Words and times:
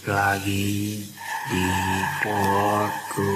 balik 0.00 0.16
lagi 0.16 0.96
di 1.52 1.64
Podku. 2.24 3.32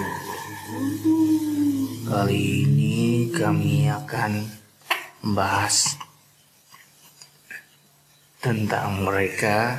Kali 2.08 2.40
ini 2.64 3.28
kami 3.28 3.92
akan 3.92 4.32
membahas 5.20 6.00
tentang 8.40 9.04
mereka 9.04 9.76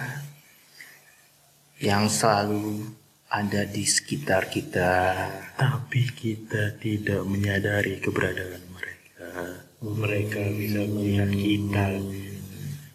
yang 1.81 2.06
selalu 2.06 2.86
ada 3.33 3.65
di 3.65 3.81
sekitar 3.81 4.54
kita. 4.54 5.17
Tapi 5.58 6.06
kita 6.13 6.78
tidak 6.78 7.26
menyadari 7.26 7.97
keberadaan 7.97 8.62
mereka. 8.70 9.29
mereka 9.81 10.42
bisa 10.54 10.81
melihat 10.86 11.29
kita 11.33 11.86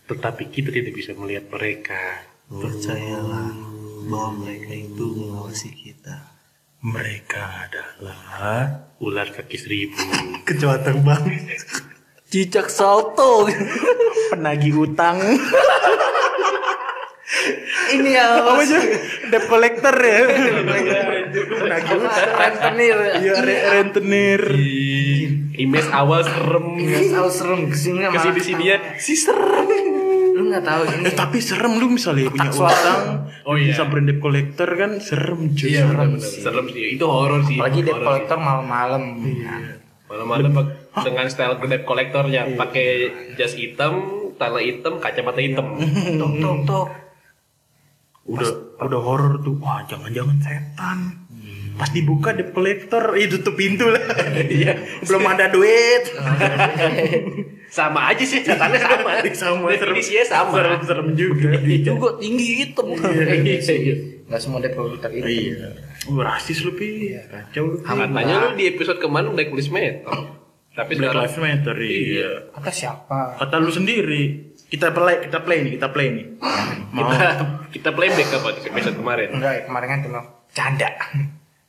tetapi 0.06 0.42
kita 0.50 0.74
tidak 0.74 0.94
bisa 0.94 1.14
melihat 1.14 1.46
mereka 1.54 2.30
Percayalah 2.50 3.69
bahwa 4.06 4.30
mereka 4.40 4.72
itu 4.72 5.04
mengawasi 5.10 5.68
kita. 5.74 6.16
Mereka 6.80 7.42
adalah 7.68 8.20
ular 8.98 9.28
kaki 9.28 9.56
seribu. 9.56 10.00
Kecewatan 10.48 11.02
bang, 11.02 11.24
Cicak 12.26 12.70
salto. 12.70 13.44
penagih 14.30 14.78
utang, 14.80 15.18
Ini 17.90 18.10
ya. 18.10 18.42
apa 18.42 18.58
aja, 18.58 18.78
debt 19.26 19.46
collector 19.46 19.94
ya, 19.94 20.18
penagih 21.58 21.98
utang, 21.98 22.30
Rentenir. 22.34 22.96
iya, 23.18 23.32
re- 23.38 23.64
rentenir, 23.72 24.42
image 25.56 25.90
awal 25.90 26.22
serem. 26.22 26.78
Nggak 26.78 27.10
tahu 27.10 27.28
serem 27.28 27.60
ke 27.66 27.76
sini 27.76 28.02
ke 28.04 28.18
sini 28.20 28.40
sini 28.40 28.64
ya 28.64 28.78
si 28.96 29.14
serem 29.14 29.66
Lu 30.40 30.48
nggak 30.48 30.64
tahu 30.64 30.80
ini. 30.88 31.04
Eh 31.04 31.12
tapi 31.12 31.36
serem 31.38 31.76
lu 31.76 31.86
misalnya 31.86 32.26
punya 32.26 32.48
suara. 32.48 32.72
utang, 32.72 33.02
Oh, 33.42 33.54
iya. 33.54 33.68
bisa 33.68 33.84
brand 33.84 34.04
debt 34.04 34.18
collector 34.18 34.68
kan 34.70 34.96
serem 34.98 35.52
cuy. 35.52 35.68
iya 35.68 35.84
benar 35.84 36.08
benar 36.08 36.24
serem 36.24 36.64
sih 36.66 36.84
itu 36.94 37.04
horor 37.04 37.40
sih 37.42 37.56
Apalagi 37.56 37.80
debt 37.82 38.00
collector 38.00 38.38
malam-malam. 38.38 39.02
sih. 39.20 39.36
malam-malam 40.06 40.50
dengan 40.96 41.26
style 41.26 41.60
debt 41.60 41.84
collectornya 41.84 42.56
pakai 42.56 42.88
jas 43.34 43.52
hitam 43.52 44.00
tala 44.34 44.58
hitam 44.58 44.96
kacamata 44.96 45.38
hitam 45.38 45.76
Tok 46.16 46.32
tok 46.38 46.56
tok. 46.64 46.86
Udah 48.24 48.48
udah 48.80 49.00
horor 49.00 49.32
tuh, 49.38 49.58
wah 49.58 49.84
jangan-jangan 49.84 50.40
setan. 50.40 51.19
Pas 51.80 51.88
dibuka 51.88 52.36
debt 52.36 52.52
collector, 52.52 53.16
eh 53.16 53.24
tutup 53.24 53.56
pintu 53.56 53.88
lah. 53.88 54.04
Iya, 54.36 55.00
belum 55.08 55.24
ada 55.24 55.48
duit. 55.48 56.12
sama 57.72 58.12
aja 58.12 58.20
sih 58.20 58.44
catatannya 58.44 58.78
sama 58.82 59.10
Sama 59.32 59.66
serem. 59.72 59.94
definisinya 59.96 60.24
sama 60.28 60.52
Serem-serem 60.60 61.08
juga. 61.16 61.56
Juga 61.64 62.08
tinggi 62.20 62.46
hitam. 62.60 62.92
Iya. 62.92 63.96
Nggak 64.28 64.40
semua 64.44 64.60
debt 64.60 64.76
collector 64.76 65.08
itu. 65.08 65.24
Iya. 65.24 65.72
Uh, 66.04 66.20
rasis 66.20 66.60
lu 66.68 66.76
pi. 66.76 67.16
Kacau 67.16 67.64
lu. 67.64 67.76
Pi. 67.80 67.88
katanya 67.88 68.34
lu 68.44 68.48
di 68.60 68.64
episode 68.68 69.00
kemarin 69.00 69.32
Black 69.32 69.48
Lives 69.48 69.72
Matter 69.72 70.04
tapi 70.70 70.94
Black 70.96 71.16
Lives 71.18 71.36
Matter 71.36 71.76
iya. 71.82 72.30
Kata 72.54 72.70
siapa? 72.70 73.36
Kata 73.36 73.56
lu 73.58 73.74
sendiri. 73.74 74.54
Kita 74.70 74.94
play, 74.94 75.26
kita 75.26 75.42
play 75.42 75.66
nih, 75.66 75.72
kita 75.74 75.88
play 75.90 76.08
nih. 76.14 76.26
Mau 76.94 77.10
kita 77.10 77.28
kita 77.74 77.90
playback 77.90 78.28
apa 78.38 78.48
di 78.54 78.60
episode 78.70 78.96
kemarin 78.98 79.28
Enggak, 79.34 79.66
kemarin 79.66 79.88
kan 79.90 80.00
cuma 80.06 80.20
canda. 80.54 80.90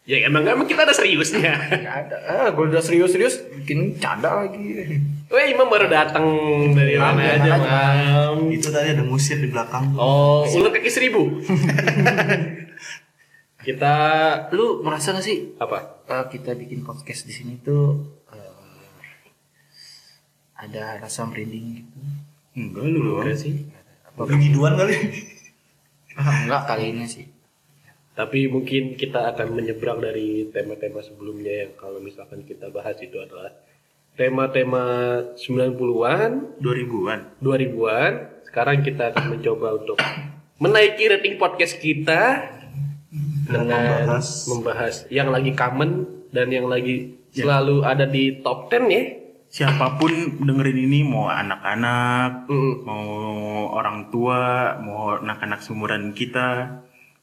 Ya 0.02 0.18
emang 0.26 0.42
emang 0.42 0.66
kita 0.66 0.82
ada 0.82 0.98
seriusnya 0.98 1.54
Enggak 1.70 1.96
ada. 2.10 2.18
Ah, 2.26 2.48
gue 2.50 2.66
udah 2.68 2.82
serius-serius 2.82 3.38
bikin 3.62 4.02
canda 4.02 4.44
lagi. 4.44 4.98
Weh 5.30 5.46
Imam 5.54 5.70
baru 5.70 5.88
datang 5.88 6.26
dari 6.74 6.98
Mam, 6.98 7.16
mana 7.16 7.22
ya, 7.24 7.32
aja 7.38 7.52
makanya. 7.56 8.12
Mam 8.34 8.50
Itu 8.50 8.68
tadi 8.68 8.92
ada 8.92 9.06
musir 9.06 9.38
di 9.38 9.48
belakang. 9.48 9.94
Oh 9.96 10.44
ular 10.44 10.74
kaki 10.74 10.90
seribu 10.90 11.22
kita 13.62 13.94
Lu 14.52 14.82
merasa 14.82 15.14
gak 15.14 15.22
sih 15.22 15.54
apa 15.62 16.02
eh, 16.10 16.26
kita 16.28 16.58
bikin 16.58 16.82
podcast 16.82 17.30
di 17.30 17.34
sini 17.34 17.62
tuh 17.62 18.02
eh, 18.34 18.98
ada 20.58 20.98
rasa 20.98 21.30
merinding 21.30 21.66
gitu? 21.78 22.00
enggak 22.58 22.86
lu. 22.90 23.22
Enggak 23.22 23.38
sih 23.38 23.70
Apa 24.04 24.28
Kegiduan 24.28 24.76
kali. 24.76 24.98
Ah, 26.17 26.44
enggak 26.44 26.64
kali 26.67 26.92
ini 26.92 27.06
sih. 27.08 27.23
Tapi 28.11 28.52
mungkin 28.52 28.99
kita 28.99 29.32
akan 29.36 29.55
menyeberang 29.55 30.04
dari 30.04 30.52
tema-tema 30.52 30.99
sebelumnya 30.99 31.64
yang 31.67 31.72
kalau 31.80 32.04
misalkan 32.04 32.44
kita 32.44 32.67
bahas 32.67 32.99
itu 32.99 33.16
adalah 33.16 33.55
tema-tema 34.20 34.83
90-an 35.39 36.60
2000-an. 36.60 37.20
2000-an 37.39 38.14
sekarang 38.44 38.83
kita 38.83 39.16
akan 39.16 39.26
mencoba 39.39 39.67
untuk 39.80 39.98
menaiki 40.60 41.08
rating 41.08 41.39
podcast 41.39 41.80
kita 41.80 42.52
dengan 43.48 44.05
membahas, 44.08 44.28
membahas. 44.52 44.95
yang 45.08 45.32
lagi 45.32 45.55
common 45.55 46.05
dan 46.36 46.52
yang 46.52 46.67
lagi 46.67 47.16
selalu 47.32 47.88
ada 47.88 48.04
di 48.04 48.43
top 48.43 48.67
10 48.67 48.92
ya. 48.92 49.04
Siapa 49.52 49.99
pun 49.99 50.11
dengerin 50.39 50.80
ini 50.88 51.04
mau 51.04 51.28
anak-anak, 51.28 52.48
Mm. 52.48 52.73
mau 52.88 53.08
orang 53.76 54.08
tua, 54.08 54.76
mau 54.80 55.20
anak-anak 55.20 55.60
seumuran 55.60 56.16
kita, 56.16 56.80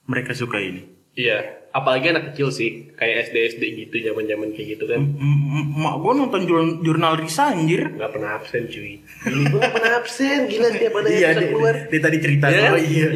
mereka 0.08 0.32
suka 0.32 0.56
ini. 0.58 0.82
Iya, 1.12 1.42
apalagi 1.70 2.08
anak 2.08 2.32
kecil 2.32 2.48
sih, 2.48 2.70
kayak 2.94 3.28
SD 3.28 3.36
SD 3.52 3.62
gitu, 3.76 3.94
zaman-zaman 4.04 4.50
kayak 4.50 4.68
gitu 4.72 4.84
kan. 4.86 4.98
M- 4.98 5.18
m- 5.18 5.70
Mak 5.76 5.94
gue 5.98 6.12
nonton 6.14 6.40
jurnal, 6.42 6.68
jurnal 6.80 7.12
Risa 7.14 7.50
anjir. 7.50 7.90
Nggak 7.90 8.12
pernah 8.12 8.30
absen 8.34 8.62
cuy. 8.66 9.02
Ini 9.02 9.42
gue 9.44 9.58
nggak 9.58 9.74
pernah 9.74 9.92
absen, 9.98 10.38
gila 10.46 10.68
setiap 10.70 10.92
ada 10.96 11.08
Iya, 11.08 11.28
dia, 11.34 11.48
keluar. 11.48 11.74
dia 11.84 12.00
tadi 12.00 12.18
cerita 12.18 12.46
Ya 12.48 12.58
kan? 12.60 12.70
oh 12.72 12.80
iya. 12.80 13.08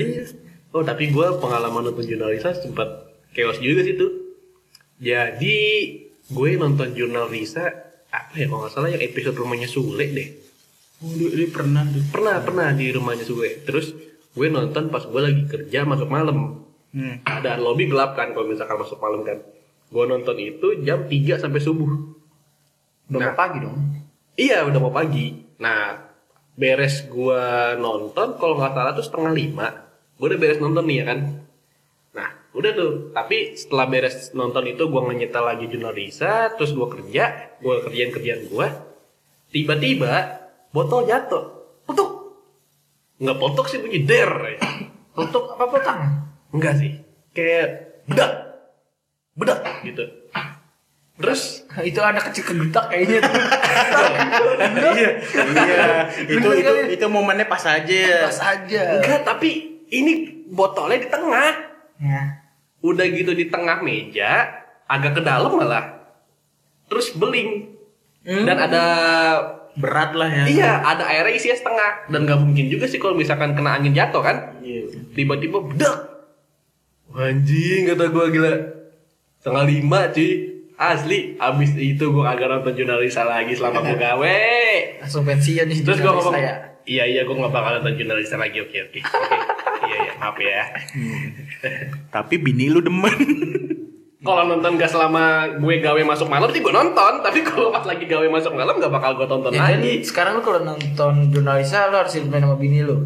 Oh 0.70 0.82
tapi 0.82 1.08
gue 1.08 1.26
pengalaman 1.36 1.82
nonton 1.84 2.02
jurnalisa 2.02 2.52
sempat 2.54 2.88
chaos 3.30 3.56
juga 3.56 3.80
sih 3.82 3.94
tuh. 3.94 4.10
Jadi 4.98 5.58
gue 6.24 6.48
nonton 6.54 6.92
jurnal 6.92 7.26
Risa 7.26 7.66
apa 8.08 8.34
ya 8.34 8.46
kalau 8.46 8.64
nggak 8.64 8.72
salah 8.72 8.88
yang 8.88 9.02
episode 9.02 9.36
rumahnya 9.36 9.66
Sule 9.66 10.06
deh. 10.06 10.28
Oh, 10.98 11.12
dia, 11.12 11.28
dia 11.30 11.48
pernah 11.48 11.82
tuh. 11.84 12.02
Pernah 12.08 12.34
pernah 12.40 12.68
di 12.70 12.88
rumahnya 12.88 13.22
Sule. 13.22 13.62
Terus 13.62 13.92
gue 14.32 14.46
nonton 14.48 14.88
pas 14.88 15.02
gue 15.02 15.20
lagi 15.20 15.42
kerja 15.44 15.82
masuk 15.82 16.08
malam. 16.08 16.61
Hmm. 16.92 17.24
Keadaan 17.24 17.60
lobby 17.60 17.88
gelap 17.88 18.12
kan 18.12 18.36
kalau 18.36 18.44
misalkan 18.44 18.76
masuk 18.76 19.00
malam 19.00 19.24
kan. 19.24 19.40
Gue 19.88 20.04
nonton 20.04 20.36
itu 20.36 20.80
jam 20.84 21.04
3 21.04 21.36
sampai 21.36 21.60
subuh. 21.60 21.88
Udah 23.08 23.18
Nah. 23.18 23.28
mau 23.32 23.36
pagi 23.36 23.58
dong. 23.60 23.76
Iya 24.32 24.64
udah 24.64 24.80
mau 24.80 24.92
pagi. 24.92 25.26
Nah 25.56 26.08
beres 26.52 27.08
gua 27.08 27.72
nonton 27.76 28.36
kalau 28.36 28.56
nggak 28.56 28.72
salah 28.72 28.92
tuh 28.92 29.04
setengah 29.04 29.32
lima. 29.32 29.68
Gue 30.16 30.32
udah 30.32 30.40
beres 30.40 30.60
nonton 30.60 30.84
nih 30.84 30.96
ya 31.00 31.04
kan. 31.08 31.18
Nah 32.12 32.28
udah 32.52 32.70
tuh. 32.72 32.92
Tapi 33.12 33.52
setelah 33.52 33.88
beres 33.88 34.32
nonton 34.32 34.64
itu 34.64 34.84
gua 34.88 35.04
nyetel 35.08 35.44
lagi 35.44 35.68
jurnal 35.68 35.92
Risa. 35.92 36.52
Terus 36.56 36.72
gua 36.72 36.88
kerja. 36.88 37.56
Gua 37.60 37.84
kerjaan 37.84 38.12
kerjaan 38.12 38.48
gua. 38.48 38.68
Tiba-tiba 39.48 40.12
botol 40.72 41.04
jatuh. 41.04 41.44
Potok. 41.84 42.10
Nggak 43.20 43.36
potok 43.36 43.66
sih 43.68 43.80
bunyi 43.80 44.00
der. 44.04 44.32
Tutup 45.16 45.52
apa 45.56 45.64
potang? 45.68 46.00
Enggak 46.52 46.74
sih. 46.78 46.92
Kayak 47.32 47.66
bedak. 48.06 48.32
Bedak 49.34 49.60
gitu. 49.82 50.04
Terus 51.18 51.64
itu 51.90 52.00
anak 52.00 52.30
kecil 52.30 52.44
kegedak 52.52 52.86
kayaknya 52.92 53.18
tuh. 53.24 53.34
iya, 54.96 55.10
iya. 55.50 55.86
itu 56.28 56.48
itu 56.60 56.72
itu 56.94 57.06
momennya 57.08 57.48
pas 57.48 57.64
aja. 57.64 58.28
Pas 58.28 58.40
aja. 58.40 58.82
enggak 59.00 59.24
tapi 59.24 59.80
ini 59.88 60.44
botolnya 60.52 61.00
di 61.00 61.08
tengah. 61.08 61.52
Ya. 62.02 62.42
udah 62.82 63.06
gitu 63.14 63.30
di 63.30 63.46
tengah 63.46 63.78
meja 63.78 64.50
agak 64.90 65.14
ke 65.14 65.22
dalam 65.22 65.54
malah 65.54 66.02
terus 66.90 67.14
beling 67.14 67.78
dan 68.26 68.58
ada 68.58 68.84
Berat 69.72 70.12
lah 70.12 70.28
ya. 70.28 70.44
iya 70.50 70.72
ada 70.84 71.08
airnya 71.08 71.32
isinya 71.32 71.56
setengah 71.56 72.10
dan 72.12 72.28
nggak 72.28 72.42
mungkin 72.44 72.66
juga 72.68 72.84
sih 72.84 73.00
kalau 73.00 73.16
misalkan 73.16 73.56
kena 73.56 73.80
angin 73.80 73.96
jatuh 73.96 74.20
kan 74.20 74.52
Iya. 74.60 74.92
tiba-tiba 75.16 75.64
bedak 75.64 76.11
anjing 77.14 77.86
kata 77.86 78.04
gua 78.08 78.26
gila. 78.28 78.54
Setengah 79.38 79.64
lima 79.64 80.00
cuy. 80.08 80.30
Asli 80.72 81.36
abis 81.36 81.78
itu 81.78 82.10
gua 82.10 82.34
agak 82.34 82.48
nonton 82.48 82.74
jurnalisa 82.74 83.22
lagi 83.22 83.54
selama 83.54 83.80
gua 83.80 83.94
gawe. 83.94 84.38
Langsung 84.98 85.22
pensiun 85.22 85.66
nih. 85.68 85.78
terus 85.80 85.98
gua 85.98 86.10
jurnalis 86.10 86.26
ngomong 86.26 86.44
iya 86.82 87.04
iya 87.06 87.22
gua 87.22 87.34
nggak 87.38 87.52
bakal 87.52 87.72
nonton 87.78 87.94
jurnalisa 87.96 88.34
lagi. 88.34 88.58
Oke 88.58 88.78
oke 88.82 88.98
oke. 88.98 89.20
Iya 89.82 89.96
iya 90.00 90.12
maaf 90.16 90.36
ya. 90.36 90.62
Tapi 92.10 92.34
bini 92.36 92.66
lu 92.66 92.80
demen. 92.80 93.14
kalau 94.22 94.46
nonton 94.46 94.78
gak 94.78 94.86
selama 94.86 95.50
gue 95.58 95.82
gawe 95.82 95.98
masuk 96.06 96.30
malam 96.30 96.46
sih 96.50 96.62
gue 96.62 96.70
nonton. 96.70 97.12
Tapi 97.26 97.42
kalau 97.42 97.74
pas 97.74 97.82
lagi 97.82 98.06
gawe 98.06 98.22
masuk 98.30 98.54
malam 98.54 98.78
gak 98.78 98.94
bakal 98.94 99.18
gue 99.18 99.26
tonton 99.26 99.50
Ya, 99.50 99.74
lagi. 99.74 99.98
sekarang 100.06 100.38
lu 100.38 100.42
kalau 100.46 100.62
nonton 100.62 101.26
jurnalisa 101.34 101.90
lu 101.90 101.98
harus 101.98 102.14
main 102.30 102.38
sama 102.38 102.54
bini 102.54 102.86
lu. 102.86 103.02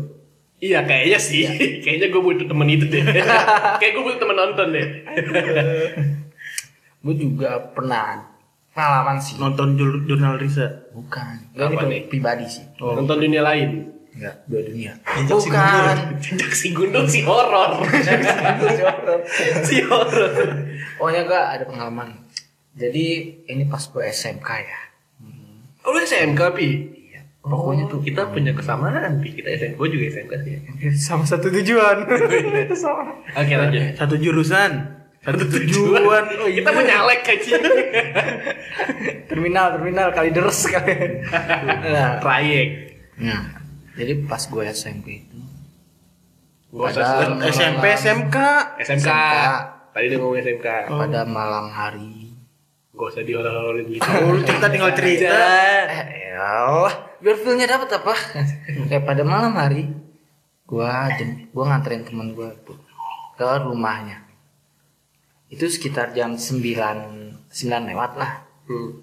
Iya 0.58 0.80
kayaknya 0.82 1.18
sih 1.18 1.42
kayaknya 1.84 2.08
gue 2.08 2.22
butuh 2.22 2.46
temen 2.46 2.66
itu 2.66 2.84
deh 2.86 3.02
kayak 3.80 3.92
gue 3.92 4.02
butuh 4.02 4.18
temen 4.18 4.36
nonton 4.36 4.66
deh 4.70 4.86
Gue 6.98 7.14
juga 7.14 7.62
pernah 7.70 8.18
pengalaman 8.74 9.14
sih. 9.16 9.38
Nonton 9.38 9.78
jur- 9.78 10.02
jurnal 10.04 10.36
Risa. 10.36 10.90
Bukan. 10.90 11.54
Apa 11.54 11.70
Gue 11.70 11.86
nih? 11.86 12.02
pribadi 12.10 12.50
sih. 12.50 12.66
nonton 12.76 13.22
dunia 13.22 13.46
lain 13.46 13.94
Enggak, 14.10 14.48
dua 14.48 14.60
dunia. 14.64 14.92
Jejak 15.22 15.38
Bukan. 15.38 15.96
Jejak 16.18 16.50
si 16.50 16.72
gundul 16.72 17.04
si 17.04 17.20
horor. 17.22 17.84
si 19.68 19.84
horor. 19.84 20.32
Pokoknya 20.96 21.22
gua 21.22 21.40
ada 21.52 21.62
pengalaman. 21.62 22.16
Jadi 22.72 23.06
ini 23.44 23.68
pas 23.68 23.84
gue 23.84 24.02
SMK 24.02 24.48
ya. 24.50 24.80
Oh, 25.84 25.92
lu 25.92 26.00
SMK, 26.00 26.40
Pi? 26.52 26.68
Iya. 27.46 27.52
Pokoknya 27.54 27.84
tuh 27.86 28.00
kita 28.02 28.22
punya 28.34 28.50
kesamaan, 28.50 29.22
Pi. 29.22 29.38
Kita 29.38 29.48
SMK, 29.54 29.78
gue 29.78 29.88
juga 29.94 30.04
SMK 30.10 30.32
sih. 30.42 30.52
ya. 30.58 30.60
sama 30.98 31.22
satu 31.22 31.46
tujuan. 31.54 31.96
sama. 32.82 33.14
Oke, 33.38 33.54
lanjut. 33.54 33.94
Satu 33.94 34.14
jurusan, 34.18 34.70
satu 35.22 35.44
tujuan. 35.46 36.26
Oh, 36.42 36.50
Kita 36.50 36.68
mau 36.74 36.82
nyalek 36.82 37.22
aja. 37.22 37.54
Terminal, 39.30 39.78
terminal 39.78 40.10
kali 40.10 40.34
deres 40.34 40.58
kali. 40.66 41.22
nah, 41.86 42.18
Trayek. 42.18 42.68
nah, 43.22 43.62
jadi 43.94 44.26
pas 44.26 44.42
gue 44.42 44.64
SMP 44.74 45.22
itu 45.22 45.38
usah 46.76 47.30
SMP, 47.46 47.84
SMK. 47.96 48.36
SMK. 48.84 49.08
SMK. 49.08 49.10
Tadi 49.96 50.06
dia 50.12 50.18
ngomong 50.20 50.38
SMK. 50.44 50.68
pada 50.92 51.20
malam 51.24 51.72
hari 51.72 52.25
Gak 52.96 53.08
usah 53.12 53.22
dihoror-hororin 53.22 53.86
gitu. 53.92 54.08
Oh, 54.08 54.32
lu 54.32 54.40
cerita 54.40 54.66
tinggal 54.66 54.92
cerita. 54.98 55.28
eh 55.28 56.32
elah, 56.32 56.92
biar 57.20 57.36
feelnya 57.36 57.68
dapat 57.68 57.92
apa 57.92 58.14
kayak 58.88 59.04
pada 59.04 59.22
malam 59.22 59.52
hari 59.52 59.92
gua 60.64 61.12
jem, 61.14 61.46
gua 61.52 61.70
nganterin 61.70 62.02
temen 62.02 62.32
gua 62.32 62.50
tuh 62.64 62.76
ke 63.36 63.44
rumahnya 63.62 64.24
itu 65.46 65.62
sekitar 65.62 66.10
jam 66.10 66.34
9 66.34 66.58
9 67.46 67.52
lewat 67.86 68.12
lah 68.16 68.32
Hmm. 68.66 68.98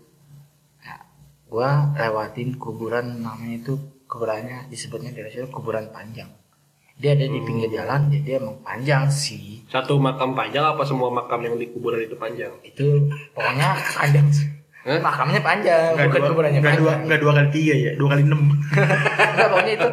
Nah, 0.82 1.00
gua 1.48 1.70
lewatin 1.96 2.60
kuburan 2.60 3.24
namanya 3.24 3.64
itu 3.64 3.74
kuburannya 4.06 4.68
disebutnya 4.68 5.16
dari 5.16 5.32
situ 5.32 5.48
kuburan 5.48 5.88
panjang 5.88 6.28
dia 7.04 7.12
ada 7.12 7.26
di 7.26 7.36
pinggir 7.38 7.68
jalan 7.70 8.08
jadi 8.08 8.40
emang 8.40 8.56
panjang 8.62 9.04
sih 9.06 9.60
Satu 9.68 9.98
makam 9.98 10.32
panjang 10.32 10.64
apa 10.64 10.80
semua 10.82 11.10
makam 11.10 11.42
yang 11.42 11.56
di 11.56 11.68
kuburan 11.68 12.00
itu 12.00 12.16
panjang? 12.16 12.48
itu 12.62 12.88
pokoknya 13.32 13.76
panjang 13.92 14.24
sih 14.30 14.48
Hah? 14.82 15.00
makamnya 15.02 15.40
panjang 15.40 15.92
Enggak 15.94 16.08
bukan 16.08 16.22
dua, 16.22 16.30
kuburannya 16.30 16.60
enggak 16.60 16.74
dua, 16.74 16.84
panjang 16.86 17.04
enggak 17.04 17.20
dua 17.20 17.32
kali 17.34 17.50
tiga 17.52 17.74
ya, 17.74 17.92
dua 17.94 18.08
kali 18.10 18.22
enam. 18.22 18.42
Enggak, 19.26 19.48
pokoknya 19.50 19.74
itu 19.74 19.90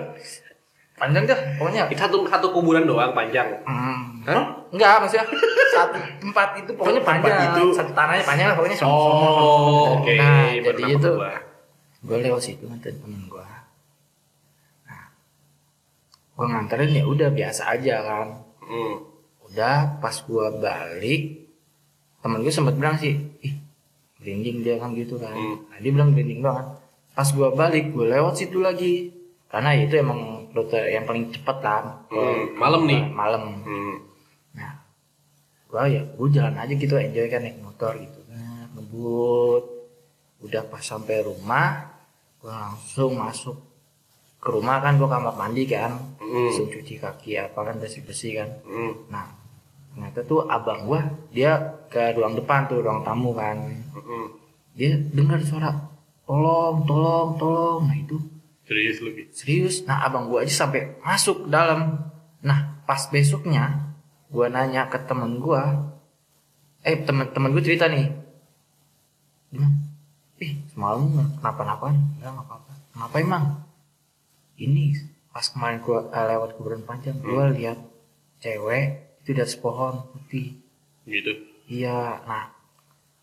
panjang 0.97 1.25
dah 1.25 1.39
pokoknya 1.57 1.81
Itu 1.87 2.01
satu 2.01 2.17
satu 2.25 2.47
kuburan 2.51 2.85
doang 2.85 3.11
panjang. 3.11 3.49
hmm. 3.61 3.99
Hah? 4.23 4.45
enggak 4.69 4.95
maksudnya 4.99 5.27
satu 5.71 5.99
tempat 6.21 6.49
itu 6.57 6.71
pokoknya 6.73 7.01
Tempat 7.01 7.11
panjang 7.17 7.39
itu- 7.51 7.73
satu 7.73 7.91
tanahnya 7.93 8.23
panjang 8.23 8.47
lah 8.47 8.55
pokoknya 8.55 8.77
Oh, 8.83 9.99
oke. 9.99 10.15
nah 10.15 10.47
Baru 10.53 10.63
jadi 10.69 10.83
itu 10.93 11.11
gue 12.01 12.17
lewat 12.19 12.41
situ 12.41 12.65
nganterin 12.65 12.97
temen 12.97 13.23
gue 13.27 13.47
nah 14.85 15.05
gue 16.41 16.47
nganterin 16.47 16.89
ya 16.91 17.05
udah 17.05 17.29
biasa 17.29 17.63
aja 17.71 17.97
kan 18.01 18.29
Hmm. 18.63 18.97
udah 19.45 19.99
pas 19.99 20.17
gue 20.17 20.47
balik 20.57 21.23
temen 22.19 22.41
gue 22.41 22.49
sempat 22.51 22.73
bilang 22.73 22.97
sih 22.97 23.13
ih 23.41 23.55
merinding 24.17 24.63
dia 24.63 24.77
kan 24.77 24.95
gitu 24.95 25.15
kan 25.15 25.31
Hmm. 25.31 25.69
nah, 25.69 25.77
dia 25.77 25.91
bilang 25.91 26.11
merinding 26.11 26.41
banget 26.41 26.65
pas 27.11 27.29
gue 27.29 27.49
balik 27.51 27.91
gue 27.91 28.07
lewat 28.07 28.35
situ 28.37 28.57
lagi 28.59 29.13
karena 29.47 29.75
itu 29.75 29.95
emang 29.95 30.21
rute 30.51 30.81
yang 30.81 31.05
paling 31.05 31.29
cepat 31.29 31.57
kan 31.59 31.85
Hmm, 32.09 32.57
malam 32.57 32.87
nih. 32.87 33.03
malam 33.07 33.43
Hmm. 33.61 33.97
nah 34.53 34.81
gue 35.67 35.83
ya 35.91 36.03
gue 36.03 36.29
jalan 36.31 36.57
aja 36.57 36.73
gitu 36.73 36.95
enjoy 36.95 37.27
kan 37.27 37.43
naik 37.43 37.61
motor 37.61 37.93
gitu 37.95 38.21
kan 38.25 38.65
ngebut 38.73 39.65
udah 40.41 40.63
pas 40.65 40.81
sampai 40.81 41.21
rumah 41.21 41.91
gue 42.39 42.49
langsung 42.49 43.13
masuk 43.15 43.61
ke 44.39 44.49
rumah 44.49 44.79
kan 44.79 44.97
gue 44.97 45.05
kamar 45.05 45.35
mandi 45.35 45.67
kan 45.67 46.10
Hmm. 46.31 46.71
cuci 46.71 46.95
kaki 47.03 47.35
apa 47.43 47.59
kan 47.59 47.75
bersih 47.83 48.07
bersih 48.07 48.39
kan. 48.39 48.51
Hmm. 48.63 48.93
nah 49.11 49.27
ternyata 49.91 50.23
tuh 50.23 50.47
abang 50.47 50.87
gua 50.87 51.03
dia 51.35 51.59
ke 51.91 52.15
ruang 52.15 52.39
depan 52.39 52.71
tuh 52.71 52.79
ruang 52.79 53.03
tamu 53.03 53.35
kan. 53.35 53.59
Hmm. 53.91 54.29
dia 54.79 54.95
dengar 55.11 55.43
suara 55.43 55.75
tolong 56.23 56.87
tolong 56.87 57.35
tolong. 57.35 57.83
Nah 57.91 57.99
itu 57.99 58.17
Serius 58.71 59.03
lu, 59.03 59.11
Pi? 59.11 59.27
serius. 59.35 59.83
Nah 59.83 59.99
abang 60.07 60.31
gua 60.31 60.47
aja 60.47 60.63
sampai 60.63 60.95
masuk 61.03 61.43
ke 61.43 61.49
dalam. 61.51 62.07
Nah 62.47 62.79
pas 62.87 63.03
besoknya 63.11 63.91
gua 64.31 64.47
nanya 64.47 64.87
ke 64.87 64.99
temen 65.11 65.43
gua 65.43 65.91
eh 66.87 66.95
temen-temen 67.03 67.51
gua 67.51 67.67
cerita 67.67 67.91
nih. 67.91 68.07
Bilang, 69.51 69.75
ih 70.39 70.55
semalam 70.71 71.03
kenapa-napa 71.43 71.91
enggak 71.91 72.31
nggak 72.31 72.47
apa-apa. 72.47 72.73
Kenapa 72.95 73.17
emang 73.19 73.45
ini 74.55 74.95
pas 75.31 75.45
kemarin 75.45 75.79
gua 75.81 76.09
eh, 76.09 76.27
lewat 76.29 76.51
kuburan 76.55 76.83
panjang 76.83 77.17
gua 77.21 77.49
lihat 77.49 77.79
cewek 78.39 78.85
itu 79.21 79.31
di 79.31 79.41
atas 79.41 79.55
pohon 79.55 80.03
putih 80.09 80.57
Gitu. 81.03 81.33
iya 81.67 82.23
nah 82.23 82.55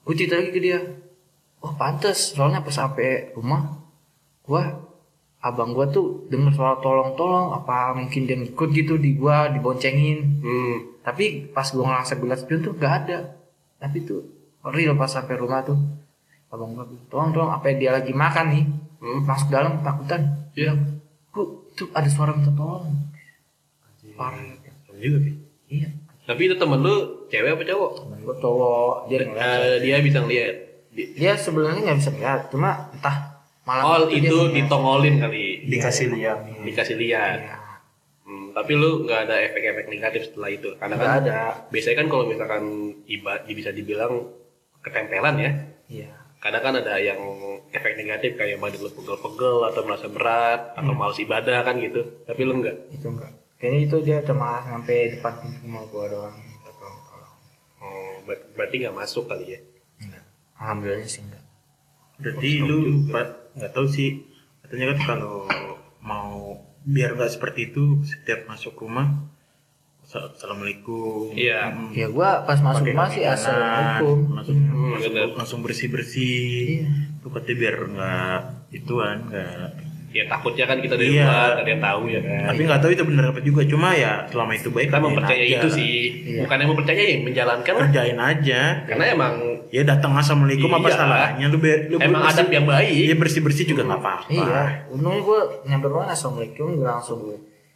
gue 0.01 0.13
cerita 0.13 0.35
lagi 0.35 0.51
ke 0.51 0.59
dia 0.59 0.79
oh 1.57 1.71
pantes 1.73 2.31
soalnya 2.31 2.59
pas 2.59 2.73
sampai 2.73 3.31
rumah 3.31 3.79
gua 4.41 4.83
abang 5.39 5.71
gua 5.71 5.87
tuh 5.87 6.27
denger 6.27 6.51
suara 6.51 6.75
tolong-tolong 6.77 7.53
apa 7.53 7.93
mungkin 7.93 8.23
dia 8.23 8.35
ngikut 8.35 8.69
gitu 8.71 8.95
di 8.95 9.13
gua 9.13 9.47
diboncengin 9.47 10.19
Hmm. 10.37 10.75
tapi 11.01 11.47
pas 11.47 11.67
gua 11.67 11.85
ngerasa 11.87 12.17
gelas 12.17 12.41
pion 12.43 12.59
tuh 12.61 12.73
gak 12.73 12.93
ada 13.05 13.17
tapi 13.77 14.01
tuh 14.01 14.25
real 14.65 14.95
pas 14.95 15.07
sampai 15.07 15.35
rumah 15.35 15.61
tuh 15.61 15.77
abang 16.47 16.71
gua 16.71 16.83
bilang 16.83 17.07
tolong 17.07 17.29
tolong 17.31 17.51
apa 17.51 17.71
dia 17.71 17.91
lagi 17.91 18.11
makan 18.11 18.47
nih 18.49 18.65
Hmm. 18.97 19.21
masuk 19.23 19.47
dalam 19.47 19.77
takutan 19.79 20.49
Iya. 20.53 20.73
kok 21.29 21.66
tuh 21.77 21.87
ada 21.91 22.07
suara 22.07 22.33
minta 22.33 22.49
tolong 22.51 22.89
parah 24.13 24.41
juga, 24.97 25.17
Pi. 25.21 25.31
iya 25.69 25.89
Tapi 26.25 26.41
itu 26.43 26.57
temen 26.57 26.81
lu 26.81 26.95
cewek 27.27 27.53
apa 27.53 27.63
cowok? 27.63 27.91
temen 28.01 28.17
gua 28.19 28.35
cowok 28.35 28.93
dia 29.07 29.17
ngeliat 29.21 29.45
Eh, 29.45 29.77
dia 29.79 29.95
bisa 30.01 30.17
ngeliat. 30.19 30.55
Di- 30.89 31.09
dia 31.13 31.37
sebenarnya 31.37 31.81
nggak 31.85 31.99
bisa 32.01 32.11
lihat 32.11 32.39
cuma 32.49 32.89
entah 32.89 33.17
malam 33.63 33.85
Oh, 33.85 33.97
itu 34.09 34.25
ngeliat. 34.27 34.55
ditongolin 34.57 35.15
kali. 35.17 35.45
Dikasih 35.63 36.07
lihat. 36.11 36.37
Dikasih 36.59 36.95
lihat. 36.97 37.37
Iya. 37.39 37.55
Hmm, 38.23 38.51
tapi 38.51 38.71
lu 38.73 39.05
nggak 39.05 39.19
ada 39.23 39.35
efek-efek 39.39 39.85
negatif 39.87 40.21
setelah 40.25 40.49
itu. 40.49 40.69
Karena 40.75 40.97
nggak 40.97 41.07
kan 41.07 41.21
ada 41.21 41.39
biasanya 41.69 41.95
kan 41.95 42.07
kalau 42.09 42.23
misalkan 42.25 42.63
iba 43.05 43.33
bisa 43.45 43.69
dibilang 43.69 44.13
ketempelan 44.81 45.35
ya. 45.37 45.51
iya 45.87 46.11
Kadang 46.37 46.61
kan 46.61 46.73
ada 46.75 46.95
yang 46.97 47.17
efek 47.67 47.93
negatif 47.95 48.35
kayak 48.35 48.57
badan 48.57 48.77
lu 48.77 48.89
pegel-pegel 48.89 49.57
atau 49.65 49.81
merasa 49.81 50.07
berat 50.07 50.61
atau 50.71 50.91
Hmm. 50.91 50.99
males 50.99 51.17
ibadah 51.17 51.59
kan 51.61 51.75
gitu. 51.77 52.01
Tapi 52.23 52.41
lu 52.41 52.53
enggak. 52.55 52.77
itu 52.89 53.05
enggak 53.05 53.33
kayaknya 53.57 53.79
itu 53.83 53.97
dia 53.99 54.17
cuma 54.21 54.61
sampai 54.61 54.97
depan 55.11 55.33
pintu 55.35 55.57
rumah 55.63 55.81
gua 55.87 56.05
doang 56.07 56.35
tolong 56.61 57.01
Oh, 57.79 58.21
ber- 58.21 58.45
berarti 58.53 58.75
nggak 58.79 58.93
masuk 58.95 59.25
kali 59.25 59.45
ya. 59.49 59.59
enggak 59.97 60.23
alhamdulillah 60.55 61.05
sih 61.05 61.21
enggak 61.21 61.41
Berarti 62.17 62.49
lu 62.59 62.77
Pak, 63.07 63.27
nggak 63.53 63.71
tahu 63.71 63.87
sih. 63.87 64.09
Katanya 64.61 64.93
kan 64.93 64.99
kalau 65.07 65.45
mau 65.99 66.53
biar 66.83 67.13
nggak 67.13 67.29
seperti 67.31 67.67
itu 67.67 68.01
setiap 68.03 68.45
masuk 68.45 68.77
rumah 68.77 69.25
Assalamualaikum. 70.07 71.35
Iya. 71.35 71.59
Mm. 71.69 71.91
ya 71.91 72.07
gua 72.07 72.29
pas 72.41 72.55
masuk 72.57 72.87
rumah 72.87 73.07
sih 73.07 73.21
kanan, 73.21 73.35
assalamualaikum 73.35 74.17
Langsung, 74.31 74.55
Hmm, 74.57 74.87
langsung, 74.87 75.11
bener. 75.11 75.27
langsung 75.35 75.59
bersih 75.61 75.87
bersih. 75.87 76.47
Iya. 76.79 76.87
Itu 77.13 77.27
katanya 77.27 77.55
biar 77.57 77.75
nggak 77.87 78.39
ituan 78.73 79.17
nggak. 79.27 79.69
Ya 80.07 80.23
takutnya 80.25 80.63
kan 80.63 80.79
kita 80.79 80.95
dari 80.95 81.11
Iya. 81.11 81.27
luar, 81.27 81.51
ada 81.59 81.67
yang 81.67 81.83
tahu 81.83 82.01
ya 82.07 82.21
kan. 82.23 82.41
Tapi 82.47 82.61
nggak 82.63 82.79
tahu 82.79 82.91
itu 82.93 83.03
benar 83.03 83.23
apa 83.27 83.39
juga. 83.41 83.61
Cuma 83.65 83.89
ya 83.93 84.11
selama 84.25 84.51
itu 84.53 84.69
baik. 84.69 84.85
kita 84.85 84.95
kerjain 84.95 85.11
mempercayai 85.11 85.43
aja. 85.43 85.57
itu 85.57 85.67
sih. 85.69 85.95
Iya. 86.25 86.41
Bukan 86.41 86.55
yang 86.57 86.69
mempercayai, 86.71 87.07
yang 87.11 87.23
menjalankan 87.25 87.73
lah. 87.73 87.81
Kerjain 87.83 88.17
aja. 88.17 88.61
Karena 88.85 89.05
emang 89.09 89.33
Ya 89.67 89.83
datang 89.83 90.15
assalamualaikum 90.15 90.71
apa 90.71 90.87
Iya. 90.87 90.95
salahnya 90.95 91.45
lu, 91.49 91.59
be, 91.59 91.91
lu 91.91 91.99
emang 91.99 92.23
bersih- 92.23 92.39
adab 92.39 92.47
yang 92.49 92.63
baik. 92.65 92.87
Iya 93.03 93.15
bersih 93.17 93.41
bersih 93.43 93.65
juga 93.67 93.83
nggak 93.83 93.99
apa-apa. 93.99 94.31
iya 94.31 94.87
untungnya 94.87 95.19
gua 95.21 95.39
nyampe 95.61 95.85
rumah 95.85 96.07
assalamualaikum 96.07 96.79
gua 96.79 96.95
langsung 96.95 97.19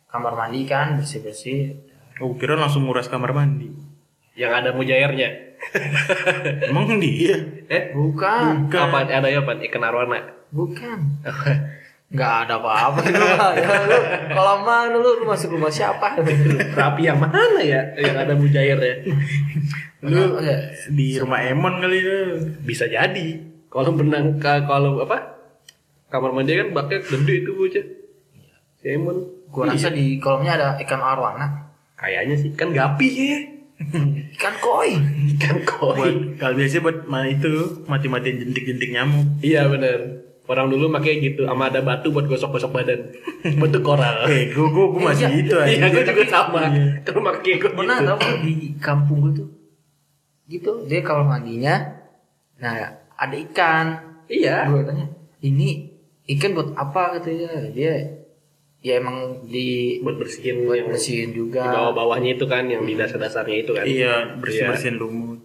kamar 0.07 0.31
mandi 0.33 0.63
kan 0.63 0.95
bersih 0.95 1.19
bersih 1.19 1.75
Oh 2.19 2.35
kira 2.35 2.59
langsung 2.59 2.83
nguras 2.83 3.07
kamar 3.07 3.31
mandi. 3.31 3.71
Yang 4.35 4.51
ada 4.51 4.69
mujairnya. 4.73 5.29
Emang 6.67 6.97
dia? 6.97 7.37
Eh, 7.69 7.93
bukan 7.93 8.67
apa 8.67 9.05
ada 9.05 9.29
ya 9.29 9.45
apa 9.45 9.55
ikan 9.61 9.83
arwana? 9.85 10.19
bukan 10.51 10.99
nggak 12.11 12.33
ada 12.43 12.59
apa-apa 12.59 13.07
itu 13.07 13.23
mah 13.23 13.55
ya 13.55 13.71
lu 13.87 13.99
kalau 14.35 14.67
mana 14.67 14.99
lu, 14.99 15.15
lu 15.15 15.23
masuk 15.23 15.55
rumah 15.55 15.71
siapa 15.71 16.19
Rapi 16.75 17.07
yang 17.07 17.15
mana 17.15 17.63
ya? 17.63 17.79
Yang 17.95 18.17
ada 18.19 18.33
mujairnya. 18.35 18.95
lu 20.03 20.43
ya, 20.43 20.57
Di 20.91 21.15
rumah 21.15 21.39
Emon 21.39 21.79
kali 21.79 22.03
lu. 22.03 22.19
Bisa 22.67 22.83
jadi. 22.91 23.39
Kalau 23.71 23.95
benang 23.95 24.35
ka- 24.43 24.67
kalau 24.67 24.99
apa? 24.99 25.39
Kamar 26.11 26.35
mandi 26.35 26.51
kan 26.51 26.75
baknya 26.75 26.99
gede 26.99 27.47
itu 27.47 27.51
bocah. 27.55 27.85
Si 28.75 28.87
Emon. 28.91 29.17
gua 29.47 29.71
rasa 29.71 29.87
di 29.87 30.19
kolomnya 30.19 30.59
ada 30.59 30.67
ikan 30.83 30.99
arwana 30.99 31.70
Kayaknya 32.01 32.35
sih 32.35 32.49
kan 32.51 32.73
gapi 32.73 33.07
ya. 33.07 33.39
ikan 34.37 34.55
koi 34.57 34.93
Ikan 35.37 35.57
koi. 35.63 35.97
Buat 35.97 36.15
kalau 36.37 36.53
biasanya 36.53 36.81
buat 36.81 36.97
ma 37.05 37.25
itu 37.25 37.51
mati-matiin 37.85 38.41
jentik-jentik 38.41 38.89
nyamuk. 38.89 39.25
Iya 39.39 39.65
benar. 39.65 39.99
Orang 40.45 40.67
dulu 40.67 40.91
makanya 40.91 41.17
gitu, 41.23 41.41
sama 41.47 41.71
ada 41.71 41.79
batu 41.79 42.11
buat 42.11 42.27
gosok-gosok 42.27 42.75
badan. 42.75 43.07
Batu 43.55 43.79
koral. 43.79 44.27
Eh, 44.27 44.51
gue 44.51 44.67
gue 44.67 44.85
gue 44.91 45.01
masih 45.01 45.29
Iya. 45.29 45.39
itu 45.39 45.55
aja. 45.55 45.71
Iya, 45.71 45.85
gue 45.87 46.03
juga 46.03 46.25
sama. 46.27 46.61
Kalau 47.01 47.21
pakai 47.23 47.53
gue 47.55 47.71
pernah 47.71 47.97
gitu. 47.97 48.09
tau 48.11 48.19
di 48.43 48.53
kampung 48.77 49.17
gue 49.23 49.33
tuh 49.37 49.47
gitu 50.45 50.83
dia 50.83 50.99
kalau 50.99 51.23
mandinya 51.23 51.79
nah 52.59 52.75
ada 53.15 53.35
ikan 53.47 53.85
Iya. 54.27 54.67
gue 54.67 54.83
tanya 54.83 55.07
ini 55.39 55.87
ikan 56.27 56.51
buat 56.51 56.75
apa 56.75 57.15
katanya 57.15 57.71
dia 57.71 58.19
ya 58.81 58.97
emang 58.97 59.45
di 59.45 59.97
Buat 60.01 60.17
bersihin 60.17 60.65
buat 60.65 60.77
yang 60.81 60.89
bersihin 60.89 61.29
di 61.31 61.37
juga 61.37 61.69
bawah-bawahnya 61.69 62.35
itu 62.35 62.45
kan, 62.49 62.65
yang 62.65 62.81
di 62.81 62.97
dasar-dasarnya 62.97 63.57
itu 63.61 63.71
kan. 63.77 63.85
Iya, 63.85 64.35
bersih 64.41 64.65
bersihin 64.67 64.97
lumut. 64.97 65.39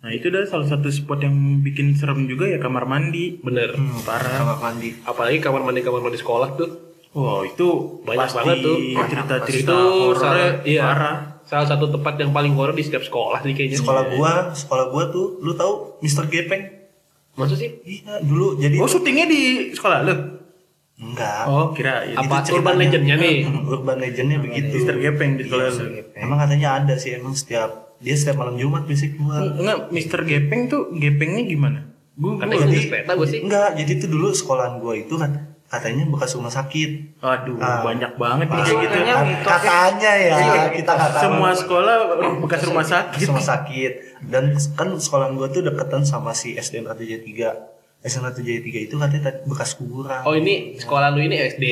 Nah 0.00 0.10
itu 0.16 0.32
dah 0.32 0.48
salah 0.48 0.64
satu 0.64 0.88
spot 0.88 1.20
yang 1.20 1.60
bikin 1.60 1.92
serem 1.92 2.24
juga 2.24 2.48
ya 2.48 2.56
kamar 2.56 2.88
mandi. 2.88 3.36
Bener. 3.44 3.76
Hmm, 3.76 4.00
Parah. 4.00 4.32
kamar 4.40 4.58
mandi 4.64 4.96
Apalagi 5.04 5.38
kamar 5.44 5.60
mandi 5.60 5.84
kamar 5.84 6.00
mandi 6.00 6.16
sekolah 6.16 6.56
tuh. 6.56 6.70
Wow 7.12 7.44
itu 7.44 8.00
Banyak 8.06 8.22
pasti 8.24 8.36
banget 8.40 8.56
tuh. 8.64 8.76
cerita-cerita 8.80 9.72
Itu 9.76 9.76
horor 10.08 10.16
salah, 10.16 10.50
iya. 10.64 10.82
parah. 10.88 11.16
Salah 11.44 11.66
satu 11.68 11.90
tempat 11.92 12.14
yang 12.16 12.32
paling 12.32 12.56
horor 12.56 12.72
di 12.72 12.80
setiap 12.80 13.04
sekolah 13.04 13.44
sih 13.44 13.52
kayaknya. 13.52 13.76
sekolah 13.76 14.02
gua 14.16 14.32
sekolah 14.56 14.86
gua 14.88 15.04
tuh 15.12 15.36
lu 15.44 15.52
tahu 15.52 16.00
Mr. 16.00 16.32
Gepeng 16.32 16.64
Maksud 17.36 17.56
sih? 17.60 17.70
iya 17.84 18.24
dulu 18.24 18.56
jadi 18.56 18.80
Oh 18.80 18.88
syutingnya 18.88 19.26
di 19.28 19.68
sekolah 19.74 20.00
lu? 20.06 20.14
Enggak 21.00 21.42
Oh 21.46 21.70
kira 21.70 22.04
Itu 22.04 22.20
Apa 22.20 22.40
ceritanya- 22.40 22.54
urban 22.60 22.76
legendnya 22.76 23.16
nih? 23.16 23.36
urban 23.66 23.98
legendnya 23.98 24.38
begitu 24.38 24.72
Mister 24.74 24.96
Gepeng 24.96 25.30
di 25.34 25.42
sekolah 25.44 25.66
lu. 25.70 25.84
emang 26.14 26.38
katanya 26.38 26.68
ada 26.76 26.94
sih 26.94 27.10
emang 27.14 27.32
setiap 27.32 27.70
dia 27.96 28.12
setiap 28.12 28.36
malam 28.38 28.54
Jumat 28.54 28.84
biasanya 28.84 29.12
keluar 29.14 29.40
Enggak, 29.50 29.78
Mister 29.88 30.20
Gepeng 30.22 30.60
tuh 30.66 30.92
gepengnya 30.94 31.42
gimana? 31.42 31.80
Gue 32.12 32.36
Katanya 32.36 32.64
jadi- 32.66 32.88
gue 33.02 33.14
gue 33.14 33.26
sih. 33.26 33.40
enggak 33.40 33.68
jadi 33.74 33.92
tuh 33.96 34.08
dulu 34.10 34.28
sekolahan 34.30 34.76
gua 34.76 34.92
itu 34.94 35.14
kan 35.14 35.30
katanya 35.66 36.02
bekas 36.04 36.34
rumah 36.34 36.50
sakit 36.50 37.16
Aduh, 37.18 37.56
Ah. 37.56 37.80
banyak 37.80 38.12
banget 38.16 38.46
nih 38.46 38.58
kayak 38.58 38.76
gitu. 38.82 38.90
Katanya 38.90 39.14
Kat- 39.14 39.24
mitos. 39.24 39.48
katanya 39.54 40.12
ya 40.18 40.34
kita 40.70 40.92
tahu 40.92 41.20
Semua 41.22 41.50
sekolah 41.54 41.94
bekas 42.40 42.60
rumah 42.62 42.82
sakit. 42.82 43.24
rumah 43.24 43.44
sakit 43.46 43.92
dan 44.26 44.44
kan 44.74 44.88
sekolahan 44.96 45.32
gua 45.32 45.46
tuh 45.46 45.62
deketan 45.62 46.02
sama 46.02 46.32
si 46.32 46.58
SD 48.00 48.16
173 48.16 48.80
SD 48.80 48.86
173 48.86 48.86
itu 48.86 48.94
katanya 48.96 49.20
bekas 49.44 49.70
kuburan 49.74 50.20
Oh 50.24 50.32
ini 50.32 50.74
sekolah 50.74 51.12
lu 51.12 51.20
ini 51.20 51.36
SD. 51.38 51.64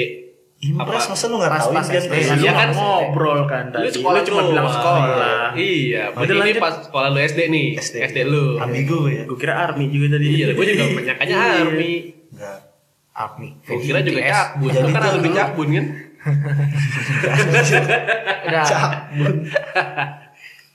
Impres 0.58 1.06
apa? 1.06 1.14
masa 1.14 1.24
lu 1.30 1.38
Impian 1.38 1.86
SD. 1.86 2.10
Impres? 2.10 2.26
Lu 2.28 2.34
Iya 2.36 2.50
nggak 2.50 2.54
kan? 2.58 2.70
ngobrol 2.74 3.40
kan 3.46 3.64
Lu 3.64 3.74
tadi. 3.78 3.88
sekolah 3.94 4.18
Lu 4.18 4.26
cuma 4.26 4.36
doang. 4.36 4.50
bilang 4.50 4.68
sekolah. 4.68 5.46
Iya, 5.54 6.02
berarti 6.10 6.28
Udah 6.28 6.44
ini 6.44 6.58
pas 6.58 6.74
sekolah 6.82 7.08
lu 7.08 7.18
SD 7.22 7.40
nih. 7.46 7.66
SD. 7.78 7.94
SD, 8.04 8.18
lu. 8.24 8.44
ambigu 8.58 9.00
ya 9.06 9.22
Gue 9.24 9.38
kira 9.38 9.54
army 9.56 9.86
juga 9.86 10.06
tadi. 10.12 10.26
Iya, 10.28 10.46
gue 10.50 10.66
juga 10.66 10.84
penyakannya 10.92 11.32
Iya. 11.32 11.62
army. 11.62 11.92
enggak 12.28 12.58
Army 13.14 13.48
Gue 13.60 13.78
kira 13.80 13.98
juga 14.00 14.20
cabun. 14.20 14.70
Lu 14.70 14.88
kan 14.90 15.02
lebih 15.14 15.30
cabun 15.32 15.68
kan? 15.72 15.86
Udah. 18.44 18.64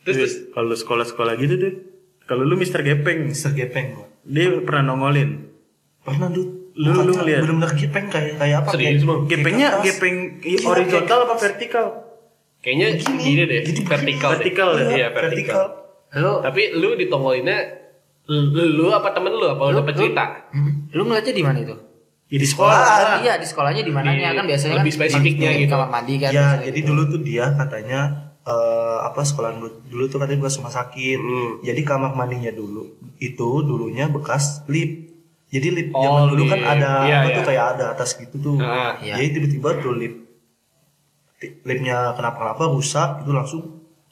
Terus 0.02 0.16
terus 0.18 0.34
Kalau 0.50 0.74
sekolah-sekolah 0.74 1.34
gitu 1.38 1.56
deh. 1.56 1.74
Kalau 2.24 2.42
lu 2.42 2.56
Mister 2.56 2.80
Gepeng, 2.80 3.28
Mister 3.28 3.52
Gepeng 3.52 3.94
gua 3.94 4.08
dia 4.26 4.48
pernah 4.62 4.84
nongolin. 4.86 5.30
pernah 6.00 6.28
tuh 6.28 6.46
Lu- 6.74 6.90
lu 7.00 7.14
ngeliat? 7.14 7.46
bener-bener 7.46 7.72
gepeng 7.76 8.08
kayak 8.08 8.34
kayak 8.36 8.58
apa 8.60 8.70
Serius, 8.72 8.82
kayak- 8.82 9.06
Bang? 9.06 9.20
kayak 9.20 9.30
Gepengnya 9.32 9.68
kertas. 9.70 9.86
gepeng 9.86 10.16
Iya, 10.42 10.58
horizontal 10.64 11.20
apa 11.22 11.36
vertikal? 11.38 11.86
kayaknya 12.60 12.88
gini, 12.98 13.44
deh, 13.46 13.62
Jadi 13.62 13.82
vertikal. 13.84 14.30
deh. 14.30 14.36
Vertikal 14.36 14.70
ya? 14.74 14.88
Iya, 14.90 15.08
vertikal. 15.12 15.66
Lu 16.14 16.34
Tapi 16.40 16.62
lu 16.74 16.90
ditongolinnya 16.96 17.58
lu, 18.26 18.40
lu 18.74 18.86
apa 18.90 19.12
temen 19.12 19.32
lu 19.32 19.46
apa 19.46 19.64
lu 19.66 19.78
dapet 19.78 19.94
cerita? 19.94 20.26
lu 20.90 21.02
ngeliatnya 21.04 21.34
di 21.34 21.44
mana 21.44 21.58
itu? 21.60 21.76
Ya, 22.26 22.38
di 22.40 22.48
sekolah. 22.48 22.74
Sekolahan. 22.74 23.18
Iya 23.22 23.34
di 23.38 23.46
sekolahnya 23.46 23.84
di 23.84 23.92
mananya 23.92 24.34
kan 24.34 24.44
biasanya 24.44 24.76
lebih 24.80 24.90
kan 24.90 24.98
spesifiknya 24.98 25.50
di 25.52 25.58
gitu. 25.62 25.72
kamar 25.72 25.90
mandi 25.92 26.14
kan. 26.18 26.30
ya 26.30 26.42
biasanya 26.50 26.66
jadi 26.66 26.80
gitu. 26.80 26.88
dulu 26.90 27.02
tuh 27.06 27.20
dia 27.22 27.46
katanya 27.54 28.00
eh, 28.44 28.98
apa 29.02 29.22
sekolahan 29.22 29.58
gua 29.58 29.72
dulu 29.84 30.04
tuh 30.06 30.18
katanya 30.18 30.40
bekas 30.42 30.58
rumah 30.58 30.74
sakit 30.74 31.18
Hmm. 31.18 31.52
jadi 31.62 31.82
kamar 31.82 32.12
mandinya 32.12 32.52
dulu 32.52 32.84
itu 33.18 33.50
dulunya 33.62 34.06
bekas 34.08 34.44
lift 34.68 35.12
jadi 35.48 35.68
lift 35.70 35.92
Oh, 35.92 36.02
zaman 36.02 36.24
dulu 36.30 36.44
kan 36.48 36.60
ada 36.60 36.92
Iya, 37.04 37.16
apa 37.16 37.28
iya. 37.28 37.36
tuh 37.36 37.44
kayak 37.46 37.66
ada 37.72 37.86
atas 37.92 38.10
gitu 38.16 38.36
tuh 38.38 38.58
Ah, 38.60 39.00
iya. 39.00 39.16
jadi 39.16 39.28
tiba-tiba 39.34 39.70
tuh 39.80 39.94
lift 39.94 40.18
ti- 41.38 41.56
liftnya 41.62 42.12
kenapa-kenapa 42.14 42.64
rusak 42.70 43.10
itu 43.22 43.32
langsung 43.32 43.64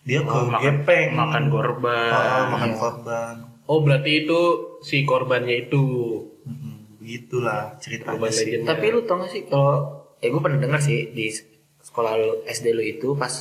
dia 0.01 0.19
ke 0.19 0.29
Oh, 0.29 0.47
makan, 0.47 0.61
gepeng 0.81 1.09
makan 1.13 1.43
korban. 1.47 2.09
Ah, 2.09 2.45
makan 2.47 2.69
Iya. 2.69 2.79
korban 2.79 3.35
Oh, 3.63 3.79
berarti 3.79 4.25
itu 4.25 4.39
si 4.81 5.03
korbannya 5.03 5.63
itu. 5.63 5.83
Mm, 6.41 6.97
begitulah 6.97 7.77
ceritanya 7.77 8.17
Korban 8.17 8.29
sih 8.29 8.45
legend. 8.49 8.63
Tapi 8.65 8.85
lu 8.89 8.99
tau 9.01 9.15
gak 9.17 9.29
sih 9.29 9.41
kalau 9.45 9.73
eh 10.17 10.27
gue 10.27 10.39
pernah 10.39 10.57
denger 10.57 10.81
sih 10.81 10.99
di 11.09 11.31
sekolah 11.79 12.11
lu 12.13 12.31
SD 12.45 12.65
lu 12.69 12.81
itu 12.81 13.13
pas 13.13 13.31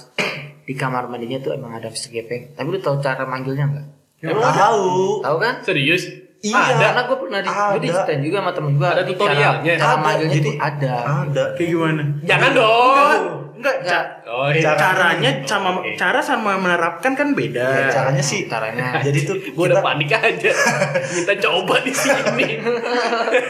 di 0.70 0.78
kamar 0.78 1.10
mandinya 1.10 1.42
tuh 1.42 1.50
emang 1.50 1.74
ada 1.74 1.90
Mr. 1.90 2.14
Gepeng. 2.14 2.54
Tapi 2.54 2.68
lu 2.70 2.78
tahu 2.78 3.02
cara 3.02 3.26
manggilnya 3.26 3.66
nggak? 3.66 3.86
Emang 4.22 4.54
tahu 4.54 5.18
Tahu 5.18 5.36
kan? 5.36 5.54
Serius? 5.66 6.06
Iya. 6.40 6.54
Ada. 6.56 6.86
Karena 6.86 7.02
gue 7.02 7.18
pernah 7.18 7.38
di, 7.42 7.48
gue 7.50 7.80
diceritain 7.82 8.20
juga 8.22 8.36
sama 8.38 8.52
temen 8.54 8.72
gue. 8.78 8.86
Ada 8.86 9.02
tutorialnya? 9.02 9.60
Cara, 9.66 9.76
cara 9.76 9.90
Ada, 9.90 9.98
manggilnya 9.98 10.30
jadi- 10.32 10.46
tuh 10.46 10.54
ada. 10.56 10.94
ada 11.26 11.44
Kayak 11.52 11.68
gimana? 11.68 12.02
Jangan 12.22 12.50
dong. 12.54 13.20
Enggak, 13.60 13.74
Enggak. 13.84 14.04
Oh, 14.24 14.48
iya. 14.48 14.62
Cara- 14.62 14.78
caranya 14.80 15.30
sama 15.44 15.70
cara 15.98 16.20
sama 16.22 16.50
menerapkan 16.56 17.12
kan 17.12 17.28
beda. 17.34 17.66
Ya, 17.66 17.86
caranya 17.92 18.22
sih 18.22 18.46
Caranya. 18.46 18.96
jadi 19.10 19.18
tuh 19.20 19.36
Gue 19.52 19.64
udah 19.68 19.82
panik 19.82 20.08
aja. 20.08 20.52
Minta 21.18 21.34
coba 21.36 21.74
di 21.82 21.92
sini. 21.92 22.46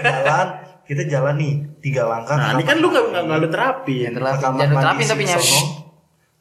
jalan 0.03 0.49
kita 0.83 1.03
jalan 1.07 1.35
nih 1.39 1.53
tiga 1.79 2.03
langkah 2.03 2.35
Nah, 2.35 2.59
ini 2.59 2.67
kan 2.67 2.83
lu 2.83 2.91
nggak 2.91 3.05
nggak 3.07 3.23
nggak 3.23 3.39
lu 3.39 3.49
terapin. 3.55 4.11
Terlalu 4.11 4.35
ke 4.35 4.43
kamar 4.43 4.59
jangan 4.59 4.75
mandi 4.75 4.83
terapin 4.83 5.07
tapi 5.07 5.23
nyampe. 5.31 5.80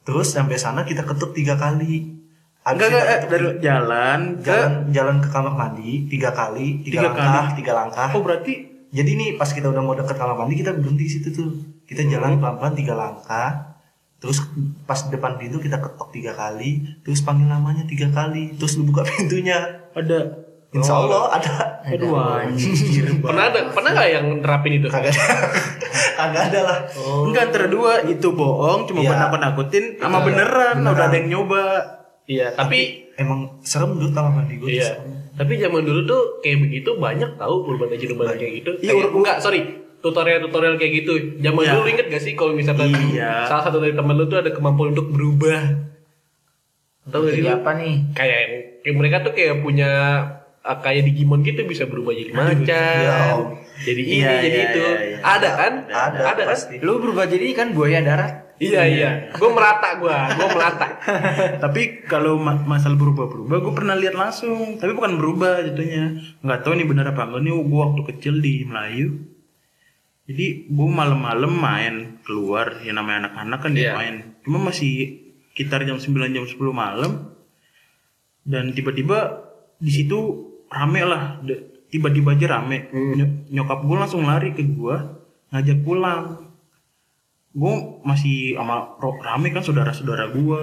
Terus 0.09 0.27
sampai 0.27 0.57
sana 0.57 0.81
kita 0.81 1.05
ketuk 1.05 1.31
tiga 1.31 1.53
kali. 1.53 2.17
Enggak 2.59 2.89
enggak 2.89 3.05
eh, 3.05 3.19
dari 3.25 3.45
jalan 3.61 4.19
ke 4.35 4.49
jalan 4.49 4.73
jalan 4.89 5.15
ke 5.21 5.29
kamar 5.29 5.53
mandi 5.53 6.05
tiga 6.07 6.29
kali 6.31 6.81
tiga, 6.81 7.05
Tiga 7.05 7.07
langkah 7.07 7.29
kali. 7.45 7.55
tiga 7.55 7.71
langkah. 7.75 8.09
Oh 8.11 8.21
berarti 8.21 8.53
jadi 8.89 9.11
nih 9.11 9.29
pas 9.37 9.47
kita 9.47 9.69
udah 9.69 9.79
mau 9.79 9.93
deket 9.93 10.17
kamar 10.17 10.33
mandi 10.35 10.57
kita 10.57 10.73
berhenti 10.73 11.03
di 11.03 11.11
situ 11.11 11.29
tuh. 11.29 11.49
Kita 11.85 12.01
Hmm. 12.01 12.09
jalan 12.09 12.31
pelan 12.37 12.55
pelan 12.57 12.73
tiga 12.73 12.93
langkah. 12.93 13.49
Terus 14.17 14.43
pas 14.83 14.99
depan 15.05 15.37
pintu 15.37 15.57
kita 15.57 15.77
ketok 15.77 16.09
tiga 16.09 16.33
kali. 16.33 16.99
Terus 17.01 17.21
panggil 17.21 17.47
namanya 17.47 17.85
tiga 17.85 18.09
kali. 18.09 18.57
Terus 18.57 18.75
lu 18.75 18.85
buka 18.85 19.05
pintunya. 19.07 19.87
Ada 19.93 20.48
insya 20.69 20.93
Allah 20.95 21.33
ada 21.33 21.53
aduh 21.81 22.13
anjir. 22.13 23.09
pernah 23.25 23.49
ada 23.49 23.59
pernah 23.69 23.89
nggak 23.91 24.09
yang 24.11 24.25
nerapin 24.37 24.71
itu? 24.75 24.87
kagak 24.87 25.09
ada 25.09 25.23
kagak 26.19 26.41
ada 26.47 26.59
lah 26.61 26.77
Enggak 27.25 27.43
antara 27.49 27.67
dua 27.67 27.91
itu 28.03 28.27
bohong 28.29 28.85
cuma 28.85 28.99
Iya. 28.99 29.09
buat 29.09 29.19
nakut-nakutin 29.19 29.83
sama 29.97 30.17
beneran, 30.21 30.75
udah 30.83 31.05
ada 31.05 31.15
yang 31.15 31.29
nyoba. 31.31 31.63
Iya, 32.23 32.53
tapi 32.53 33.09
emang 33.15 33.57
serem 33.59 33.97
dulu 33.97 34.11
kamar 34.11 34.31
mandi 34.35 34.55
gue 34.55 34.69
iya. 34.71 34.93
Tapi 35.33 35.55
zaman 35.55 35.81
dulu 35.81 36.03
tuh 36.03 36.21
kayak 36.39 36.59
begitu 36.61 36.89
banyak 36.95 37.33
tahu 37.33 37.55
urban 37.65 37.89
legend 37.89 38.11
urban 38.13 38.35
kayak 38.35 38.53
gitu. 38.59 38.71
Iya, 38.79 38.91
Kayak- 38.93 39.13
enggak, 39.15 39.37
sorry. 39.39 39.61
Tutorial-tutorial 39.99 40.75
kayak 40.75 40.93
gitu. 40.97 41.11
Zaman 41.37 41.59
Iya. 41.59 41.73
dulu 41.73 41.87
inget 41.89 42.07
gak 42.07 42.21
sih 42.21 42.33
kalau 42.33 42.53
misalkan 42.53 42.91
Iya. 43.09 43.43
salah 43.45 43.63
satu 43.63 43.79
dari 43.79 43.91
temen 43.91 44.13
lu 44.13 44.27
tuh 44.27 44.39
ada 44.39 44.47
kemampuan 44.49 44.93
untuk 44.93 45.09
berubah. 45.09 45.59
Tahu 47.05 47.19
gak 47.21 47.33
sih? 47.33 47.43
Apa 47.43 47.71
nih? 47.73 47.93
Kayak, 48.11 48.39
kayak 48.79 48.95
mereka 48.95 49.17
tuh 49.21 49.33
kayak 49.33 49.59
punya 49.59 49.91
kayak 50.61 51.03
Digimon 51.03 51.41
gitu 51.41 51.63
bisa 51.63 51.83
berubah 51.83 52.11
jadi 52.11 52.31
macan. 52.31 52.67
ya. 52.99 53.19
Jadi 53.79 54.01
ini, 54.01 54.19
Iya, 54.19 54.31
jadi 54.37 54.49
iya, 54.53 54.67
itu. 54.67 54.81
iya, 54.81 54.99
iya. 54.99 55.17
Ada 55.21 55.49
kan? 55.51 55.73
ada, 55.87 56.17
Ada 56.25 56.41
kan? 56.41 56.51
pasti 56.51 56.75
Lu 56.79 56.99
berubah 56.99 57.25
jadi 57.25 57.45
kan 57.53 57.71
buaya 57.71 57.99
darat. 57.99 58.33
Iya, 58.57 58.81
iya. 58.85 59.09
Gue 59.31 59.49
merata 59.49 59.95
gua, 59.95 60.27
gue 60.29 60.47
melata. 60.49 60.99
Tapi 61.63 62.03
kalau 62.03 62.35
ma- 62.35 62.59
masalah 62.59 62.93
berubah-berubah, 62.93 63.55
gue 63.57 63.73
pernah 63.73 63.95
lihat 63.95 64.13
langsung. 64.13 64.75
Tapi 64.75 64.91
bukan 64.91 65.15
berubah 65.15 65.63
jatuhnya. 65.63 66.19
Nggak 66.39 66.59
tahu 66.59 66.75
nih 66.75 66.83
benar 66.85 67.05
apa 67.07 67.23
enggak 67.23 67.39
nih. 67.41 67.53
Gue 67.55 67.79
waktu 67.79 68.01
kecil 68.09 68.35
di 68.37 68.67
Melayu. 68.67 69.15
Jadi 70.25 70.45
gue 70.67 70.87
malam-malam 70.91 71.49
main 71.49 71.95
keluar. 72.21 72.83
Ya 72.83 72.91
namanya 72.91 73.31
anak-anak 73.31 73.59
kan 73.59 73.71
dia 73.71 73.81
Iya. 73.81 73.93
main. 73.95 74.15
Cuma 74.43 74.59
masih 74.61 75.23
sekitar 75.49 75.81
jam 75.83 75.95
9 75.95 76.03
jam 76.29 76.43
10 76.43 76.59
malam. 76.69 77.31
Dan 78.43 78.75
tiba-tiba 78.75 79.39
di 79.77 79.91
situ 79.93 80.48
rame 80.69 81.01
lah. 81.03 81.41
Tiba-tiba 81.89 82.37
aja 82.37 82.57
rame. 82.57 82.87
Ny- 82.93 83.49
nyokap 83.49 83.81
gue 83.81 83.97
langsung 83.97 84.23
lari 84.23 84.53
ke 84.53 84.61
gue 84.61 84.95
ngajak 85.49 85.81
pulang. 85.81 86.45
Gue 87.49 87.73
masih 88.05 88.53
sama 88.53 88.93
rame 89.19 89.49
kan 89.49 89.65
saudara-saudara 89.65 90.29
gue. 90.31 90.59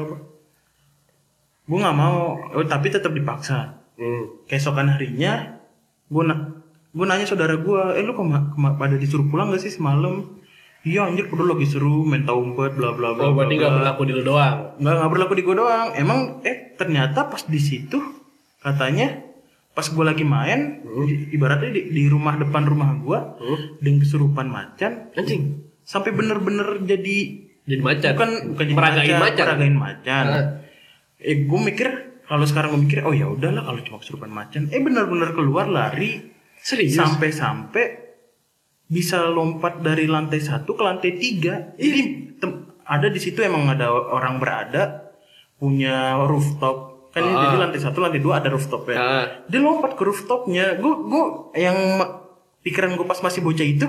Gue 1.66 1.78
nggak 1.82 1.98
mau, 1.98 2.38
oh, 2.54 2.62
tapi 2.62 2.94
tetap 2.94 3.10
dipaksa. 3.10 3.82
Hmm. 3.98 4.46
Keesokan 4.46 4.86
harinya, 4.92 5.58
gue 6.06 6.22
na 6.22 6.54
gue 6.94 7.04
nanya 7.04 7.26
saudara 7.26 7.58
gue, 7.58 7.80
eh 7.98 8.04
lu 8.06 8.14
kema 8.14 8.54
kema- 8.54 8.76
pada 8.78 8.94
disuruh 8.94 9.26
pulang 9.26 9.50
gak 9.50 9.66
sih 9.66 9.74
semalam? 9.74 10.38
Iya 10.86 11.10
anjir, 11.10 11.26
kudu 11.26 11.42
lagi 11.42 11.66
seru 11.66 12.06
main 12.06 12.22
tahu 12.22 12.54
umpet 12.54 12.78
bla 12.78 12.94
bla 12.94 13.18
bla. 13.18 13.26
Oh, 13.26 13.34
berarti 13.34 13.58
nggak 13.58 13.74
berlaku 13.82 14.02
di 14.06 14.12
lu 14.14 14.22
doang. 14.22 14.78
nggak 14.78 14.94
nggak 14.94 15.10
berlaku 15.10 15.32
di 15.34 15.42
gue 15.42 15.56
doang 15.58 15.88
emang 15.98 16.18
eh 16.46 16.78
ternyata 16.78 17.26
pas 17.26 17.42
di 17.42 17.58
situ 17.58 17.98
katanya 18.62 19.25
pas 19.76 19.84
gue 19.84 20.00
lagi 20.02 20.24
main 20.24 20.80
i- 21.04 21.28
ibaratnya 21.30 21.68
di, 21.70 21.92
di 21.92 22.04
rumah 22.06 22.32
depan 22.34 22.64
rumah 22.64 22.96
gue 22.96 23.18
Hmm. 23.36 23.58
dengan 23.78 24.00
kesurupan 24.00 24.48
macan 24.48 25.12
Anjing. 25.12 25.42
sampai 25.82 26.10
bener-bener 26.10 26.80
jadi 26.82 27.16
Jadi 27.62 27.82
macan. 27.84 28.10
bukan 28.10 28.30
bukan 28.48 28.64
jadi 28.64 28.74
Meragain 28.74 28.96
macan, 28.96 29.20
macan. 29.20 29.44
meragain 29.44 29.76
macan. 29.76 30.24
Ah. 30.26 30.44
Eh 31.18 31.36
gue 31.42 31.60
mikir 31.62 31.88
kalau 32.22 32.42
sekarang 32.42 32.72
gue 32.72 32.82
mikir 32.82 32.98
oh 33.02 33.12
ya 33.12 33.26
udahlah 33.26 33.62
kalau 33.62 33.80
cuma 33.80 33.98
kesurupan 33.98 34.30
macan. 34.30 34.66
Eh 34.68 34.80
benar-benar 34.80 35.30
keluar 35.32 35.66
lari 35.66 36.32
Serius? 36.56 36.96
sampai-sampai 36.96 37.84
bisa 38.86 39.26
lompat 39.26 39.78
dari 39.80 40.06
lantai 40.06 40.40
satu 40.40 40.72
ke 40.72 40.82
lantai 40.82 41.12
tiga. 41.14 41.74
Jadi 41.76 42.00
tem- 42.34 42.64
ada 42.80 43.06
di 43.06 43.18
situ 43.18 43.42
emang 43.42 43.66
ada 43.68 43.90
orang 43.90 44.38
berada 44.38 45.10
punya 45.56 46.16
rooftop 46.22 46.95
kan 47.16 47.24
ini 47.24 47.32
Ah. 47.32 47.42
jadi 47.42 47.56
lantai 47.58 47.80
satu 47.80 47.98
lantai 47.98 48.20
dua 48.20 48.44
ada 48.44 48.52
rooftop 48.52 48.84
ya. 48.86 48.96
Ah. 48.96 49.24
Dia 49.48 49.58
lompat 49.58 49.96
ke 49.96 50.04
rooftopnya. 50.04 50.76
Gue 50.76 50.92
gue 51.00 51.24
yang 51.56 51.76
pikiran 52.60 52.92
gue 52.92 53.06
pas 53.08 53.16
masih 53.18 53.40
bocah 53.40 53.64
itu 53.64 53.88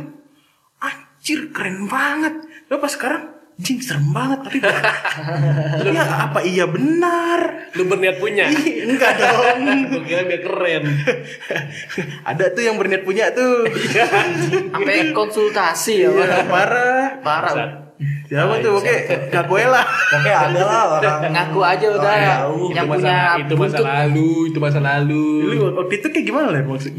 anjir 0.79 1.51
keren 1.51 1.85
banget. 1.85 2.39
Lo 2.67 2.79
pas 2.79 2.87
sekarang 2.89 3.35
Jing 3.57 3.81
serem 3.81 4.13
banget 4.13 4.37
tapi 4.45 4.61
ya 5.89 6.29
apa 6.29 6.45
iya 6.45 6.69
benar 6.69 7.73
Lu 7.73 7.89
berniat 7.89 8.21
punya. 8.21 8.53
Ih, 8.53 8.85
enggak 8.85 9.17
dong 9.17 9.65
Gue 9.89 10.01
kira 10.05 10.29
biar 10.29 10.41
keren. 10.45 10.83
ada 12.29 12.53
tuh 12.53 12.61
yang 12.61 12.77
berniat 12.77 13.01
punya 13.01 13.33
tuh 13.33 13.65
Sampai 14.69 15.09
konsultasi 15.09 16.05
ya, 16.05 16.09
Iya, 16.13 16.45
parah 16.45 17.17
Parah. 17.25 17.86
Siapa 18.29 18.53
tuh 18.61 18.77
oke 18.77 18.95
Gakuela 19.33 19.81
Oke 20.07 20.31
ada 20.31 20.61
lah 20.63 20.83
orang 21.01 21.33
Ngaku 21.33 21.59
aja 21.59 21.87
udah. 21.91 21.99
Orang 21.99 22.23
jauh. 22.23 22.67
Yang 22.71 22.85
itu 22.87 22.93
punya 22.95 23.15
masa, 23.17 23.41
itu 23.43 23.55
masa 23.59 23.79
lalu, 23.83 24.29
itu 24.47 24.59
masa 24.63 24.79
lalu. 24.79 25.25
lu 25.43 25.57
waktu 25.75 25.93
itu 25.99 26.07
kayak 26.13 26.25
gimana 26.25 26.47
ler 26.53 26.63
maksud 26.63 26.93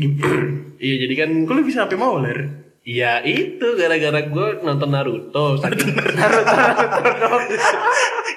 Iya 0.79 0.95
jadi 1.07 1.15
kan 1.17 1.29
kok 1.49 1.55
lu 1.57 1.63
bisa 1.65 1.87
sampai 1.87 1.99
mau 1.99 2.21
ler 2.21 2.68
Iya 2.89 3.21
itu 3.21 3.77
gara-gara 3.77 4.25
gue 4.25 4.49
nonton 4.65 4.89
Naruto. 4.89 5.61
Saking 5.61 5.93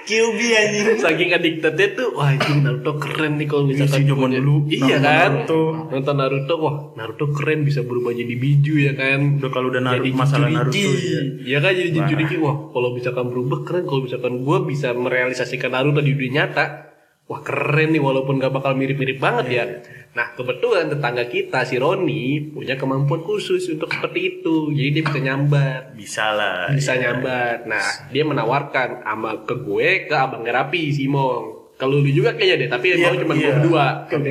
QB 0.04 0.40
anjing. 0.60 1.00
Saking 1.00 1.30
addictednya 1.32 1.88
tuh 1.96 2.12
wah 2.12 2.36
ini 2.36 2.60
Naruto 2.60 3.00
keren 3.00 3.40
nih 3.40 3.48
kalau 3.48 3.64
misalkan 3.64 3.88
Iya 3.88 4.04
sih, 4.04 4.12
zaman 4.12 4.30
dulu 4.36 4.56
iya 4.68 4.98
kan 5.00 5.48
Naruto. 5.48 5.62
nonton 5.88 6.16
Naruto 6.20 6.54
wah 6.60 6.76
Naruto 7.00 7.26
keren 7.32 7.64
bisa 7.64 7.88
berubah 7.88 8.12
jadi 8.12 8.36
biju 8.36 8.76
ya 8.76 8.94
kan? 9.00 9.40
Udah 9.40 9.52
kalau 9.56 9.72
udah 9.72 9.82
jadi 9.88 10.12
masalah. 10.12 10.52
Naruto 10.52 10.76
ya 10.76 11.22
Iya 11.48 11.58
kan 11.64 11.72
jadi 11.72 11.90
Jinchuriki 11.96 12.36
wah 12.36 12.76
kalau 12.76 12.92
misalkan 12.92 13.32
berubah 13.32 13.64
keren. 13.64 13.88
Kalau 13.88 14.04
misalkan 14.04 14.44
gue 14.44 14.58
bisa 14.68 14.92
merealisasikan 14.92 15.72
Naruto 15.72 16.04
di 16.04 16.12
dunia 16.12 16.52
nyata 16.52 16.92
wah 17.32 17.40
keren 17.40 17.96
nih 17.96 18.04
walaupun 18.04 18.44
gak 18.44 18.52
bakal 18.52 18.76
mirip-mirip 18.76 19.16
banget 19.16 19.46
ya 19.48 19.64
nah 20.12 20.36
kebetulan 20.36 20.92
tetangga 20.92 21.24
kita 21.32 21.64
si 21.64 21.80
Roni 21.80 22.52
punya 22.52 22.76
kemampuan 22.76 23.24
khusus 23.24 23.64
untuk 23.72 23.88
seperti 23.88 24.20
itu 24.40 24.68
jadi 24.76 24.90
dia 24.92 25.04
bisa 25.08 25.20
nyambat 25.24 25.82
bisa 25.96 26.26
lah 26.36 26.68
bisa 26.76 27.00
nyambat 27.00 27.64
nah 27.64 28.12
dia 28.12 28.28
menawarkan 28.28 29.08
sama 29.08 29.48
ke 29.48 29.56
gue 29.64 30.12
ke 30.12 30.16
abang 30.16 30.44
Gerapi 30.44 30.92
Simong 30.92 31.62
kalau 31.82 31.98
lu 31.98 32.14
juga 32.14 32.38
kayaknya 32.38 32.56
deh 32.62 32.70
tapi 32.70 32.86
yang 32.94 33.00
Iya, 33.02 33.08
mau 33.10 33.22
cuma 33.26 33.34
iya. 33.34 33.42
gue 33.42 33.52
berdua 33.58 33.86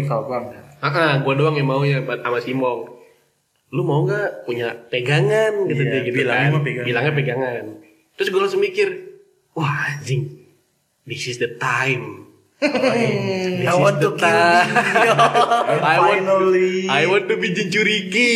Kau 0.07 0.23
bang. 0.31 0.45
Ah, 0.79 1.19
gue 1.19 1.35
doang 1.35 1.59
yang 1.59 1.67
mau 1.67 1.83
ya 1.83 1.99
sama 2.07 2.39
Simong. 2.39 2.87
Lu 3.75 3.83
mau 3.83 4.07
nggak 4.07 4.47
punya 4.47 4.71
pegangan 4.87 5.67
gitu 5.67 5.83
Iya, 5.83 5.91
dia 5.91 6.01
gitu 6.07 6.15
bilangnya 6.23 6.47
kan? 6.55 6.63
pegangan. 6.63 6.87
Bilangnya 6.87 7.13
pegangan. 7.19 7.65
Terus 8.15 8.29
gue 8.31 8.41
langsung 8.47 8.63
mikir, 8.63 8.89
wah 9.59 9.91
anjing, 9.91 10.47
this 11.11 11.27
is 11.27 11.43
the 11.43 11.51
time. 11.59 12.30
I 12.61 13.73
want 13.73 14.05
to 14.05 14.13
kill 14.13 14.21
time. 14.21 14.69
I 15.81 15.97
want, 15.97 16.29
I 16.93 17.03
want 17.09 17.25
to 17.33 17.35
be 17.41 17.57
Jinchuriki. 17.57 18.31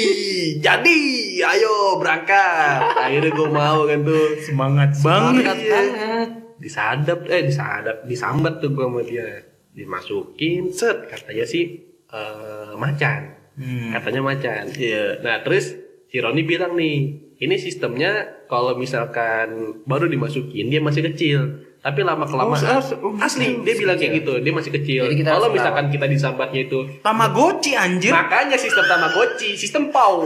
Jadi, 0.64 0.98
ayo 1.44 2.00
berangkat. 2.00 3.04
Akhirnya 3.04 3.30
gue 3.36 3.48
mau 3.52 3.84
kan 3.84 4.00
tuh. 4.00 4.40
semangat 4.40 4.96
banget 5.04 5.44
Banget 5.44 5.58
banget. 5.68 6.28
Disadap, 6.56 7.18
eh 7.28 7.42
disadap, 7.44 7.96
disambat 8.08 8.64
tuh 8.64 8.72
gue 8.72 8.84
sama 8.88 9.04
dia. 9.04 9.44
Dimasukin, 9.76 10.72
set, 10.72 11.04
katanya 11.12 11.44
sih 11.44 11.84
eh, 12.08 12.72
macan. 12.80 13.20
Hmm. 13.60 13.92
Katanya 13.92 14.22
macan. 14.24 14.72
Iya. 14.72 15.20
Nah 15.20 15.44
terus 15.44 15.76
si 16.08 16.16
Roni 16.16 16.48
bilang 16.48 16.80
nih, 16.80 16.96
ini 17.44 17.56
sistemnya 17.60 18.40
kalau 18.48 18.78
misalkan 18.78 19.82
baru 19.84 20.08
dimasukin 20.08 20.72
dia 20.72 20.80
masih 20.80 21.12
kecil, 21.12 21.40
tapi 21.84 22.00
lama 22.00 22.24
kelamaan 22.24 22.56
Oh, 22.56 22.80
as- 22.80 22.96
oh, 22.96 23.12
asli 23.20 23.60
dia 23.60 23.76
bilang 23.76 24.00
kayak 24.00 24.24
gitu, 24.24 24.40
dia 24.40 24.52
masih 24.56 24.72
kecil. 24.72 25.04
Kalau 25.20 25.52
misalkan 25.52 25.92
kita 25.92 26.08
disambatnya 26.08 26.64
itu, 26.64 26.80
Tamagotchi 27.04 27.76
anjir 27.76 28.08
makanya 28.08 28.56
sistem 28.56 28.88
Tamagotchi, 28.88 29.52
sistem 29.52 29.92
PAU, 29.92 30.24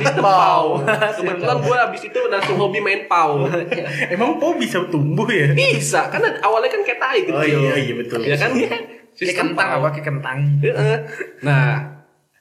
sistem 0.00 0.24
PAU. 0.24 0.80
Kebetulan 1.20 1.58
gue 1.60 1.76
abis 1.76 2.02
itu 2.08 2.20
langsung 2.24 2.56
hobi 2.56 2.80
main 2.80 3.04
PAU. 3.04 3.44
emang 4.16 4.40
po 4.40 4.56
bisa 4.56 4.80
tumbuh 4.88 5.28
ya 5.28 5.52
Bisa, 5.52 6.08
karena 6.08 6.40
awalnya 6.40 6.72
kan 6.72 6.80
kayak 6.80 6.96
tai 6.96 7.20
gitu. 7.20 7.36
Oh, 7.36 7.44
iya, 7.44 7.76
iya, 7.76 7.94
betul. 8.00 8.24
Ya 8.24 8.40
kan? 8.40 8.56
Kayak 8.56 9.36
kentang 9.36 9.68
PAU. 9.68 9.78
apa 9.84 9.88
kayak 9.92 10.06
kentang. 10.08 10.38
Heeh. 10.64 10.96
Nah, 11.44 11.66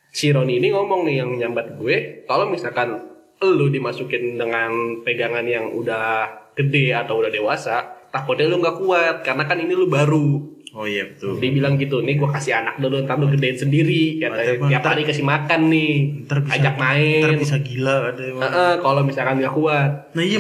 si 0.08 0.32
Roni 0.32 0.64
ini 0.64 0.72
ngomong 0.72 1.04
nih 1.04 1.20
yang 1.20 1.36
nyambat 1.36 1.76
gue, 1.76 2.24
kalau 2.24 2.48
misalkan 2.48 3.12
lu 3.44 3.68
dimasukin 3.68 4.40
dengan 4.40 4.72
pegangan 5.04 5.44
yang 5.44 5.68
udah 5.68 6.32
gede 6.56 6.96
atau 6.96 7.20
udah 7.20 7.28
dewasa, 7.28 7.93
takutnya 8.14 8.46
lu 8.46 8.62
nggak 8.62 8.78
kuat 8.78 9.16
karena 9.20 9.44
kan 9.44 9.58
ini 9.58 9.74
lu 9.74 9.90
baru. 9.90 10.54
oh 10.72 10.86
iya 10.86 11.06
betul 11.06 11.38
Dia 11.38 11.50
bilang 11.50 11.74
gitu, 11.76 12.00
nih 12.00 12.14
gue 12.16 12.26
kasih 12.28 12.54
anak 12.56 12.78
dulu, 12.78 13.02
ntar 13.02 13.18
lu 13.18 13.26
gedein 13.28 13.54
sendiri. 13.56 14.18
Katanya 14.20 14.54
emang, 14.54 14.70
tiap 14.70 14.82
ntar- 14.82 14.92
hari 14.92 15.04
kasih 15.04 15.22
makan 15.24 15.62
nih, 15.68 15.94
ntar 16.26 16.38
bisa 16.40 16.54
ajak 16.56 16.76
main. 16.78 17.22
ntar 17.24 17.34
bisa 17.36 17.58
gila 17.60 17.96
ada 18.08 18.22
emang 18.24 18.42
Heeh, 18.44 18.74
kalau 18.80 19.02
misalkan 19.02 19.36
nggak 19.38 19.54
kuat. 19.54 19.92
nah 20.14 20.24
iya 20.24 20.40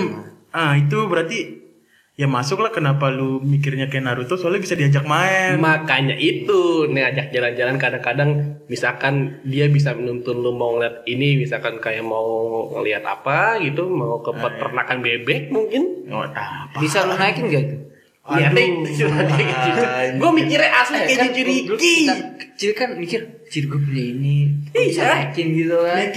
ah 0.51 0.73
itu 0.73 0.97
berarti 1.03 1.37
ya 2.13 2.29
masuk 2.29 2.61
lah 2.61 2.69
kenapa 2.69 3.09
lu 3.09 3.41
mikirnya 3.41 3.89
kayak 3.89 4.05
Naruto 4.05 4.37
soalnya 4.37 4.61
bisa 4.61 4.77
diajak 4.77 5.01
main. 5.09 5.57
Makanya 5.57 6.13
itu, 6.13 6.85
nih 6.85 7.09
ajak 7.09 7.33
jalan-jalan 7.33 7.81
kadang-kadang 7.81 8.29
misalkan 8.69 9.41
dia 9.41 9.65
bisa 9.65 9.97
menuntun 9.97 10.45
lu 10.45 10.53
mau 10.53 10.77
ngeliat 10.77 11.01
ini, 11.09 11.41
misalkan 11.41 11.81
kayak 11.81 12.05
mau 12.05 12.69
ngeliat 12.69 13.01
apa 13.01 13.57
gitu, 13.65 13.89
mau 13.89 14.21
ke 14.21 14.29
peternakan 14.29 15.01
bebek 15.01 15.49
mungkin. 15.49 16.05
oh 16.13 16.21
apa? 16.21 16.77
Bisa 16.77 17.01
lu 17.09 17.17
naikin 17.17 17.49
gak 17.49 17.63
itu? 17.65 17.77
Iya, 18.23 18.47
nih, 18.55 18.67
gue 20.15 20.31
mikirnya 20.31 20.69
asli 20.79 20.95
kayak 20.95 21.17
kan? 21.17 21.27
jujur 21.35 21.75
kita 21.75 22.13
kecil 22.39 22.71
kan 22.71 22.89
mikir, 22.95 23.19
ciri 23.51 23.67
gue 23.67 23.79
punya 23.83 24.03
ini, 24.15 24.35
Iya. 24.71 25.27
naikin 25.27 25.47
gitu 25.57 25.75
kan. 25.81 26.07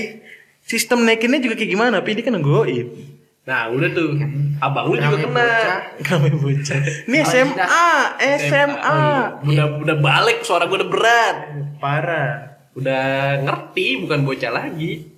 Sistem 0.62 1.02
naikinnya 1.02 1.40
juga 1.42 1.56
kayak 1.58 1.70
gimana 1.72 1.98
tapi 1.98 2.14
ini 2.14 2.22
kan 2.22 2.38
goib 2.38 3.15
Nah, 3.46 3.70
udah 3.70 3.88
tuh. 3.94 4.18
Abang 4.58 4.90
lu 4.90 4.98
juga 4.98 5.22
kena. 5.22 5.38
bocah. 5.38 5.80
kami 6.02 6.30
bocah 6.34 6.80
ini 7.06 7.18
Oh, 7.22 8.04
SMA 8.18 8.34
SMA 8.42 8.98
Udah 9.46 9.66
udah 9.86 9.96
balik 10.02 10.42
suara 10.42 10.66
gue 10.66 10.74
udah 10.74 10.90
berat. 10.90 11.36
parah 11.78 12.58
Udah 12.74 13.38
ngerti 13.46 14.02
bukan 14.02 14.26
bocah 14.26 14.50
lagi. 14.50 15.14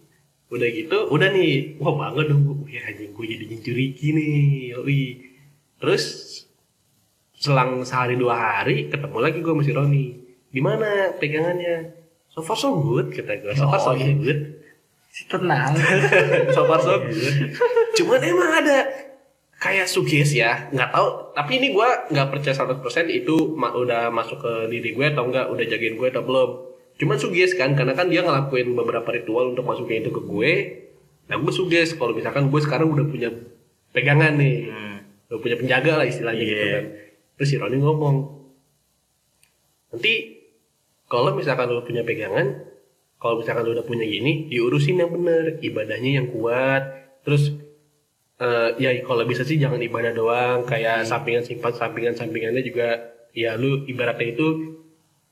Udah 0.48 0.68
gitu, 0.68 1.08
udah 1.08 1.28
nih. 1.32 1.80
Wah, 1.80 1.92
bangga 1.96 2.28
dong 2.28 2.44
gue. 2.44 2.76
Ya 2.76 2.84
anjing 2.84 3.16
gue 3.16 3.24
jadi 3.24 3.44
jincuriki 3.48 4.12
nih. 4.12 4.76
Yoi. 4.76 5.02
Terus 5.80 6.04
selang 7.38 7.80
sehari 7.86 8.18
dua 8.18 8.36
hari 8.36 8.92
ketemu 8.92 9.18
lagi 9.24 9.38
gue 9.40 9.52
sama 9.56 9.62
si 9.64 9.72
Roni. 9.72 10.06
Gimana 10.52 11.16
pegangannya? 11.16 11.96
So 12.28 12.44
far 12.44 12.60
so 12.60 12.76
good 12.76 13.08
kata 13.16 13.40
gue. 13.40 13.52
So 13.56 13.72
far 13.72 13.80
so 13.80 13.96
good. 13.96 14.57
Tenang. 15.26 15.74
so 16.48 16.62
far 16.62 16.78
so 16.78 17.00
good. 17.00 17.56
Cuman 17.94 18.20
emang 18.20 18.50
ada 18.54 18.86
kayak 19.56 19.84
suges 19.84 20.30
ya, 20.32 20.68
nggak 20.68 20.90
tahu. 20.90 21.06
Tapi 21.32 21.50
ini 21.56 21.68
gue 21.70 21.88
nggak 22.08 22.28
percaya 22.28 22.54
100% 22.54 22.78
itu 23.08 23.34
ma- 23.52 23.74
udah 23.74 24.06
masuk 24.08 24.38
ke 24.38 24.52
diri 24.68 24.92
gue 24.92 25.06
atau 25.08 25.26
enggak, 25.26 25.48
udah 25.48 25.64
jagain 25.64 25.94
gue 25.94 26.08
atau 26.08 26.22
belum. 26.22 26.50
Cuman 26.94 27.16
suges 27.16 27.52
kan, 27.52 27.72
karena 27.72 27.92
kan 27.92 28.06
dia 28.06 28.20
ngelakuin 28.20 28.70
beberapa 28.72 29.08
ritual 29.08 29.50
untuk 29.50 29.64
masukin 29.64 30.00
itu 30.00 30.10
ke 30.10 30.20
gue. 30.20 30.52
Nah 31.26 31.36
gue 31.36 31.50
suges 31.50 31.92
kalau 31.92 32.12
misalkan 32.12 32.46
gue 32.46 32.60
sekarang 32.60 32.86
udah 32.88 33.04
punya 33.04 33.34
pegangan 33.90 34.34
nih, 34.34 34.70
udah 35.26 35.38
punya 35.38 35.56
penjaga 35.56 35.92
lah 35.94 36.06
istilahnya 36.06 36.44
gitu 36.44 36.54
Iya. 36.56 36.72
kan. 36.72 36.84
Terus 37.34 37.48
si 37.48 37.56
Roni 37.56 37.76
ngomong, 37.76 38.16
nanti 39.90 40.12
kalau 41.04 41.32
misalkan 41.32 41.66
lu 41.66 41.80
punya 41.80 42.02
pegangan, 42.02 42.62
kalau 43.18 43.38
misalkan 43.38 43.66
lu 43.66 43.74
udah 43.74 43.82
punya 43.82 44.02
gini, 44.02 44.46
diurusin 44.46 44.96
yang 44.96 45.10
bener, 45.10 45.58
ibadahnya 45.58 46.22
yang 46.22 46.30
kuat, 46.30 46.82
terus 47.22 47.50
eh, 48.38 48.68
ya 48.78 48.94
kalau 49.02 49.26
bisa 49.26 49.42
sih 49.42 49.58
jangan 49.58 49.78
ibadah 49.78 50.14
doang, 50.14 50.62
kayak 50.62 51.02
sampingan 51.02 51.42
simpan 51.42 51.74
sampingan 51.74 52.14
sampingannya 52.14 52.62
juga, 52.62 52.94
ya 53.34 53.58
lu 53.58 53.82
ibaratnya 53.84 54.32
itu 54.32 54.46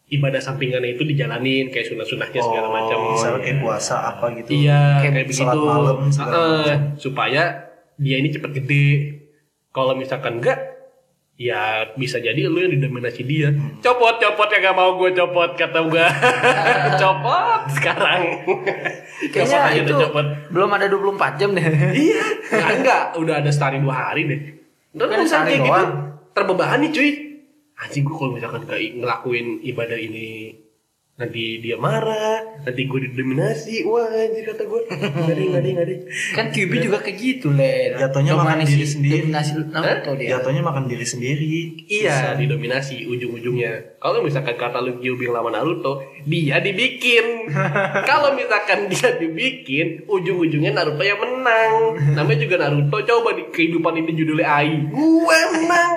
ibadah 0.06 0.38
sampingannya 0.38 0.94
itu 0.94 1.02
dijalanin 1.02 1.66
kayak 1.70 1.90
sunah-sunahnya 1.90 2.38
segala 2.38 2.68
macam. 2.70 2.98
misalnya 3.10 3.40
kayak 3.42 3.58
puasa 3.58 3.94
apa 4.14 4.26
gitu 4.38 4.50
Iya, 4.54 4.82
Kayak 5.02 5.12
kayak, 5.14 5.26
begitu. 5.26 5.58
malam, 5.62 5.96
Heeh, 6.06 6.70
supaya 6.94 7.42
dia 7.98 8.16
ini 8.18 8.28
cepet 8.30 8.50
gede. 8.54 8.86
Kalau 9.70 9.98
misalkan 9.98 10.38
enggak, 10.38 10.58
Ya 11.36 11.92
bisa 12.00 12.16
jadi 12.16 12.48
lu 12.48 12.56
yang 12.56 12.72
didominasi 12.72 13.20
dia. 13.20 13.52
Copot, 13.84 14.16
copot 14.16 14.48
ya 14.48 14.58
gak 14.64 14.76
mau 14.76 14.96
gue 14.96 15.12
copot 15.12 15.52
kata 15.52 15.84
gue. 15.84 16.06
copot 17.02 17.62
sekarang. 17.76 18.20
Kayaknya 19.28 19.58
Copot 19.60 19.76
itu 19.76 19.92
copot. 20.00 20.26
belum 20.48 20.70
ada 20.72 20.88
24 20.88 21.36
jam 21.36 21.52
deh. 21.52 21.64
Iya, 21.92 22.24
enggak, 22.56 22.70
enggak, 22.80 23.02
udah 23.20 23.34
ada 23.44 23.50
setari 23.52 23.84
dua 23.84 23.94
hari 23.94 24.22
deh. 24.24 24.40
Ntar 24.96 25.06
Kan 25.12 25.28
kayak 25.28 25.60
gitu 25.60 25.84
terbebani 26.32 26.86
cuy. 26.88 27.10
Anjing 27.76 28.08
gue 28.08 28.16
kalau 28.16 28.32
misalkan 28.32 28.64
gak 28.64 28.80
ngelakuin 28.80 29.60
ibadah 29.60 30.00
ini 30.00 30.56
nanti 31.16 31.64
dia 31.64 31.80
marah, 31.80 32.60
nanti 32.60 32.84
gue 32.84 33.08
didominasi, 33.08 33.88
wah 33.88 34.04
anjir 34.04 34.52
kata 34.52 34.68
gue, 34.68 34.80
nggak 34.84 35.32
deh, 35.32 35.46
nggak 35.48 35.62
deh, 35.64 35.72
nggak 35.72 35.86
deh. 35.88 35.98
Kan 36.36 36.52
QB 36.52 36.72
juga 36.76 37.00
kayak 37.00 37.16
gitu, 37.16 37.56
Le. 37.56 37.96
Jatuhnya 37.96 38.36
makan 38.36 38.68
diri 38.68 38.84
sendiri. 38.84 39.24
Dominasi 39.24 39.50
dia. 40.20 40.28
Jatuhnya 40.36 40.60
makan 40.60 40.84
diri 40.92 41.06
sendiri. 41.08 41.56
Iya, 41.88 42.36
didominasi 42.36 43.08
ujung-ujungnya. 43.08 43.96
Kalau 43.96 44.20
misalkan 44.20 44.60
kata 44.60 44.76
lu 44.84 45.00
Gyubing 45.00 45.32
lawan 45.32 45.56
Naruto, 45.56 46.04
dia 46.28 46.60
dibikin. 46.60 47.48
Kalau 48.12 48.36
misalkan 48.36 48.92
dia 48.92 49.16
dibikin, 49.16 50.04
ujung-ujungnya 50.04 50.76
Naruto 50.76 51.00
yang 51.00 51.16
menang. 51.16 51.96
Namanya 52.12 52.44
juga 52.44 52.60
Naruto. 52.60 53.00
Coba 53.08 53.32
di 53.32 53.48
kehidupan 53.48 54.04
ini 54.04 54.12
judulnya 54.12 54.52
Ai. 54.52 54.84
Gue 54.92 55.38
menang. 55.56 55.92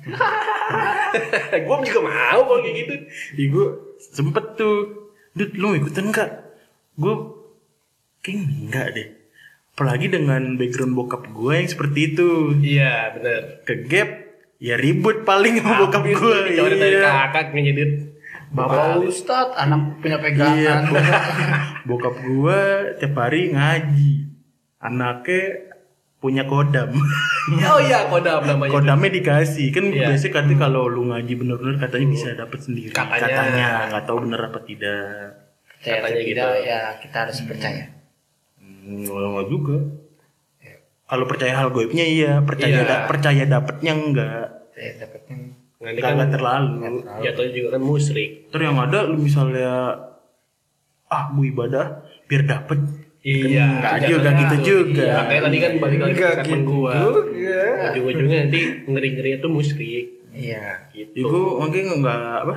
gue 1.66 1.76
juga 1.90 2.00
mau 2.06 2.40
kalau 2.46 2.62
kayak 2.62 2.76
gitu. 2.86 2.94
Ih 3.34 3.48
gue 3.50 3.89
sempet 4.10 4.58
tuh 4.58 5.10
Dut 5.30 5.54
lu 5.54 5.78
ikutan 5.78 6.10
gak? 6.10 6.30
Gue 6.98 7.14
Kayaknya 8.20 8.46
enggak 8.66 8.86
deh 8.98 9.08
Apalagi 9.72 10.06
dengan 10.12 10.42
background 10.60 10.92
bokap 10.92 11.22
gue 11.30 11.52
yang 11.56 11.70
seperti 11.70 12.12
itu 12.12 12.28
Iya, 12.60 13.16
bener. 13.16 13.40
Ke 13.64 13.74
gap 13.86 14.10
Ya 14.60 14.76
ribut 14.76 15.24
paling 15.24 15.62
sama 15.62 15.86
bokap 15.86 16.04
gue 16.04 16.36
dicoret 16.52 16.76
dari 16.76 16.96
Iya 17.00 17.32
kakak 17.32 17.56
ngedit. 17.56 17.92
Bapak 18.50 19.06
Ustad, 19.06 19.54
anak 19.54 20.02
punya 20.02 20.18
Iya 20.18 20.24
pegangan. 20.26 20.82
Bokap 21.88 22.18
gue 22.18 22.60
tiap 22.98 23.14
hari 23.14 23.54
ngaji 23.54 24.12
Anaknya 24.82 25.69
punya 26.20 26.44
kodam 26.44 26.92
Oh 27.66 27.80
iya, 27.80 28.06
kodam 28.06 28.44
namanya. 28.44 28.70
Kodamnya 28.70 29.10
dikasih 29.10 29.72
Kan 29.72 29.88
Iya. 29.88 30.12
biasanya 30.12 30.32
katanya 30.36 30.58
kalau 30.60 30.86
lu 30.86 31.08
ngaji 31.08 31.32
bener-bener 31.34 31.76
Katanya 31.76 32.06
bisa 32.08 32.28
dapet 32.34 32.60
sendiri 32.60 32.92
Katanya. 32.92 33.88
Nggak 33.88 34.04
tahu 34.04 34.18
bener 34.22 34.40
apa 34.44 34.60
tidak 34.60 35.04
Percaya 35.66 35.96
Katanya 35.96 36.04
atau 36.06 36.20
gitu. 36.20 36.28
tidak, 36.30 36.50
ya 36.60 36.80
kita 37.00 37.16
harus 37.18 37.38
percaya. 37.40 37.84
Hmm, 38.60 39.00
nggak 39.02 39.48
juga. 39.48 39.76
Kalau 41.02 41.24
percaya 41.24 41.52
hal 41.56 41.68
goibnya 41.70 42.04
iya, 42.04 42.32
percaya 42.38 42.70
Iya. 42.70 42.84
da- 42.84 43.04
percaya 43.08 43.42
dapetnya 43.44 43.92
enggak. 43.94 44.44
Saya 44.70 44.90
dapetnya 45.00 45.36
Nanti 45.80 45.96
Enggak 45.96 46.04
kan 46.04 46.12
enggak 46.14 46.30
terlalu. 46.30 46.70
jatuhnya 47.24 47.50
juga 47.50 47.68
kan 47.72 47.82
musrik. 47.82 48.30
Terus 48.46 48.62
yang 48.62 48.76
ada 48.78 48.98
lu 49.02 49.16
misalnya 49.16 49.72
ah 51.08 51.24
bu 51.26 51.40
ibadah 51.42 51.86
biar 52.28 52.42
dapet. 52.44 52.78
Iya, 53.20 53.64
Enggak 53.76 53.94
juga 54.08 54.30
gitu 54.32 54.56
juga. 54.64 55.04
Iya, 55.04 55.20
kayak 55.28 55.42
tadi 55.44 55.56
kan 55.60 55.72
balik 55.76 55.98
lagi 56.00 56.08
ke 56.08 56.16
Enggak 56.16 56.32
statement 56.32 56.62
gitu 56.62 56.72
gua. 56.72 56.92
juga. 56.96 57.62
Ujung-ujungnya 57.92 58.38
nanti 58.40 58.60
ngeri-ngerinya 58.88 59.38
tuh 59.38 59.50
musrik 59.52 60.06
Iya. 60.32 60.66
gitu. 60.90 61.16
Ya, 61.20 61.28
mungkin 61.60 61.84
enggak 62.00 62.16
apa? 62.16 62.56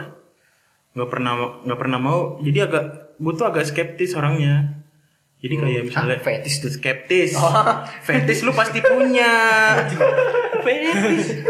Enggak 0.93 1.09
pernah 1.09 1.31
enggak 1.67 1.79
pernah 1.79 1.99
mau. 1.99 2.19
Jadi 2.39 2.57
agak 2.59 2.83
gue 3.13 3.33
tuh 3.33 3.45
agak 3.45 3.65
skeptis 3.65 4.15
orangnya. 4.15 4.79
Jadi 5.43 5.55
kayak 5.59 5.81
misalnya 5.83 6.15
Hah, 6.15 6.23
fetis 6.23 6.55
tuh 6.57 6.71
skeptis. 6.71 7.35
Fetis 8.01 8.39
lu 8.41 8.55
pasti 8.55 8.79
punya. 8.79 9.31
Fetis. 10.65 11.43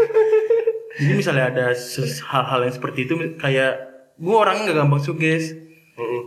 Jadi 0.94 1.12
misalnya 1.14 1.44
ada 1.48 1.64
hal-hal 2.24 2.60
yang 2.66 2.74
seperti 2.74 3.06
itu 3.06 3.14
kayak 3.36 3.72
gue 4.16 4.34
orangnya 4.34 4.66
nggak 4.66 4.78
gampang 4.80 4.98
suges. 4.98 5.54
Heeh. 5.94 6.22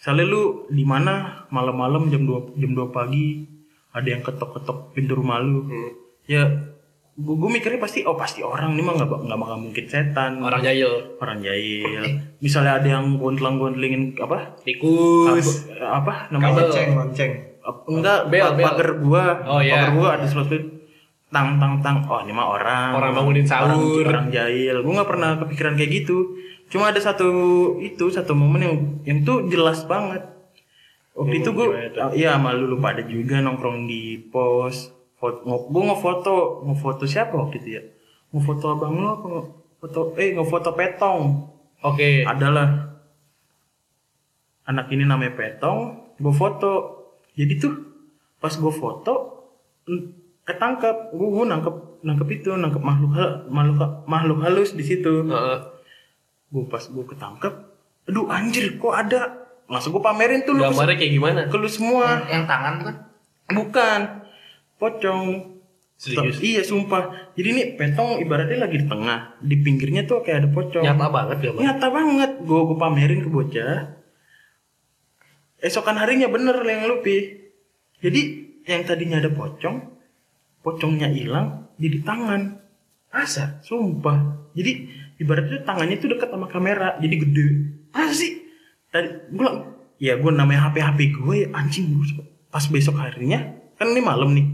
Misalnya 0.00 0.24
lu 0.24 0.42
di 0.66 0.80
mana 0.82 1.12
malam-malam 1.48 2.08
jam 2.08 2.24
2 2.24 2.56
jam 2.56 2.70
2 2.72 2.88
pagi 2.88 3.44
ada 3.90 4.08
yang 4.08 4.20
ketok-ketok 4.20 4.90
pintu 4.90 5.12
rumah 5.12 5.38
lu. 5.38 5.60
Hmm. 5.62 5.90
Ya 6.24 6.42
gue, 7.12 7.36
gue 7.36 7.50
mikirnya 7.50 7.76
pasti 7.76 8.00
oh 8.00 8.16
pasti 8.16 8.40
orang 8.40 8.72
ini 8.72 8.80
mah 8.80 8.96
nggak 8.96 9.12
nggak 9.20 9.38
bakal 9.38 9.58
mungkin 9.60 9.84
setan 9.84 10.40
Orang 10.40 10.62
jahil, 10.62 10.88
orang 11.16 11.38
jahil. 11.38 12.00
Misalnya 12.38 12.80
ada 12.80 12.88
yang 12.90 13.20
gondlang-gondlingin 13.20 14.16
apa? 14.16 14.56
tikus. 14.62 15.68
Kab- 15.68 16.00
apa 16.00 16.12
namanya? 16.30 16.48
Kabel. 16.50 16.64
Lonceng, 16.64 16.90
lonceng. 16.96 17.32
Enggak 17.86 18.20
Bel, 18.26 18.48
bel. 18.50 18.64
pagar 18.64 18.88
gua 18.98 19.24
Oh, 19.44 19.60
iya. 19.60 19.74
pagar 19.76 19.90
gua 19.92 20.08
ada 20.16 20.24
sesuatu 20.24 20.56
tang 21.28 21.60
tang 21.60 21.78
tang 21.78 22.02
oh 22.02 22.18
ini 22.18 22.32
mah 22.32 22.48
orang 22.48 22.90
Orang 22.90 23.10
bangunin 23.14 23.44
sahur. 23.44 23.68
orang, 23.68 23.84
orang 24.02 24.26
jahil 24.32 24.80
gua 24.80 24.92
nggak 24.96 25.10
pernah 25.10 25.30
kepikiran 25.38 25.76
kayak 25.76 25.90
gitu 25.94 26.16
cuma 26.70 26.94
ada 26.94 27.00
satu 27.02 27.26
itu 27.82 28.08
satu 28.08 28.32
momen 28.32 28.62
yang 28.62 28.76
yang 29.02 29.18
tuh 29.26 29.50
jelas 29.50 29.82
banget 29.84 30.22
waktu 31.12 31.42
itu 31.42 31.50
ah, 31.98 32.14
iya 32.14 32.38
malu 32.38 32.70
lupa 32.78 32.94
ada 32.94 33.02
juga 33.02 33.42
nongkrong 33.42 33.90
di 33.90 34.30
pos 34.30 34.94
foto, 35.18 35.68
gua 35.68 35.82
ngefoto 35.92 36.64
ngefoto 36.64 37.04
siapa 37.04 37.34
waktu 37.34 37.58
itu 37.60 37.68
ya 37.76 37.82
ngefoto 38.30 38.64
abang 38.78 38.94
lo 38.96 39.08
apa 39.18 39.28
foto 39.82 40.00
eh 40.14 40.32
ngefoto 40.38 40.70
petong 40.78 41.50
Oke. 41.80 42.22
adalah 42.28 42.90
anak 44.70 44.86
ini 44.94 45.02
namanya 45.02 45.34
Petong, 45.34 46.12
gue 46.20 46.34
foto. 46.34 46.72
Jadi 47.34 47.58
tuh 47.58 47.74
pas 48.38 48.52
gue 48.52 48.72
foto 48.72 49.14
ketangkap, 50.46 51.10
gue 51.10 51.28
gue 51.28 51.44
nangkep 51.50 51.76
nangkep 52.06 52.28
itu 52.40 52.50
nangkep 52.54 52.80
makhluk 52.80 53.12
makhluk 53.50 53.78
makhluk 54.06 54.38
halus 54.46 54.76
di 54.76 54.84
situ. 54.86 55.26
Heeh. 55.26 55.58
Gue 56.50 56.66
pas 56.66 56.82
gue 56.82 57.04
ketangkep, 57.06 57.54
aduh 58.10 58.26
anjir 58.26 58.74
kok 58.76 58.94
ada. 58.94 59.46
Langsung 59.70 59.94
gue 59.94 60.02
pamerin 60.02 60.42
tuh 60.42 60.58
lu 60.58 60.66
Gambarnya 60.66 60.98
kayak 60.98 61.12
gimana? 61.14 61.40
ke 61.46 61.56
lu 61.56 61.70
semua. 61.70 62.26
Yang 62.26 62.44
tangan 62.50 62.74
kan? 62.82 62.96
Bukan 63.54 64.00
pocong. 64.82 65.22
Serius? 66.00 66.40
Iya 66.42 66.66
sumpah. 66.66 67.32
Jadi 67.36 67.48
nih 67.54 67.66
petong 67.76 68.18
ibaratnya 68.18 68.66
lagi 68.66 68.82
di 68.82 68.86
tengah, 68.88 69.36
di 69.38 69.56
pinggirnya 69.60 70.08
tuh 70.08 70.26
kayak 70.26 70.42
ada 70.42 70.50
pocong. 70.50 70.82
Nyata 70.82 71.06
banget 71.12 71.36
gambar. 71.44 71.60
Nyata 71.60 71.86
banget. 71.92 72.30
Gue 72.42 72.60
gue 72.66 72.78
pamerin 72.80 73.20
ke 73.22 73.30
bocah. 73.30 73.76
Esokan 75.60 76.00
harinya 76.00 76.26
bener 76.32 76.56
yang 76.64 76.88
lupi. 76.88 77.36
Jadi 78.00 78.20
yang 78.64 78.82
tadinya 78.88 79.20
ada 79.20 79.28
pocong, 79.28 79.76
pocongnya 80.64 81.12
hilang 81.12 81.68
jadi 81.76 82.00
tangan. 82.00 82.42
Asa, 83.10 83.60
sumpah. 83.60 84.48
Jadi 84.56 84.88
ibaratnya 85.20 85.60
tangannya 85.62 86.00
tuh 86.00 86.16
dekat 86.16 86.32
sama 86.32 86.48
kamera, 86.48 86.96
jadi 86.98 87.14
gede. 87.20 87.46
Masa 87.92 88.16
sih? 88.16 88.40
Tadi 88.90 89.30
gue 89.30 89.48
ya 90.00 90.16
gue 90.16 90.32
namanya 90.32 90.72
HP 90.72 90.76
HP 90.80 91.00
gue 91.12 91.34
ya 91.44 91.48
anjing 91.52 91.92
gue 91.92 92.24
pas 92.48 92.64
besok 92.66 92.96
harinya 92.98 93.52
kan 93.76 93.92
ini 93.92 94.00
malam 94.00 94.32
nih 94.32 94.48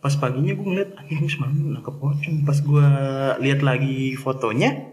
pas 0.00 0.16
paginya 0.16 0.56
gue 0.56 0.66
ngeliat 0.66 0.90
anjing 0.96 1.20
gue 1.20 1.30
semalam 1.30 1.54
nangkep 1.76 1.94
pocong 2.00 2.36
pas 2.42 2.56
gue 2.56 2.86
lihat 3.44 3.60
lagi 3.60 4.16
fotonya 4.16 4.88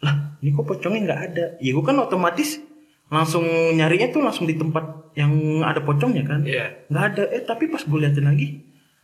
lah 0.00 0.38
ini 0.38 0.54
kok 0.54 0.64
pocongnya 0.64 1.00
nggak 1.02 1.20
ada 1.28 1.44
ya 1.58 1.70
gue 1.74 1.84
kan 1.84 1.98
otomatis 1.98 2.62
langsung 3.10 3.44
nyarinya 3.74 4.08
tuh 4.14 4.22
langsung 4.22 4.46
di 4.48 4.54
tempat 4.56 5.12
yang 5.18 5.60
ada 5.66 5.82
pocongnya 5.84 6.24
kan 6.24 6.46
Iya. 6.46 6.86
nggak 6.88 7.04
ada 7.12 7.22
eh 7.28 7.42
tapi 7.44 7.68
pas 7.68 7.82
gue 7.82 7.98
liatin 7.98 8.24
lagi 8.24 8.62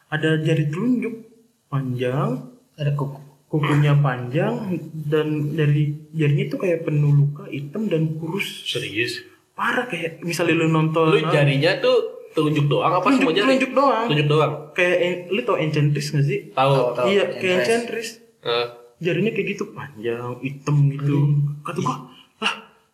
ada 0.08 0.40
jari 0.40 0.70
telunjuk 0.72 1.26
panjang 1.68 2.54
Ada 2.78 2.94
kuku. 2.94 3.18
Kukunya 3.48 3.96
panjang 3.96 4.76
dan 5.02 5.26
dari 5.50 5.88
jarinya 6.10 6.46
tuh 6.48 6.58
kayak 6.58 6.84
penuh 6.84 7.10
luka 7.10 7.44
hitam 7.46 7.84
dan 7.84 8.14
kurus 8.14 8.44
Serius. 8.62 9.24
parah 9.52 9.84
kayak 9.84 10.20
misalnya 10.20 10.54
lu 10.54 10.68
nonton 10.68 11.08
Lu 11.08 11.20
jarinya 11.26 11.76
tuh 11.78 11.96
telunjuk 12.30 12.64
doang 12.66 12.92
apa 12.92 13.04
Telunjuk- 13.04 13.24
semua 13.24 13.32
jari? 13.34 13.46
telunjuk 13.48 13.72
doang. 13.72 14.04
Telunjuk 14.06 14.28
doang. 14.28 14.52
kayak 14.70 14.96
en- 15.00 15.22
lu 15.28 15.40
tau 15.42 15.56
encentris 15.56 16.06
gak 16.10 16.22
sih 16.22 16.40
Tahu. 16.50 16.74
Tahu. 16.92 17.06
iya 17.08 17.24
kayak 17.32 17.56
encentris 17.58 18.08
Heeh. 18.38 18.66
jarinya 18.98 19.30
kayak 19.30 19.46
gitu 19.50 19.64
panjang 19.70 20.32
hitam 20.38 20.76
gitu 20.88 21.16
kata 21.62 21.78
gua 21.80 21.96
lah 22.38 22.52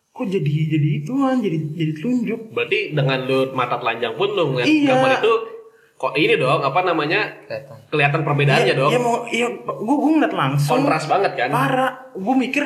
kok 0.09 0.25
jadi 0.25 0.53
jadi 0.69 0.87
ituan 0.97 1.37
jadi 1.37 1.57
jadi 1.69 1.91
telunjuk 1.95 2.41
Berarti 2.49 2.79
dengan 2.89 3.19
lu 3.21 3.51
mata 3.51 3.75
telanjang 3.75 4.15
pun 4.15 4.29
lu 4.29 4.43
ngeliat 4.49 4.65
Iya. 4.65 4.87
gambar 4.89 5.11
itu 5.19 5.33
kok 5.95 6.11
ini 6.13 6.35
dong 6.35 6.59
apa 6.59 6.79
namanya 6.81 7.39
Kelihatan. 7.41 7.77
kelihatan 7.87 8.21
perbedaannya 8.21 8.67
Iya, 8.67 8.75
dong. 8.75 8.91
iya 8.91 8.99
mau 8.99 9.15
iya 9.25 9.47
gua 9.63 9.95
gua 9.95 10.09
ngeliat 10.11 10.33
langsung 10.33 10.83
Kontras 10.83 11.05
banget 11.05 11.31
kan? 11.33 11.49
parah 11.49 11.91
gua 12.11 12.35
mikir 12.35 12.63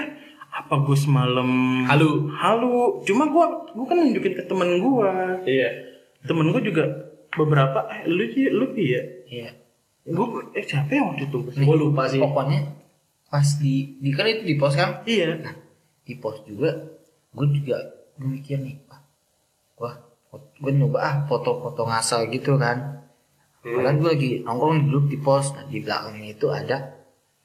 apa 0.49 0.73
gua 0.79 0.97
semalam 0.97 1.49
Halu. 1.85 2.25
halu 2.31 2.73
cuma 3.03 3.27
gua 3.27 3.45
gua 3.69 3.85
kan 3.85 3.97
nunjukin 3.99 4.33
ke 4.33 4.43
temen 4.43 4.79
gua 4.79 5.37
Iya. 5.41 5.69
temen 6.21 6.49
gua 6.49 6.57
juga 6.59 6.83
beberapa 7.31 7.85
eh 7.87 8.01
lu 8.05 8.25
sih 8.27 8.49
lu 8.49 8.73
Pi, 8.73 8.83
ya 8.89 9.03
Iya. 9.27 9.49
gua 10.07 10.25
eh 10.51 10.63
siapa 10.63 10.89
yang 10.89 11.13
waktu 11.13 11.29
itu 11.29 11.37
Gua 11.59 11.75
lupa 11.77 12.09
sih. 12.09 12.17
Pokoknya 12.17 12.65
pas 13.29 13.45
di, 13.55 13.93
di 13.95 14.09
kan 14.09 14.25
itu 14.25 14.41
di 14.43 14.57
pos 14.57 14.73
kan? 14.73 15.05
iya 15.05 15.37
Nah, 15.37 15.53
di 16.01 16.17
pos 16.17 16.41
juga 16.41 16.73
gue 17.29 17.45
juga 17.53 17.77
gue 18.17 18.25
mikir 18.27 18.57
nih, 18.57 18.73
ah, 18.89 19.05
wah, 19.77 19.95
gue 20.33 20.71
nyoba 20.73 20.97
ah 20.99 21.15
foto-foto 21.23 21.85
ngasal 21.85 22.25
gitu 22.27 22.57
kan. 22.57 22.98
Padahal 23.61 23.95
gue 23.95 24.09
lagi 24.09 24.31
nongkrong 24.39 24.73
di 24.73 24.85
grup 24.85 25.05
di 25.05 25.17
pos, 25.17 25.51
nah 25.51 25.63
di 25.63 25.79
belakangnya 25.79 26.29
itu 26.29 26.47
ada 26.49 26.77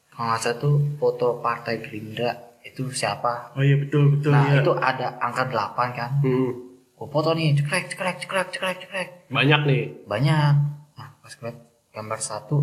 kalau 0.09 0.27
nggak 0.29 0.41
salah 0.41 0.57
tuh 0.57 0.75
foto 0.95 1.27
partai 1.39 1.75
Gerindra 1.79 2.31
itu 2.63 2.87
siapa 2.89 3.51
Oh 3.53 3.61
iya 3.61 3.75
betul 3.77 4.15
betul 4.15 4.31
nah 4.31 4.47
ya. 4.49 4.61
itu 4.61 4.73
ada 4.73 5.19
angka 5.19 5.45
8 5.45 5.75
kan 5.91 6.11
Hmm. 6.21 6.51
gue 6.95 7.09
foto 7.09 7.31
nih 7.33 7.53
cekrek 7.53 7.85
cekrek 7.89 8.17
cekrek 8.19 8.47
cekrek 8.49 8.77
cekrek 8.81 9.09
Banyak 9.29 9.61
nih. 9.65 9.83
banyak 10.05 10.55
nah 10.93 11.09
pas 11.17 11.33
gue 11.33 11.51
gambar 11.91 12.19
satu 12.21 12.63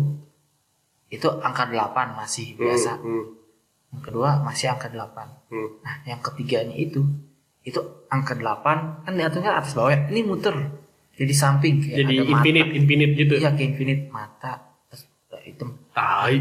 itu 1.08 1.28
angka 1.38 1.68
8 1.68 1.92
masih 2.14 2.56
biasa 2.56 2.98
Hmm. 2.98 3.36
yang 3.90 4.02
kedua 4.02 4.40
masih 4.40 4.66
angka 4.68 4.88
8 4.88 5.28
Hmm. 5.46 5.68
nah 5.78 5.94
yang 6.04 6.18
ketiganya 6.20 6.74
itu 6.74 7.04
itu 7.62 7.78
angka 8.08 8.32
8 8.32 9.04
kan 9.04 9.12
diaturnya 9.12 9.54
atas 9.54 9.72
bawah 9.72 9.92
ya. 9.92 10.00
ini 10.08 10.24
muter 10.24 10.56
jadi 11.22 11.32
samping 11.32 11.78
kayak 11.78 11.96
Jadi 12.00 12.12
ada 12.12 12.22
mata. 12.24 12.32
infinite, 12.34 12.70
infinite 12.74 13.12
gitu. 13.14 13.34
iya 13.36 13.50
kayak 13.50 13.68
infinite 13.70 14.02
mata 14.08 14.52
terus 14.86 15.02
hitam 15.40 15.70
Tai. 15.90 16.34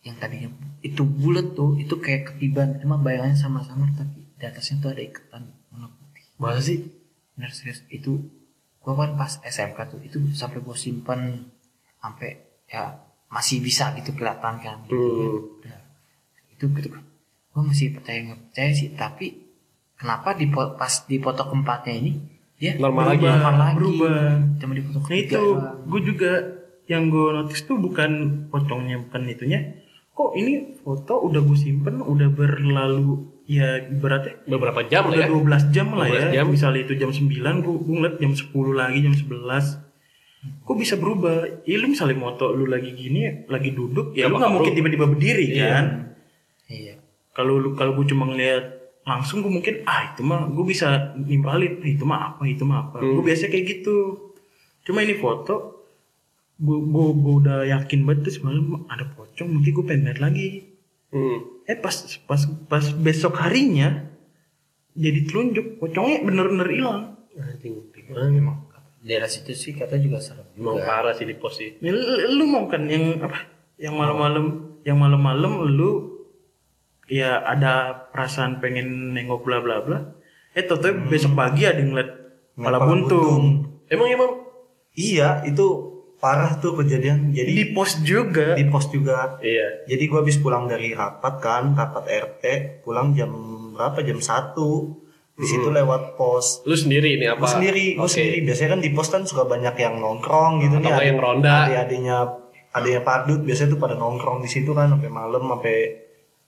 yang 0.00 0.16
tadinya 0.16 0.48
itu 0.80 1.02
bulat 1.02 1.52
tuh 1.52 1.76
itu 1.76 1.94
kayak 1.96 2.28
ketiban 2.28 2.76
cuma 2.76 2.96
bayangannya 2.96 3.34
sama-sama 3.34 3.88
tapi 3.92 4.20
di 4.30 4.44
atasnya 4.44 4.76
tuh 4.78 4.90
ada 4.90 5.02
ikatan 5.02 5.42
warna 5.68 5.88
putih 5.90 6.24
Masa 6.36 6.60
sih? 6.62 6.78
bener 7.32 7.50
serius 7.50 7.80
itu 7.88 8.20
gua 8.78 8.96
kan 8.98 9.12
pas 9.14 9.40
SMK 9.40 9.78
tuh 9.86 10.00
itu 10.00 10.16
sampai 10.30 10.58
gua 10.58 10.72
simpan 10.74 11.48
sampai 11.96 12.36
ya 12.66 12.96
masih 13.28 13.60
bisa 13.60 13.92
gitu 13.94 14.12
kelihatan 14.12 14.56
kan 14.58 14.76
gitu 14.82 14.96
Hmm. 14.96 15.60
Udah. 15.60 15.80
itu 16.50 16.64
gitu 16.70 16.88
kan 16.88 17.04
gua 17.50 17.62
masih 17.62 17.92
percaya 17.92 18.18
nggak 18.22 18.40
percaya 18.46 18.70
sih 18.70 18.88
tapi 18.90 19.26
kenapa 19.94 20.32
di 20.32 20.48
pas 20.48 20.94
di 21.04 21.16
foto 21.16 21.44
keempatnya 21.44 21.94
ini 21.94 22.12
dia 22.60 22.76
Normal 22.76 23.04
lagi. 23.10 23.24
normal 23.24 23.54
lagi 23.56 23.74
berubah. 23.74 24.20
cuma 24.54 24.72
di 24.72 24.82
foto 24.82 24.98
Nah 25.02 25.16
itu 25.16 25.42
gue 25.86 26.00
juga 26.04 26.32
yang 26.86 27.08
gue 27.08 27.26
notice 27.32 27.64
tuh 27.64 27.76
bukan 27.76 28.10
pocongnya 28.46 29.00
bukan 29.00 29.20
itunya. 29.26 29.60
Kok 30.10 30.30
ini 30.34 30.52
foto 30.76 31.22
udah 31.22 31.40
gue 31.40 31.56
simpen 31.56 31.98
udah 31.98 32.28
berlalu 32.28 33.16
ya 33.46 33.80
ibaratnya 33.80 34.44
Beberapa 34.44 34.84
jam 34.84 35.06
lah 35.06 35.16
udah 35.16 35.24
ya. 35.24 35.64
12 35.64 35.70
jam 35.70 35.86
lah 35.90 36.06
12 36.06 36.12
ya. 36.12 36.28
jam. 36.34 36.44
Misalnya 36.46 36.80
itu 36.82 36.94
jam 36.94 37.10
9 37.10 37.24
gue, 37.58 37.74
gue 37.78 37.94
ngeliat 37.96 38.16
jam 38.18 38.32
10 38.32 38.44
lagi 38.72 38.98
jam 39.00 39.14
11 39.14 39.88
Kok 40.40 40.72
bisa 40.74 40.94
berubah? 40.94 41.36
Ya 41.62 41.76
lu 41.76 41.88
misalnya 41.88 42.16
moto 42.18 42.48
lu 42.50 42.64
lagi 42.64 42.90
gini 42.90 43.44
lagi 43.46 43.70
duduk 43.70 44.12
ya, 44.12 44.24
Ya, 44.24 44.26
lu 44.26 44.36
nggak 44.36 44.48
mungkin 44.50 44.64
berubah. 44.66 44.76
tiba-tiba 44.78 45.06
berdiri 45.06 45.44
Iya. 45.48 45.68
kan. 45.70 45.86
iya 46.66 46.94
Kalau 47.30 47.56
lu 47.56 47.72
kalau 47.72 47.92
gue 47.94 48.04
cuma 48.06 48.24
ngeliat 48.26 48.79
langsung 49.02 49.40
gue 49.40 49.50
mungkin 49.50 49.82
ah 49.84 50.12
itu 50.12 50.20
mah 50.20 50.46
gue 50.46 50.64
bisa 50.64 50.86
nimpalin 51.16 51.80
"Ah, 51.80 51.88
itu 51.88 52.04
mah 52.04 52.20
apa 52.28 52.42
itu 52.44 52.62
mah 52.62 52.78
apa 52.84 53.00
Hmm. 53.00 53.16
gue 53.16 53.24
biasa 53.24 53.48
kayak 53.48 53.66
gitu 53.68 53.96
cuma 54.82 55.00
ini 55.00 55.14
foto 55.14 55.82
gue 56.56 56.78
gue 56.78 57.06
gue 57.16 57.34
udah 57.40 57.58
yakin 57.66 58.04
banget 58.04 58.28
tuh 58.28 58.34
semalam 58.36 58.84
ada 58.86 59.08
pocong 59.10 59.48
mungkin 59.50 59.70
gue 59.72 59.84
pengen 59.84 60.04
lihat 60.06 60.20
lagi 60.20 60.48
Hmm. 61.10 61.42
eh 61.64 61.74
pas 61.74 61.90
pas 62.22 62.38
pas 62.68 62.84
besok 62.92 63.34
harinya 63.36 64.06
jadi 64.92 65.24
telunjuk 65.24 65.78
pocongnya 65.78 66.22
bener-bener 66.22 66.68
hilang 66.68 67.00
Anjing. 67.34 67.88
emang 68.10 68.68
daerah 69.00 69.26
situ 69.26 69.50
sih 69.52 69.72
kata 69.72 69.96
juga 69.96 70.20
serem 70.20 70.44
juga 70.52 70.82
parah 70.82 71.14
sih 71.14 71.24
di 71.24 71.32
pos 71.32 71.56
sih. 71.56 71.78
Lu, 71.80 71.96
lu 72.30 72.44
mau 72.44 72.68
kan 72.68 72.84
yang 72.84 73.16
apa 73.18 73.48
yang 73.74 73.96
malam-malam 73.96 74.46
yang 74.82 74.98
malam-malam 74.98 75.72
lu 75.72 76.09
ya 77.10 77.42
ada 77.42 78.06
perasaan 78.14 78.62
pengen 78.62 79.12
nengok 79.12 79.42
bla 79.42 79.58
bla 79.58 79.82
bla 79.82 79.98
eh 80.54 80.62
tau 80.62 80.78
besok 81.10 81.34
pagi 81.34 81.66
ada 81.66 81.82
yang 81.82 81.90
ngeliat 81.94 82.10
kepala 82.54 82.78
Kepala 82.78 82.86
buntung 82.86 83.44
Emang 83.90 84.06
emang 84.06 84.30
Iya, 84.94 85.42
itu 85.46 85.66
parah 86.18 86.58
tuh 86.58 86.78
kejadian. 86.78 87.30
Jadi 87.30 87.50
di 87.50 87.64
pos 87.74 87.98
juga 88.02 88.54
di 88.58 88.66
pos 88.66 88.90
juga. 88.90 89.38
iya. 89.42 89.86
Jadi 89.86 90.02
gua 90.10 90.22
habis 90.22 90.38
pulang 90.38 90.66
dari 90.66 90.92
rapat 90.94 91.38
kan, 91.38 91.74
rapat 91.74 92.04
RT, 92.06 92.44
pulang 92.82 93.14
jam 93.14 93.30
berapa? 93.74 94.02
Jam 94.02 94.18
1. 94.18 94.54
Di 95.40 95.46
situ 95.48 95.72
lewat 95.72 96.20
pos. 96.20 96.60
Lu 96.68 96.76
sendiri 96.76 97.16
nih 97.16 97.32
apa? 97.32 97.40
Gue 97.40 97.48
sendiri, 97.48 97.84
gue 97.96 98.04
Oke. 98.04 98.12
sendiri. 98.12 98.38
Biasanya 98.44 98.70
kan 98.76 98.80
di 98.84 98.90
pos 98.92 99.08
kan 99.08 99.22
suka 99.24 99.48
banyak 99.48 99.72
yang 99.80 99.96
nongkrong 99.96 100.60
gitu 100.60 100.74
Atau 100.76 100.90
nggak 100.92 101.06
yang 101.08 101.16
ronda. 101.22 101.54
Adik-adiknya, 101.64 102.18
adiknya 102.76 103.00
padut 103.00 103.40
biasanya 103.40 103.72
tuh 103.72 103.80
pada 103.80 103.94
nongkrong 103.96 104.44
di 104.44 104.50
situ 104.52 104.76
kan 104.76 104.92
sampai 104.92 105.08
malam, 105.08 105.40
sampai 105.40 105.76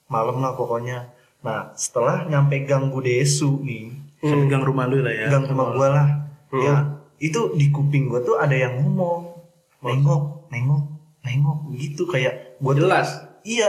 malam 0.07 0.39
lah 0.43 0.53
pokoknya. 0.55 1.11
Nah, 1.43 1.75
setelah 1.75 2.23
nyampe 2.27 2.63
gang 2.63 2.89
Budesu 2.89 3.59
nih, 3.63 3.91
Kan 4.23 4.47
gang 4.47 4.63
rumah 4.63 4.87
lu 4.87 5.03
lah 5.03 5.11
ya 5.11 5.27
gang 5.27 5.51
rumah 5.51 5.75
gua 5.75 5.87
lah. 5.91 6.07
Hmm. 6.47 6.63
Ya, 6.63 6.75
itu 7.19 7.51
di 7.59 7.67
kuping 7.75 8.07
gua 8.07 8.23
tuh 8.23 8.39
ada 8.39 8.55
yang 8.55 8.79
ngomong. 8.79 9.35
Nengok, 9.83 10.47
nengok, 10.47 10.83
nengok 11.27 11.59
gitu 11.75 12.07
kayak 12.07 12.55
gua 12.63 12.71
tuh 12.71 12.87
Jelas. 12.87 13.09
Iya, 13.43 13.67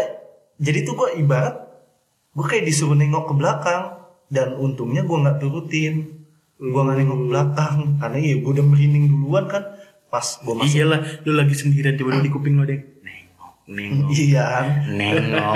jadi 0.59 0.87
tuh 0.87 0.95
gue 0.95 1.09
ibarat 1.19 1.67
gue 2.35 2.47
kayak 2.47 2.67
disuruh 2.67 2.99
nengok 2.99 3.31
ke 3.31 3.35
belakang 3.39 3.83
dan 4.27 4.59
untungnya 4.59 5.07
gue 5.07 5.15
nggak 5.15 5.39
turutin, 5.39 6.27
gue 6.59 6.81
nggak 6.83 6.99
nengok 6.99 7.19
ke 7.19 7.27
belakang 7.31 7.75
karena 8.03 8.19
ya 8.19 8.35
gue 8.43 8.51
udah 8.59 8.67
merinding 8.67 9.07
duluan 9.11 9.47
kan 9.47 9.63
pas 10.11 10.27
gue 10.43 10.55
masuk. 10.55 10.75
iyalah 10.75 11.01
lu 11.27 11.33
lagi 11.35 11.55
sendirian 11.59 11.99
tiba-tiba 11.99 12.23
di 12.23 12.31
kuping 12.31 12.55
lu 12.59 12.67
deh 12.67 12.81
nengok 13.65 14.13
Iya 14.13 14.45
kan, 14.45 14.67
nengok 14.93 15.55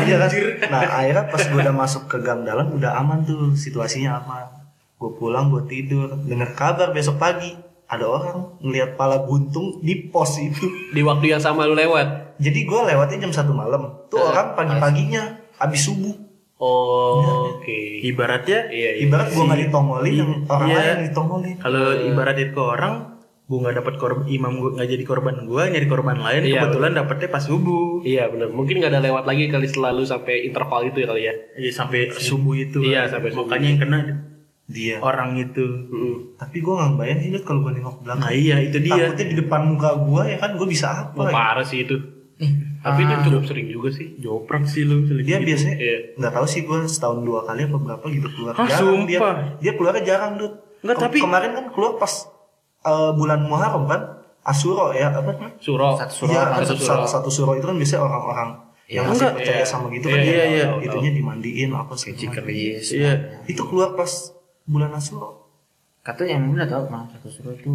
iya 0.08 0.16
kan. 0.24 0.30
Nah 0.72 0.80
akhirnya 0.88 1.24
pas 1.28 1.42
gue 1.44 1.60
udah 1.60 1.76
masuk 1.76 2.02
ke 2.08 2.16
gang 2.24 2.48
dalam 2.48 2.72
udah 2.72 2.96
aman 2.96 3.28
tuh 3.28 3.52
situasinya 3.52 4.24
aman. 4.24 4.48
Gue 4.96 5.12
pulang 5.18 5.52
gue 5.52 5.68
tidur, 5.68 6.16
dengar 6.24 6.56
kabar 6.56 6.96
besok 6.96 7.20
pagi 7.20 7.52
ada 7.92 8.08
orang 8.08 8.56
ngelihat 8.64 8.96
pala 8.96 9.20
buntung 9.20 9.84
di 9.84 10.08
pos 10.08 10.40
itu. 10.40 10.64
Di 10.96 11.04
waktu 11.04 11.36
yang 11.36 11.42
sama 11.44 11.68
lu 11.68 11.76
lewat. 11.76 12.40
Jadi 12.40 12.64
gue 12.64 12.80
lewatnya 12.88 13.28
jam 13.28 13.32
satu 13.36 13.52
malam. 13.52 14.08
Tuh 14.08 14.16
Eh, 14.16 14.24
orang 14.32 14.56
pagi-paginya 14.56 15.44
habis 15.60 15.84
subuh. 15.84 16.16
Oh, 16.62 17.58
oke. 17.58 17.78
ibaratnya 18.06 18.70
Iya, 18.70 18.90
iya. 18.96 19.10
Ibarat 19.10 19.34
gue 19.34 19.42
nggak 19.42 19.60
ditongolin, 19.66 20.14
yang 20.14 20.32
orang 20.46 20.68
iya. 20.70 20.78
lain 20.78 21.10
ditongolin. 21.10 21.56
kalau 21.58 21.90
ibaratnya 21.90 22.54
ke 22.54 22.60
orang 22.62 22.94
gue 23.52 23.58
nggak 23.60 23.76
dapat 23.76 23.94
korban 23.96 24.24
imam 24.26 24.52
gue 24.56 24.70
nggak 24.72 24.88
jadi 24.88 25.04
korban 25.04 25.44
gue 25.44 25.62
nyari 25.68 25.84
korban 25.84 26.16
lain 26.16 26.40
Iya, 26.42 26.64
kebetulan 26.64 26.92
dapetnya 26.94 27.28
pas 27.28 27.44
subuh 27.44 28.00
Iya 28.00 28.24
benar. 28.26 28.48
Mungkin 28.48 28.80
nggak 28.80 28.90
ada 28.90 29.02
lewat 29.02 29.24
lagi 29.24 29.44
kali 29.46 29.68
selalu 29.68 30.02
sampai 30.02 30.42
interval 30.42 30.80
itu 30.84 30.98
ya 30.98 31.06
kali 31.06 31.22
ya. 31.22 31.34
Iya 31.54 31.70
sampai 31.70 32.00
subuh 32.10 32.54
itu. 32.56 32.80
Iya, 32.80 33.06
sampai 33.06 33.28
subuh. 33.30 33.44
Makanya 33.44 33.66
yang 33.68 33.78
kena 33.78 33.98
Dia. 34.64 34.96
orang 34.98 35.36
itu. 35.36 35.66
Mm. 35.86 36.16
Tapi 36.34 36.56
gue 36.58 36.72
nggak 36.72 36.92
bayang 36.96 37.18
sih 37.20 37.30
kalau 37.42 37.60
gue 37.60 37.72
nengok 37.74 37.96
belakang. 38.00 38.22
Nah 38.22 38.32
iya 38.32 38.56
itu 38.58 38.78
dia. 38.78 39.12
Takutnya 39.12 39.26
di 39.28 39.36
depan 39.36 39.60
muka 39.68 39.90
gue 39.94 40.22
ya 40.26 40.36
kan 40.38 40.50
gue 40.54 40.66
bisa 40.66 40.86
apa? 41.04 41.20
Ya? 41.20 41.30
parah 41.30 41.62
sih 41.62 41.84
itu. 41.84 41.96
nih 42.34 42.50
Tapi 42.80 43.00
itu 43.00 43.12
ah, 43.12 43.22
cukup 43.22 43.44
sering 43.44 43.68
juga 43.68 43.88
sih. 43.92 44.06
Joprak 44.16 44.64
sih 44.64 44.82
lu. 44.82 45.04
Dia 45.20 45.36
gitu. 45.36 45.46
biasanya 45.46 45.76
Iya. 45.76 45.98
nggak 46.16 46.32
tahu 46.32 46.46
sih 46.48 46.64
gue 46.64 46.78
setahun 46.86 47.20
dua 47.20 47.44
kali 47.44 47.60
apa 47.62 47.76
berapa 47.76 48.04
gitu 48.08 48.28
keluar. 48.32 48.56
Hah, 48.56 48.66
jarang 48.66 49.04
dia. 49.04 49.18
sumpah? 49.20 49.34
Dia 49.60 49.72
keluarnya 49.76 50.02
jarang 50.02 50.32
Dut. 50.34 50.54
Nggak, 50.80 50.96
Ke- 50.96 51.02
tapi- 51.04 51.20
kemarin 51.20 51.50
kan 51.52 51.64
keluar 51.70 51.92
pas 51.94 52.12
eh, 52.82 53.10
bulan 53.12 53.40
Muharram 53.42 53.86
kan. 53.86 54.02
Asuro 54.42 54.90
ya 54.90 55.06
apa 55.08 55.22
namanya? 55.22 55.54
Suro. 55.56 55.94
Satu 55.94 56.14
suro 56.18 56.30
Iya, 56.30 56.42
apa? 56.42 56.50
kan 56.52 56.62
satu 56.64 56.74
satu, 56.76 56.82
suro. 56.82 57.06
satu 57.06 57.30
suro 57.30 57.52
itu 57.52 57.62
kan 57.62 57.78
biasanya 57.78 58.02
orang-orang 58.02 58.48
yang 58.84 59.04
masih 59.06 59.14
enggak. 59.22 59.32
percaya 59.38 59.56
Iya. 59.56 59.64
sama 59.64 59.86
gitu 59.88 60.06
Iya, 60.06 60.12
kan. 60.12 60.20
iya, 60.20 60.34
ya. 60.34 60.46
iya. 60.50 60.66
Itunya 60.82 61.10
dimandiin 61.12 61.70
apa 61.70 61.94
macam. 61.94 62.30
keris 62.34 62.86
Iya. 62.90 63.12
Itu 63.44 63.62
keluar 63.64 63.94
pas 63.94 64.10
bulan 64.64 64.90
Asuro. 64.92 65.30
katanya 66.00 66.34
yang 66.34 66.50
udah 66.50 66.66
tahu 66.66 66.84
mah 66.88 67.06
satu 67.08 67.28
suruh 67.28 67.54
itu 67.54 67.70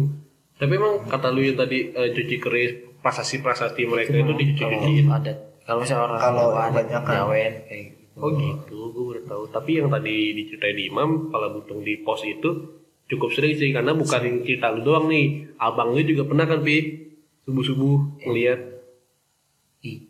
Tapi 0.54 0.72
emang 0.74 1.00
kata 1.02 1.28
lu 1.30 1.40
yang 1.40 1.56
tadi 1.56 1.88
eh, 1.88 2.12
cuci 2.12 2.36
keris 2.36 2.70
prasasti-prasasti 3.00 3.82
mereka 3.82 4.12
itu 4.12 4.20
kalau 4.22 4.36
dicuci-cuciin. 4.36 5.06
ada 5.08 5.32
kalau 5.62 5.80
misalnya 5.80 6.04
orang 6.04 6.18
Kalau 6.18 6.36
Jawa 6.44 6.52
ada 6.52 6.68
kebanyakan. 6.74 7.14
Jawen 7.14 7.52
kayak 7.64 7.82
gitu 7.86 7.96
Oh 8.18 8.30
gitu, 8.34 8.78
gue 8.90 9.04
baru 9.06 9.22
tahu. 9.24 9.42
Tapi 9.48 9.70
yang 9.74 9.88
tadi 9.88 10.14
diceritain 10.34 10.74
di 10.74 10.84
Imam, 10.84 11.08
pala 11.28 11.48
buntung 11.48 11.80
di 11.80 11.96
pos 11.98 12.20
itu 12.20 12.50
cukup 13.08 13.32
sering 13.32 13.56
sih 13.56 13.72
karena 13.72 13.92
bukan 13.92 14.44
cerita 14.44 14.70
lu 14.70 14.84
doang 14.84 15.08
nih. 15.08 15.56
Abang 15.56 15.92
lu 15.92 16.00
juga 16.00 16.24
pernah 16.24 16.44
kan 16.44 16.60
pi 16.60 17.08
subuh-subuh 17.42 18.22
ngeliat. 18.22 18.60
Ih, 19.80 20.04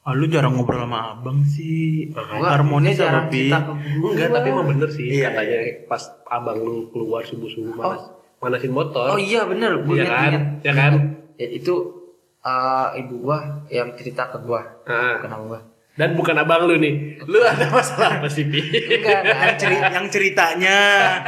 Ah, 0.00 0.16
lu 0.16 0.24
jarang 0.26 0.56
ngobrol 0.56 0.80
sama 0.80 1.12
abang 1.12 1.44
sih. 1.44 2.08
Harmonis 2.16 2.96
sama 2.96 3.04
jarang 3.04 3.26
Pi. 3.28 3.52
Enggak, 3.52 4.28
tapi 4.32 4.48
emang 4.48 4.66
bener 4.66 4.88
sih 4.88 5.06
Iya, 5.06 5.28
katanya 5.28 5.58
pas 5.86 6.02
abang 6.24 6.56
lu 6.56 6.88
keluar 6.88 7.20
subuh-subuh 7.22 7.76
manas, 7.76 8.08
manasin 8.40 8.72
motor. 8.72 9.12
oh 9.12 9.20
iya 9.20 9.44
bener 9.44 9.84
gue 9.84 10.00
Iya 10.00 10.08
kan? 10.08 10.32
Ya 10.64 10.72
kan? 10.72 10.92
ya, 11.36 11.48
itu 11.52 11.74
eh, 12.40 12.88
ibu 12.96 13.14
gua 13.20 13.68
yang 13.68 13.92
cerita 13.92 14.32
ke 14.32 14.40
gua 14.40 14.80
bukan 14.80 15.28
sama 15.28 15.44
gua 15.46 15.60
dan 16.00 16.16
bukan 16.16 16.32
abang 16.32 16.64
lu 16.64 16.80
nih. 16.80 17.20
Lu 17.28 17.44
ada 17.44 17.68
masalah. 17.68 18.24
Apa 18.24 18.28
sih, 18.32 18.48
Pi? 18.48 18.56
enggak 18.72 19.20
yang, 19.20 19.56
ceri- 19.60 19.84
yang 19.84 20.06
ceritanya. 20.08 20.78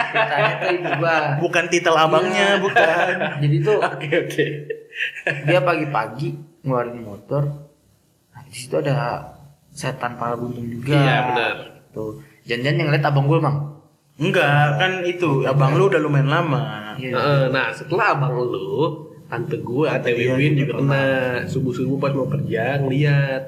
Ceritanya 0.09 0.53
tuh 0.57 0.69
ibu 0.73 0.89
gua. 0.97 1.17
Bukan 1.37 1.65
titel 1.69 1.93
abangnya, 1.93 2.57
bukan. 2.57 3.15
jadi 3.45 3.57
tuh 3.61 3.77
Oke, 3.85 4.09
oke. 4.09 4.47
dia 5.45 5.61
pagi-pagi 5.61 6.29
ngeluarin 6.65 7.05
motor. 7.05 7.69
Nah 8.33 8.43
di 8.43 8.55
situ 8.57 8.73
ada 8.75 9.29
setan 9.69 10.17
pala 10.17 10.41
buntung 10.41 10.65
juga. 10.65 10.97
Iya, 10.97 11.17
benar. 11.29 11.55
tuh. 11.93 12.25
Jangan-jangan 12.43 12.81
yang 12.81 12.91
lihat 12.91 13.05
abang 13.05 13.29
gua 13.29 13.39
mang? 13.39 13.59
Enggak, 14.17 14.81
kan 14.81 14.93
itu. 15.05 15.45
Abang 15.45 15.77
lu 15.77 15.87
udah 15.87 16.01
lumayan 16.01 16.33
lama. 16.33 16.61
iya. 16.97 17.13
Heeh, 17.13 17.43
Nah, 17.49 17.69
setelah 17.71 18.17
abang 18.17 18.41
lu, 18.41 19.05
tante 19.29 19.61
gua, 19.61 20.01
Teh 20.01 20.13
dia 20.13 20.33
Wiwin 20.33 20.57
juga 20.57 20.81
juga 20.81 20.81
kena. 20.81 21.05
Subuh-subuh 21.45 21.97
pas 21.97 22.13
mau 22.13 22.25
kerja 22.27 22.81
ngeliat 22.81 23.43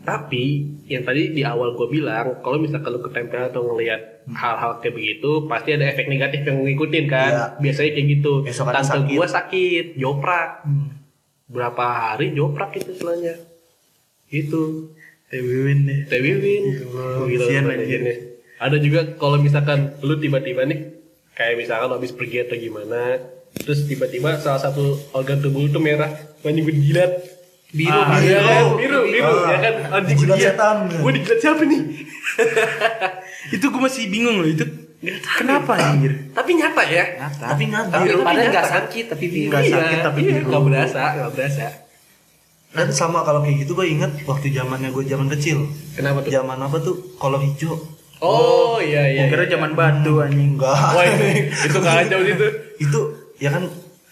Tapi 0.00 0.44
yang 0.88 1.04
tadi 1.04 1.36
di 1.36 1.44
awal 1.44 1.76
gue 1.76 1.86
bilang, 1.92 2.40
kalau 2.40 2.56
misalkan 2.56 2.96
lu 2.96 3.04
ketempel 3.04 3.52
atau 3.52 3.62
ngelihat 3.68 4.24
hal-hal 4.32 4.80
kayak 4.80 4.96
begitu, 4.96 5.44
pasti 5.44 5.76
ada 5.76 5.84
efek 5.92 6.08
negatif 6.08 6.40
yang 6.48 6.64
ngikutin 6.64 7.04
kan. 7.04 7.30
Iya. 7.30 7.44
Biasanya 7.60 7.90
kayak 7.94 8.06
gitu. 8.16 8.32
Besokannya 8.48 8.80
Tante 8.80 8.90
sakit. 8.96 9.16
gue 9.20 9.28
sakit, 9.28 9.86
joprak. 10.00 10.50
Hmm. 10.64 10.88
Berapa 11.50 11.84
hari 11.84 12.32
joprak 12.32 12.72
itu 12.80 12.96
setelahnya. 12.96 13.34
Teh 15.30 15.40
Wiwin 15.42 15.78
deh. 15.86 15.98
Teh 16.10 16.18
Wiwin. 16.18 16.62
Allah, 16.90 17.26
Gila, 17.28 17.44
kasihan 17.46 17.64
banget 17.68 17.80
anjir. 17.86 18.00
ini. 18.02 18.14
Ada 18.60 18.76
juga 18.82 19.00
kalau 19.16 19.38
misalkan 19.38 19.78
lu 20.02 20.18
tiba-tiba 20.18 20.66
nih 20.66 21.00
kayak 21.38 21.54
misalkan 21.56 21.90
habis 21.96 22.12
pergi 22.12 22.44
atau 22.44 22.58
gimana, 22.58 23.16
terus 23.56 23.88
tiba-tiba 23.88 24.36
salah 24.36 24.60
satu 24.60 24.98
organ 25.16 25.40
tubuh 25.40 25.70
tuh 25.70 25.80
merah, 25.80 26.10
banyak 26.44 26.66
berjilat. 26.66 27.39
Biru, 27.70 27.94
Ah, 27.94 28.18
biru, 28.18 28.26
iya, 28.26 28.38
kan? 28.42 28.62
oh, 28.66 28.70
biru, 28.74 29.00
biru, 29.06 29.30
ah. 29.30 29.46
ya 29.46 29.58
kan? 29.62 29.74
Anjing 29.94 30.18
Jilat 30.18 30.36
gua 30.36 30.42
setan. 30.42 30.76
Gue 30.90 31.12
dijilat 31.14 31.38
siapa 31.38 31.62
nih? 31.62 31.80
Itu 33.54 33.64
gue 33.70 33.80
masih 33.80 34.02
bingung 34.10 34.36
loh 34.42 34.48
itu. 34.50 34.64
Kenapa 35.40 35.80
anjir? 35.80 36.12
Tapi 36.36 36.50
nyata 36.60 36.82
ya. 36.84 37.04
Nyata. 37.16 37.46
Tapi 37.56 37.64
nyata. 37.72 37.94
Tapi 37.94 38.06
Tapi 38.10 38.20
padahal 38.20 38.36
nyata 38.36 38.52
nggak 38.52 38.66
kan? 38.68 38.74
sakit 38.84 39.04
tapi 39.08 39.24
biru. 39.32 39.48
Nggak 39.48 39.64
sakit, 39.72 39.98
tapi 40.04 40.20
iya, 40.20 40.30
biru. 40.36 40.46
nggak 40.52 40.62
berasa, 40.68 41.02
nggak 41.16 41.30
berasa. 41.32 41.66
Dan 42.70 42.88
sama 42.92 43.18
kalau 43.24 43.40
kayak 43.42 43.56
gitu 43.64 43.72
gue 43.74 43.86
inget 43.88 44.12
waktu 44.28 44.46
zamannya 44.52 44.92
gue 44.92 45.04
zaman 45.08 45.26
kecil. 45.32 45.58
Kenapa 45.96 46.20
tuh? 46.20 46.30
Zaman 46.30 46.58
apa 46.60 46.76
tuh? 46.84 46.94
Kolor 47.16 47.40
hijau. 47.40 47.74
Oh, 48.20 48.76
iya 48.84 49.08
iya. 49.08 49.24
Gua 49.24 49.32
kira 49.32 49.44
iya. 49.48 49.52
zaman 49.56 49.72
batu 49.72 50.12
anjing. 50.20 50.60
Enggak. 50.60 50.76
Wah, 50.76 51.04
ini 51.08 51.48
itu 51.48 51.78
kacau 51.80 52.20
itu. 52.20 52.46
itu 52.76 53.00
ya 53.40 53.48
kan 53.56 53.64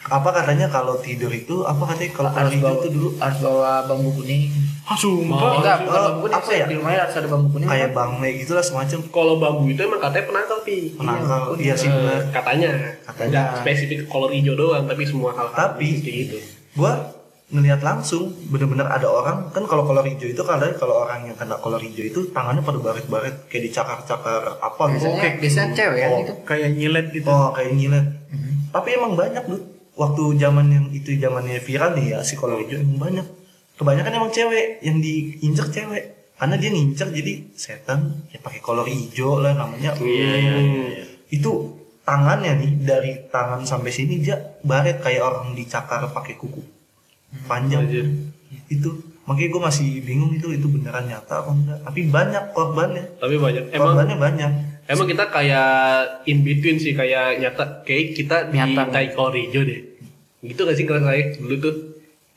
apa 0.08 0.28
katanya 0.32 0.66
kalau 0.66 0.96
tidur 0.96 1.28
itu 1.28 1.62
apa 1.62 1.84
katanya 1.86 2.10
kalau 2.12 2.30
harus 2.30 2.52
bawa 2.56 2.74
itu 2.76 2.88
dulu 2.90 3.08
harus 3.16 3.38
bawa 3.38 3.70
bambu 3.84 4.10
kuning. 4.14 4.48
Ah, 4.82 4.96
sumpah. 4.96 5.60
enggak, 5.60 5.76
bukan 5.82 5.92
oh, 5.94 6.04
bambu 6.06 6.20
kuning. 6.24 6.38
apa 6.38 6.50
ya? 6.50 6.64
Di 6.64 6.74
rumahnya 6.74 7.00
harus 7.02 7.16
ada 7.16 7.28
bambu 7.28 7.48
kuning. 7.50 7.68
kayak 7.68 7.88
bangme 7.92 8.28
gitu 8.36 8.52
lah 8.52 8.62
semacam 8.62 8.98
Kalau 9.06 9.34
bambu 9.36 9.64
itu 9.66 9.80
emang 9.80 10.00
katanya 10.00 10.24
penangkal 10.26 10.58
pi. 10.62 10.76
penangkal. 10.92 11.40
Iya, 11.52 11.60
Iya 11.60 11.74
sih 11.74 11.88
Eh, 11.88 11.94
benar. 11.94 12.20
katanya 12.30 12.70
Katanya. 13.02 13.28
nggak 13.28 13.48
spesifik 13.58 13.98
kolor 14.06 14.30
hijau 14.30 14.54
doang 14.54 14.84
tapi 14.84 15.02
semua 15.02 15.30
hal 15.32 15.48
Tapi- 15.50 16.00
kayak 16.00 16.16
gitu 16.24 16.38
Gua 16.74 16.92
ngelihat 17.48 17.80
langsung 17.80 18.28
bener-bener 18.44 18.84
ada 18.84 19.08
orang 19.08 19.48
kan 19.48 19.64
kalau 19.64 19.80
kolor 19.82 20.04
hijau 20.04 20.24
itu 20.26 20.42
kadang 20.42 20.68
kalau 20.74 21.00
orang 21.02 21.24
yang 21.24 21.32
kena 21.34 21.56
kolor 21.56 21.80
hijau 21.80 22.04
itu 22.04 22.20
tangannya 22.28 22.60
pada 22.60 22.76
baret-baret 22.78 23.48
kayak 23.48 23.64
dicakar-cakar 23.66 24.56
apa 24.58 24.82
gitu. 24.90 25.08
Biasanya, 25.08 25.16
Oke. 25.18 25.28
biasanya 25.38 25.68
cewek 25.74 25.98
kan 25.98 26.10
Oh. 26.10 26.20
itu. 26.22 26.32
Kayak 26.44 26.68
nyilet 26.74 27.06
gitu. 27.10 27.26
Oh 27.26 27.48
kayak 27.50 27.72
nyilet. 27.72 28.06
Tapi 28.68 28.88
emang 28.94 29.12
banyak 29.14 29.44
tuh. 29.44 29.60
Waktu 29.98 30.38
zaman 30.38 30.66
yang 30.70 30.86
itu 30.94 31.18
zamannya 31.18 31.58
viral 31.58 31.98
nih 31.98 32.14
ya 32.14 32.18
si 32.22 32.38
kolor 32.38 32.62
hijau 32.62 32.78
emang 32.78 33.10
banyak. 33.10 33.26
Kebanyakan 33.74 34.12
emang 34.14 34.30
cewek 34.30 34.78
yang 34.78 35.02
diinjek 35.02 35.74
cewek. 35.74 36.04
Karena 36.38 36.54
dia 36.54 36.70
ngincer 36.70 37.10
jadi 37.10 37.50
setan 37.58 38.30
ya 38.30 38.38
pakai 38.38 38.62
kolor 38.62 38.86
hijau 38.86 39.42
lah 39.42 39.58
namanya. 39.58 39.98
Iya, 39.98 40.06
iya, 40.38 40.54
iya, 40.54 40.84
iya. 40.86 41.04
Itu 41.28 41.74
tangannya 42.06 42.62
nih 42.62 42.70
dari 42.86 43.12
tangan 43.26 43.66
sampai 43.66 43.90
sini 43.90 44.22
dia 44.22 44.38
baret 44.62 45.02
kayak 45.02 45.18
orang 45.18 45.52
dicakar 45.52 46.06
pakai 46.08 46.38
kuku 46.38 46.62
panjang. 47.50 47.82
Anjir. 47.82 48.06
Itu 48.70 49.02
makanya 49.26 49.50
gue 49.50 49.62
masih 49.66 49.88
bingung 50.00 50.30
itu 50.32 50.46
itu 50.54 50.70
beneran 50.70 51.10
nyata 51.10 51.42
apa 51.42 51.50
enggak. 51.50 51.78
Tapi 51.82 52.00
banyak 52.06 52.44
korbannya. 52.54 53.04
tapi 53.18 53.34
banyak 53.34 53.64
emang 53.74 53.98
Korbannya 53.98 54.16
banyak. 54.16 54.50
emang 54.88 55.04
kita 55.04 55.24
kayak 55.28 55.68
in 56.24 56.40
between 56.40 56.78
sih 56.78 56.94
kayak 56.94 57.42
nyata 57.42 57.82
kayak 57.82 58.14
kita 58.14 58.48
Nyata. 58.48 58.88
di 58.88 59.10
kolor 59.12 59.34
hijau 59.36 59.66
deh 59.66 59.87
gitu 60.40 60.60
gak 60.60 60.74
sih 60.74 60.84
ngerasain 60.84 61.26
dulu 61.36 61.54
tuh 61.58 61.74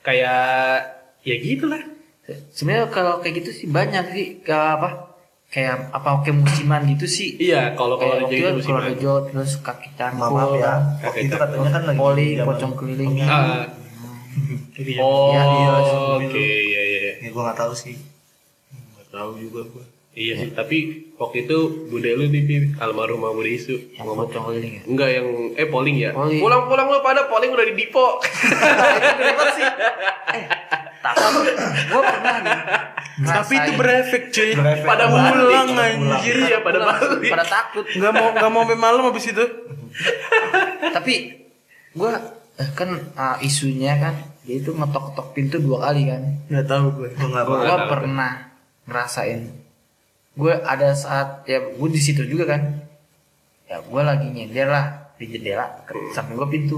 kayak 0.02 0.82
ya 1.22 1.36
gitu 1.38 1.66
lah 1.66 1.82
Sebenarnya 2.50 2.88
kalau 2.88 3.20
kayak 3.20 3.44
gitu 3.44 3.52
sih 3.52 3.68
banyak 3.68 4.06
sih 4.10 4.28
ke 4.40 4.54
apa? 4.54 5.12
Kayak 5.52 5.92
apa 5.92 6.24
kayak 6.24 6.40
musiman 6.40 6.88
gitu 6.88 7.04
sih. 7.04 7.36
iya 7.36 7.76
kalau 7.76 8.00
kolor 8.00 8.24
Kayak 8.24 8.32
hijau 8.32 8.40
itu 8.40 8.48
waktu 8.48 8.56
itu 8.56 8.64
kolor 8.64 8.80
musiman 8.80 8.84
hijau 8.88 9.16
terus 9.28 9.52
kaki 9.60 9.90
cangkul. 10.00 10.32
maaf 10.32 10.52
ya. 10.56 10.74
Kakek 10.80 11.04
Waktu 11.04 11.20
itu 11.22 11.36
katanya 11.36 11.70
kan 11.70 11.84
lagi 11.84 12.00
Poli, 12.00 12.28
pocong 12.40 12.74
keliling. 12.74 13.12
Ah, 13.20 13.68
Iya. 14.72 15.04
oh 15.04 15.28
Iya, 15.28 15.44
iya, 15.44 15.72
oke 16.16 16.40
iya 16.40 16.82
iya 16.88 17.00
Ya 17.20 17.30
gue 17.30 17.42
gak 17.44 17.60
tahu 17.60 17.74
sih. 17.76 18.00
Nggak 18.72 19.08
tahu 19.12 19.30
juga 19.36 19.60
gua. 19.68 19.84
Iya 20.12 20.34
sih 20.36 20.52
tapi 20.52 21.08
waktu 21.21 21.45
itu 21.45 21.58
bude 21.93 22.10
lu 22.17 22.26
nih 22.34 22.41
Pi, 22.50 22.56
almarhum 22.82 23.21
Bude 23.21 23.54
Isu 23.54 23.93
Yang 23.93 24.10
pocong 24.10 24.43
keliling 24.50 24.74
ya. 24.74 24.84
Enggak 24.89 25.10
yang 25.13 25.28
eh 25.54 25.67
polling 25.69 25.97
ya. 26.02 26.10
Polling. 26.17 26.41
Pulang-pulang 26.41 26.88
lu 26.89 27.00
pada 27.06 27.30
polling 27.30 27.54
udah 27.54 27.65
di 27.69 27.76
Dipo. 27.78 28.17
Tapi 31.02 31.50
gue 31.93 32.02
pernah 32.02 32.36
nih. 32.41 32.60
Tapi 33.21 33.54
itu 33.54 33.71
berefek 33.78 34.24
cuy. 34.34 34.52
Berefek. 34.58 34.88
pada 34.89 35.06
Pulang 35.13 35.69
anjir. 35.78 36.36
Iya, 36.41 36.58
pada 36.65 36.80
balik. 36.82 37.30
Pada 37.30 37.45
takut. 37.45 37.86
Nggak 37.86 38.12
mau 38.17 38.28
nggak 38.34 38.52
mau 38.52 38.63
malam 38.74 39.13
habis 39.13 39.30
itu. 39.30 39.45
Tapi 40.89 41.13
gue 41.93 42.12
kan 42.74 42.89
ah, 43.13 43.38
isunya 43.45 43.97
kan 44.02 44.17
dia 44.41 44.58
itu 44.58 44.74
ngetok-ketok 44.74 45.38
pintu 45.38 45.62
dua 45.62 45.86
kali 45.86 46.10
kan. 46.10 46.21
Nggak 46.50 46.65
tahu 46.65 46.86
gue. 46.97 47.10
Gua 47.45 47.78
pernah 47.86 48.58
ngerasain 48.89 49.61
gue 50.32 50.54
ada 50.63 50.96
saat 50.96 51.44
ya 51.44 51.60
gue 51.60 51.89
di 51.91 52.02
situ 52.02 52.24
juga 52.24 52.56
kan. 52.56 52.62
Ya 53.67 53.80
gue 53.84 54.02
lagi 54.04 54.28
nyender 54.32 54.67
lah 54.67 54.86
di 55.15 55.28
jendela 55.28 55.84
samping 56.15 56.39
gue 56.39 56.50
pintu. 56.50 56.78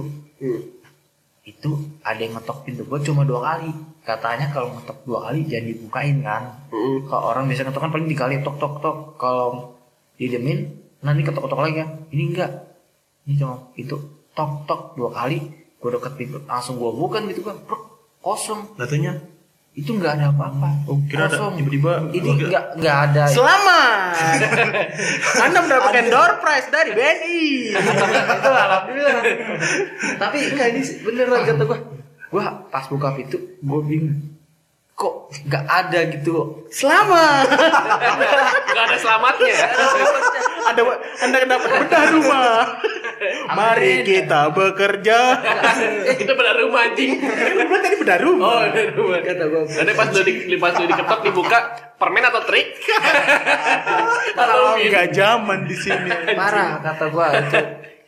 Itu 1.43 1.99
ada 2.01 2.19
yang 2.19 2.39
ngetok 2.39 2.65
pintu 2.65 2.81
gue 2.87 2.99
cuma 3.05 3.25
dua 3.25 3.41
kali. 3.53 3.71
Katanya 4.03 4.51
kalau 4.51 4.73
ngetok 4.73 5.05
dua 5.05 5.29
kali 5.29 5.45
jangan 5.47 5.65
dibukain 5.69 6.17
kan. 6.25 6.43
Heeh. 6.73 6.97
kalau 7.07 7.23
orang 7.33 7.45
biasa 7.47 7.67
ngetok 7.69 7.81
kan 7.87 7.91
paling 7.93 8.07
tiga 8.09 8.21
kali 8.25 8.35
tok 8.41 8.57
tok 8.57 8.73
tok. 8.81 8.97
Kalau 9.21 9.77
didemin 10.17 10.69
nanti 11.05 11.21
ketok 11.21 11.45
ketok 11.49 11.61
lagi 11.61 11.75
kan. 11.83 11.89
Ini 12.09 12.23
enggak. 12.33 12.51
Ini 13.29 13.33
cuma 13.39 13.55
pintu 13.73 13.95
tok 14.33 14.65
tok 14.65 14.81
dua 14.97 15.09
kali. 15.13 15.39
Gue 15.77 15.89
deket 15.93 16.13
pintu 16.15 16.37
langsung 16.47 16.79
gue 16.79 16.91
bukan 16.91 17.27
gitu 17.29 17.43
kan. 17.45 17.57
Kosong. 18.23 18.79
Datunya 18.79 19.32
itu 19.73 19.89
nggak 19.91 20.13
ada 20.13 20.25
apa-apa 20.29 20.69
Oh, 20.85 21.01
kira 21.03 21.25
ada 21.25 21.33
Kosong. 21.33 21.57
tiba-tiba 21.57 21.91
ini 22.11 22.29
nggak 22.43 22.77
nggak 22.77 22.97
ada 23.03 23.23
Selamat. 23.25 24.13
Anda 25.43 25.57
mendapatkan 25.59 26.05
door 26.07 26.31
prize 26.39 26.69
dari 26.69 26.91
BNI. 26.91 27.41
itu 27.73 28.49
alhamdulillah 28.51 29.13
tapi 30.15 30.37
enggak 30.47 30.67
ini 30.69 30.81
beneran 31.01 31.41
kata 31.43 31.63
gua 31.63 31.79
gua 32.29 32.43
pas 32.67 32.85
buka 32.85 33.13
pintu 33.13 33.37
gua 33.59 33.81
bingung 33.81 34.32
kok 35.03 35.15
nggak 35.51 35.65
ada 35.67 35.99
gitu 36.15 36.63
Selamat. 36.73 37.45
Enggak 37.51 38.85
ada 38.89 38.97
selamatnya. 38.97 39.55
Ada 40.63 40.81
Anda 41.21 41.37
dapat 41.45 41.69
bedah 41.85 42.03
rumah. 42.15 42.49
Mari 43.53 44.01
kita 44.03 44.49
bekerja. 44.51 45.19
Itu 46.17 46.31
benar 46.33 46.55
rumah 46.59 46.89
anjing. 46.89 47.21
Kan 47.21 47.79
tadi 47.83 47.95
bedah 48.01 48.19
rumah. 48.23 48.47
Oh, 48.47 48.61
benar 48.71 48.95
rumah. 48.97 49.19
kata 49.21 49.43
gua 49.51 49.61
Nanti 49.69 49.93
pas 49.93 50.07
udah 50.09 50.23
di 50.25 50.57
pas 50.57 50.73
udah 50.73 50.87
diketok 50.89 51.19
dibuka 51.29 51.59
permen 51.99 52.25
atau 52.25 52.41
trik? 52.47 52.67
Min? 54.79 54.89
Nggak 54.89 55.07
zaman 55.13 55.59
di 55.67 55.75
sini. 55.77 56.09
parah 56.33 56.81
kata 56.81 57.05
gua 57.13 57.27
itu 57.37 57.59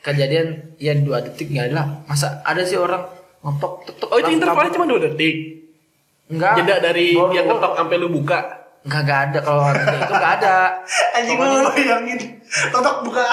kejadian 0.02 0.78
ya 0.78 0.94
dua 1.02 1.22
detik 1.26 1.50
nggak 1.50 1.74
ada 1.74 1.76
lah. 1.82 1.88
masa 2.06 2.46
ada 2.46 2.62
sih 2.62 2.78
orang 2.78 3.02
ngetok 3.42 3.74
tek 3.90 4.06
Oh 4.10 4.18
itu 4.22 4.30
intervalnya 4.34 4.74
cuma 4.74 4.86
dua 4.90 5.02
detik. 5.06 5.65
Enggak. 6.28 6.54
Jeda 6.58 6.76
dari 6.80 7.08
Baru- 7.12 7.32
yang 7.32 7.46
ketok 7.48 7.74
sampai 7.76 7.96
lu 7.96 8.10
buka. 8.10 8.40
enggak 8.82 9.02
enggak 9.02 9.20
ada 9.24 9.40
kalau 9.42 9.62
itu 9.72 10.14
enggak 10.14 10.34
ada. 10.38 10.56
Anjing 11.14 11.38
lu 11.38 11.70
bayangin. 11.70 12.20
Totok 12.70 12.98
buka. 13.04 13.26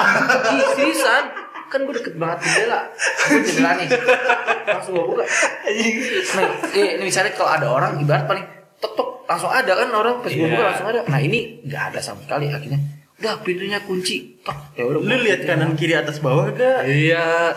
Ih, 0.50 0.66
seriusan? 0.72 1.24
Kan 1.66 1.81
gue 1.83 1.94
deket 1.94 2.14
banget 2.14 2.38
jendela 2.42 2.81
gue 3.26 3.40
jendela 3.42 3.70
nih. 3.74 3.88
Langsung 4.66 4.92
gue 4.94 5.07
buka. 5.07 5.24
Nah, 5.24 6.44
eh, 6.70 6.88
ini 6.94 7.02
misalnya 7.02 7.33
kalau 7.33 7.50
ada 7.50 7.66
orang 7.66 7.96
ibarat 7.96 8.24
paling 8.24 8.44
tok 8.76 8.92
tok 8.92 9.09
langsung 9.24 9.48
ada 9.48 9.72
kan 9.72 9.88
orang. 9.90 10.20
Pas 10.20 10.28
gue 10.28 10.37
Iya. 10.38 10.52
buka 10.52 10.64
langsung 10.66 10.87
ada. 10.87 11.00
Nah 11.07 11.16
ini 11.18 11.38
nggak 11.62 11.83
ada 11.88 12.00
sama 12.00 12.20
sekali 12.22 12.48
akhirnya. 12.48 12.81
Udah 13.14 13.40
pintunya 13.40 13.81
kunci 13.81 14.37
tok. 14.40 14.59
Ya 14.74 14.85
udah 14.85 15.00
Lu 15.00 15.16
lihat 15.18 15.40
kanan 15.42 15.72
kiri 15.72 15.94
atas 15.94 16.18
bawah 16.18 16.48
gak? 16.50 16.85
Iya. 16.85 17.57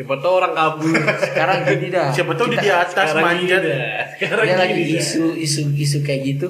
Siapa 0.00 0.16
tahu 0.16 0.32
orang 0.34 0.52
kabur. 0.54 0.96
sekarang 1.20 1.58
gini 1.62 1.86
dah 1.88 2.08
Siapa 2.08 2.32
tahu 2.32 2.46
di 2.50 2.56
atas 2.58 2.88
Sekarang 2.88 3.20
manjat. 3.22 3.60
gini 3.60 3.68
dah. 3.68 4.00
Sekarang 4.16 4.44
dia 4.46 4.56
lagi 4.56 4.72
dah. 4.74 4.96
isu 4.96 5.24
isu 5.36 5.60
isu 5.70 5.98
kayak 6.00 6.20
gitu 6.26 6.48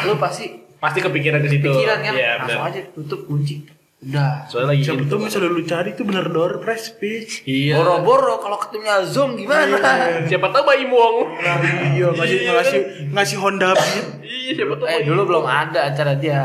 lu 0.00 0.16
pasti 0.16 0.44
Pasti 0.76 0.98
kepikiran 0.98 1.38
ke 1.38 1.48
situ. 1.50 1.68
pikiran 1.68 1.98
kan 2.00 2.12
Iya, 2.14 2.30
langsung 2.40 2.64
aja 2.64 2.80
tutup 2.90 3.20
kunci 3.24 3.60
udah 4.00 4.48
Soalnya 4.48 4.72
lagi 4.72 4.82
Siapa 4.88 5.04
tahu 5.12 5.20
misalnya 5.20 5.50
lu 5.52 5.62
cari 5.68 5.92
itu 5.92 6.02
bener 6.08 6.24
door 6.32 6.56
prize 6.64 6.88
bitch. 6.96 7.44
Iya. 7.44 7.76
boro-boro 7.76 8.40
kalau 8.40 8.56
ketemunya 8.56 9.04
zoom 9.04 9.36
gimana 9.36 9.76
Siapa 10.24 10.48
tahu 10.48 10.62
bayi 10.64 10.88
muong. 10.88 11.36
Iya 11.92 12.08
ngasih 12.16 12.38
ngasih 12.48 12.80
ngasih 13.12 13.36
Honda 13.36 13.76
Beat. 13.76 14.06
Iya, 14.24 14.50
siapa 14.56 14.74
tahu. 14.80 14.86
eh 14.88 15.00
bayi 15.04 15.04
dulu 15.04 15.20
belum 15.28 15.44
ada 15.44 15.92
acara 15.92 16.16
dia 16.16 16.40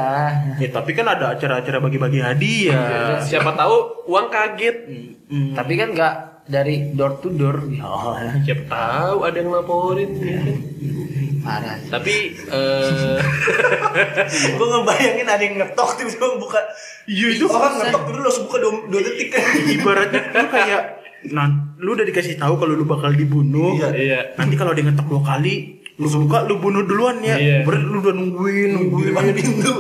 Ya 0.60 0.68
tapi 0.68 0.92
kan 0.92 1.08
ada 1.08 1.32
acara-acara 1.32 1.80
bagi-bagi 1.80 2.20
hadiah. 2.20 3.24
Siapa 3.24 3.56
tahu 3.56 4.04
uang 4.12 4.28
kaget. 4.28 4.78
Hmm. 5.32 5.56
Tapi 5.56 5.74
kan 5.80 5.96
nggak 5.96 6.14
dari 6.52 6.92
door 6.92 7.24
to 7.24 7.32
door. 7.32 7.64
Siapa 8.44 8.68
tahu 8.68 9.18
ada 9.24 9.38
yang 9.40 9.56
laporin. 9.56 10.12
ya 10.20 10.40
Parah. 11.46 11.78
Tapi 11.78 12.14
eh 12.34 13.18
gue 14.58 14.68
ngebayangin 14.68 15.28
ada 15.30 15.44
yang 15.46 15.56
ngetok 15.62 15.90
tiba-tiba 16.02 16.42
buka. 16.42 16.60
Iya 17.06 17.28
itu 17.38 17.46
orang 17.46 17.86
ngetok 17.86 18.02
dulu 18.10 18.20
langsung 18.26 18.46
buka 18.50 18.58
2, 18.90 18.90
detik. 18.90 19.28
Kan 19.30 19.44
ibaratnya 19.78 20.22
lu 20.34 20.48
kayak 20.50 20.82
nah 21.26 21.50
lu 21.82 21.98
udah 21.98 22.06
dikasih 22.06 22.38
tahu 22.38 22.58
kalau 22.58 22.74
lu 22.74 22.86
bakal 22.90 23.14
dibunuh. 23.14 23.78
Iya. 23.78 23.90
iya. 23.94 24.20
nanti 24.42 24.58
kalau 24.58 24.74
dia 24.74 24.86
ngetok 24.90 25.06
dua 25.06 25.22
kali 25.22 25.86
lu 25.96 26.08
buka 26.12 26.44
lu 26.50 26.58
bunuh 26.58 26.82
duluan 26.82 27.22
ya. 27.22 27.38
Iya. 27.38 27.58
berarti 27.62 27.86
lu 27.86 27.98
udah 28.02 28.16
nungguin 28.18 28.70
nungguin. 28.74 29.14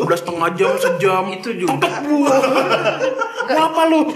udah 0.06 0.18
setengah 0.22 0.50
jam 0.54 0.74
sejam. 0.78 1.24
Itu 1.34 1.50
juga. 1.58 1.90
Mau 3.46 3.74
apa 3.74 3.82
lu? 3.90 4.10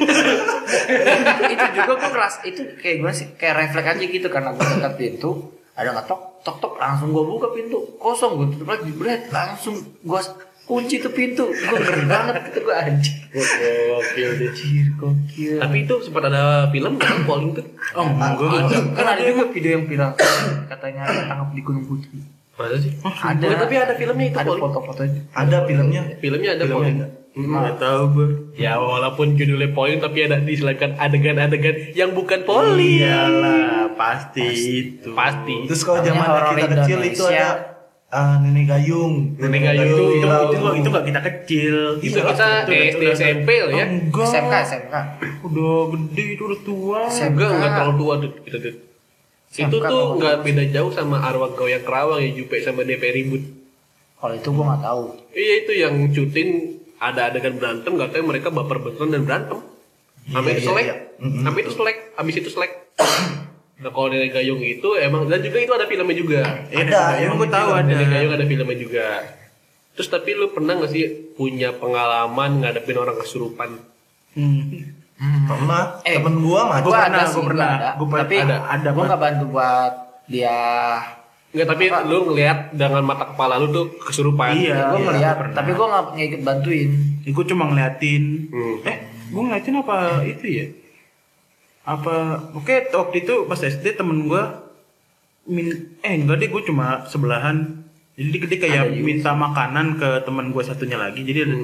Itu 1.49 1.65
juga 1.75 1.91
gue 1.97 2.09
keras 2.13 2.35
itu 2.45 2.61
kayak 2.77 2.95
gimana 3.01 3.15
sih? 3.17 3.27
Kayak 3.35 3.67
refleks 3.67 3.89
aja 3.97 4.05
gitu 4.05 4.27
karena 4.29 4.53
gue 4.53 4.63
dekat 4.63 4.93
pintu 4.97 5.58
ada 5.79 5.95
ngetok 5.95 6.43
tok 6.43 6.57
tok 6.59 6.73
langsung 6.75 7.15
gue 7.15 7.23
buka 7.23 7.47
pintu. 7.55 7.79
Kosong 7.95 8.35
gue 8.35 8.47
tutup 8.51 8.67
lagi. 8.67 8.91
Berat 8.91 9.31
langsung 9.31 9.79
gue 9.79 10.21
kunci 10.67 10.99
tuh 10.99 11.15
pintu. 11.15 11.47
Gue 11.47 11.77
ngeri 11.79 12.03
banget 12.03 12.35
gitu 12.51 12.67
gue 12.67 12.75
anjing. 12.75 13.17
Gokil 13.31 14.29
deh. 14.35 14.49
anjir 14.51 14.85
gokil. 14.99 15.55
Tapi 15.63 15.77
itu 15.87 15.93
sempat 16.03 16.23
ada 16.27 16.67
film 16.67 16.99
kan 16.99 17.23
polling 17.23 17.55
tuh. 17.55 17.65
oh 17.95 18.03
enggak 18.03 18.35
Ada- 18.35 18.91
kan 18.91 19.05
ada 19.15 19.21
juga 19.23 19.43
video 19.55 19.71
yang 19.79 19.85
viral. 19.87 20.11
Katanya 20.67 21.07
tangkap 21.07 21.49
di 21.55 21.61
Gunung 21.63 21.85
Putri. 21.87 22.19
Masa 22.59 22.75
sih? 22.75 22.91
ada. 22.99 23.45
Tapi 23.63 23.75
ada 23.79 23.93
filmnya 23.95 24.27
itu 24.27 24.35
ada 24.35 24.51
foto-fotonya 24.51 25.21
ada 25.31 25.57
filmnya. 25.63 26.01
Filmnya 26.19 26.49
ada 26.59 26.63
Filmnya? 26.67 27.07
Nggak 27.31 27.77
tahu 27.77 28.01
gue 28.11 28.27
Ya 28.55 28.75
walaupun 28.75 29.33
judulnya 29.33 29.69
polling 29.69 29.97
tapi 29.97 30.23
ada 30.23 30.37
diselipkan 30.37 30.95
adegan-adegan 30.95 31.93
yang 31.93 32.11
bukan 32.11 32.41
polling. 32.43 32.99
iyalah 32.99 33.93
pasti 33.93 34.47
itu 34.75 35.09
Pasti. 35.11 35.55
terus 35.65 35.81
kalau 35.81 35.99
zaman 35.99 36.25
kita 36.51 36.67
kecil 36.75 36.99
itu 37.01 37.23
ada 37.23 37.79
ah, 38.09 38.35
nenek 38.39 38.65
gayung 38.67 39.37
Nenek 39.37 39.61
gayung. 39.63 39.85
itu 39.85 40.03
itu 40.17 40.25
itu 40.25 40.65
itu 40.75 40.87
nggak 40.89 41.05
kita 41.05 41.19
kecil 41.23 41.75
Itu 41.99 42.17
kita 42.17 42.47
Itu 42.59 42.71
udah- 42.71 42.89
SD 42.89 43.03
SMP 43.13 43.49
lah 43.59 43.69
ya. 43.71 43.85
enggak 43.87 44.25
SMK 44.25 44.53
SMK 44.65 44.93
udah 45.41 45.71
gede 45.89 46.23
itu 46.31 46.43
udah 46.43 46.59
tua 46.61 46.99
SMK. 47.07 47.29
Enggak, 47.29 47.49
enggak 47.51 47.71
terlalu 47.71 47.93
tua 47.95 48.13
tuh 48.17 48.31
kita 48.41 48.57
tuh. 48.59 48.73
Itu 49.49 49.77
tuh 49.79 50.03
nggak 50.15 50.35
beda 50.41 50.63
jauh 50.69 50.91
sama 50.91 51.17
arwah 51.19 51.49
goyang 51.51 51.81
kerawang 51.81 52.19
ya 52.19 52.29
Jupe 52.33 52.57
sama 52.59 52.81
DP 52.81 53.03
ribut. 53.13 53.43
kalau 54.15 54.33
itu 54.33 54.47
gue 54.47 54.65
nggak 54.65 54.83
tahu 54.83 55.03
Iya 55.31 55.53
itu 55.59 55.71
yang 55.77 55.93
syuting 56.09 56.49
ada 56.99 57.31
adegan 57.31 57.55
berantem 57.55 57.95
katanya 57.95 58.25
mereka 58.27 58.47
baper 58.51 58.77
beneran 58.83 59.09
dan 59.09 59.23
berantem. 59.23 59.59
Sampai 60.29 60.51
itu 60.53 60.61
iya, 60.61 60.67
selek. 60.69 60.85
iya. 60.85 60.95
Mm-mm. 61.17 61.41
Sampai 61.41 61.59
itu 61.65 61.71
selek. 61.73 61.97
Habis 62.19 62.35
itu 62.37 62.49
selek. 62.53 62.71
Nah 63.79 63.89
kalau 63.95 64.07
Nenek 64.11 64.35
Gayung 64.35 64.59
itu 64.59 64.89
emang 64.99 65.23
dan 65.31 65.39
juga 65.39 65.57
itu 65.63 65.71
ada 65.71 65.87
filmnya 65.87 66.15
juga. 66.19 66.41
Ada, 66.67 67.23
emang 67.23 67.23
emang 67.23 67.37
gue 67.39 67.49
tahu 67.49 67.69
ada 67.71 67.87
Nenek 67.87 68.07
Gayung 68.11 68.33
ada 68.35 68.45
filmnya 68.45 68.77
juga. 68.77 69.07
Terus 69.95 70.09
tapi 70.11 70.29
lu 70.35 70.51
pernah 70.51 70.79
gak 70.79 70.91
sih 70.91 71.03
punya 71.35 71.71
pengalaman 71.75 72.59
ngadepin 72.63 72.99
orang 72.99 73.15
kesurupan? 73.19 73.79
Hmm. 74.35 74.95
pernah 75.19 75.99
Eh, 76.07 76.15
temen 76.15 76.39
gua 76.39 76.63
mah 76.71 76.79
gue 76.79 76.91
Gua 76.95 76.99
ada 77.03 77.11
pernah, 77.11 77.27
sih 77.27 77.35
gua 77.35 77.43
gua 77.43 77.49
pernah. 77.51 77.71
ada. 77.75 77.89
Gua 77.99 78.07
pernah, 78.07 78.23
tapi 78.23 78.35
ada, 78.39 78.57
ada, 78.71 78.87
gue 78.87 78.95
Pak. 78.95 79.07
nggak 79.11 79.21
bantu 79.27 79.45
buat 79.51 79.93
dia 80.31 80.59
Enggak, 81.49 81.67
tapi 81.67 81.83
lu 82.05 82.29
ngelihat 82.29 82.59
dengan 82.71 83.01
mata 83.01 83.25
kepala 83.25 83.57
lu 83.57 83.69
tuh 83.69 83.85
kesurupan. 83.97 84.53
Iya. 84.53 84.93
gue 84.93 85.01
ngeliat 85.01 85.35
pernah. 85.35 85.55
tapi 85.55 85.71
gue 85.71 85.85
nggak 85.85 86.03
nggak 86.13 86.27
ikut 86.27 86.41
bantuin 86.43 86.89
gue 87.25 87.45
cuma 87.45 87.63
ngeliatin 87.65 88.23
Hmm. 88.47 88.75
eh 88.83 88.97
gue 89.27 89.41
ngeliatin 89.41 89.75
apa 89.75 89.97
itu 90.23 90.45
ya 90.47 90.65
apa 91.85 92.15
oke 92.53 92.73
waktu 92.91 93.15
itu 93.19 93.33
pas 93.45 93.57
SD 93.57 93.93
temen 93.95 94.25
gue 94.25 94.43
min 95.47 95.67
eh 95.99 96.13
enggak 96.15 96.37
deh 96.37 96.49
gue 96.49 96.61
cuma 96.63 97.01
sebelahan 97.03 97.81
jadi 98.13 98.29
dia, 98.45 98.59
kayak 98.59 98.81
Ada 98.83 98.91
juga 98.91 99.05
minta 99.05 99.31
makanan 99.31 99.85
ke 99.95 100.09
temen 100.21 100.45
gue 100.49 100.61
satunya 100.61 100.97
lagi 100.97 101.23
jadi 101.23 101.45
ada 101.45 101.57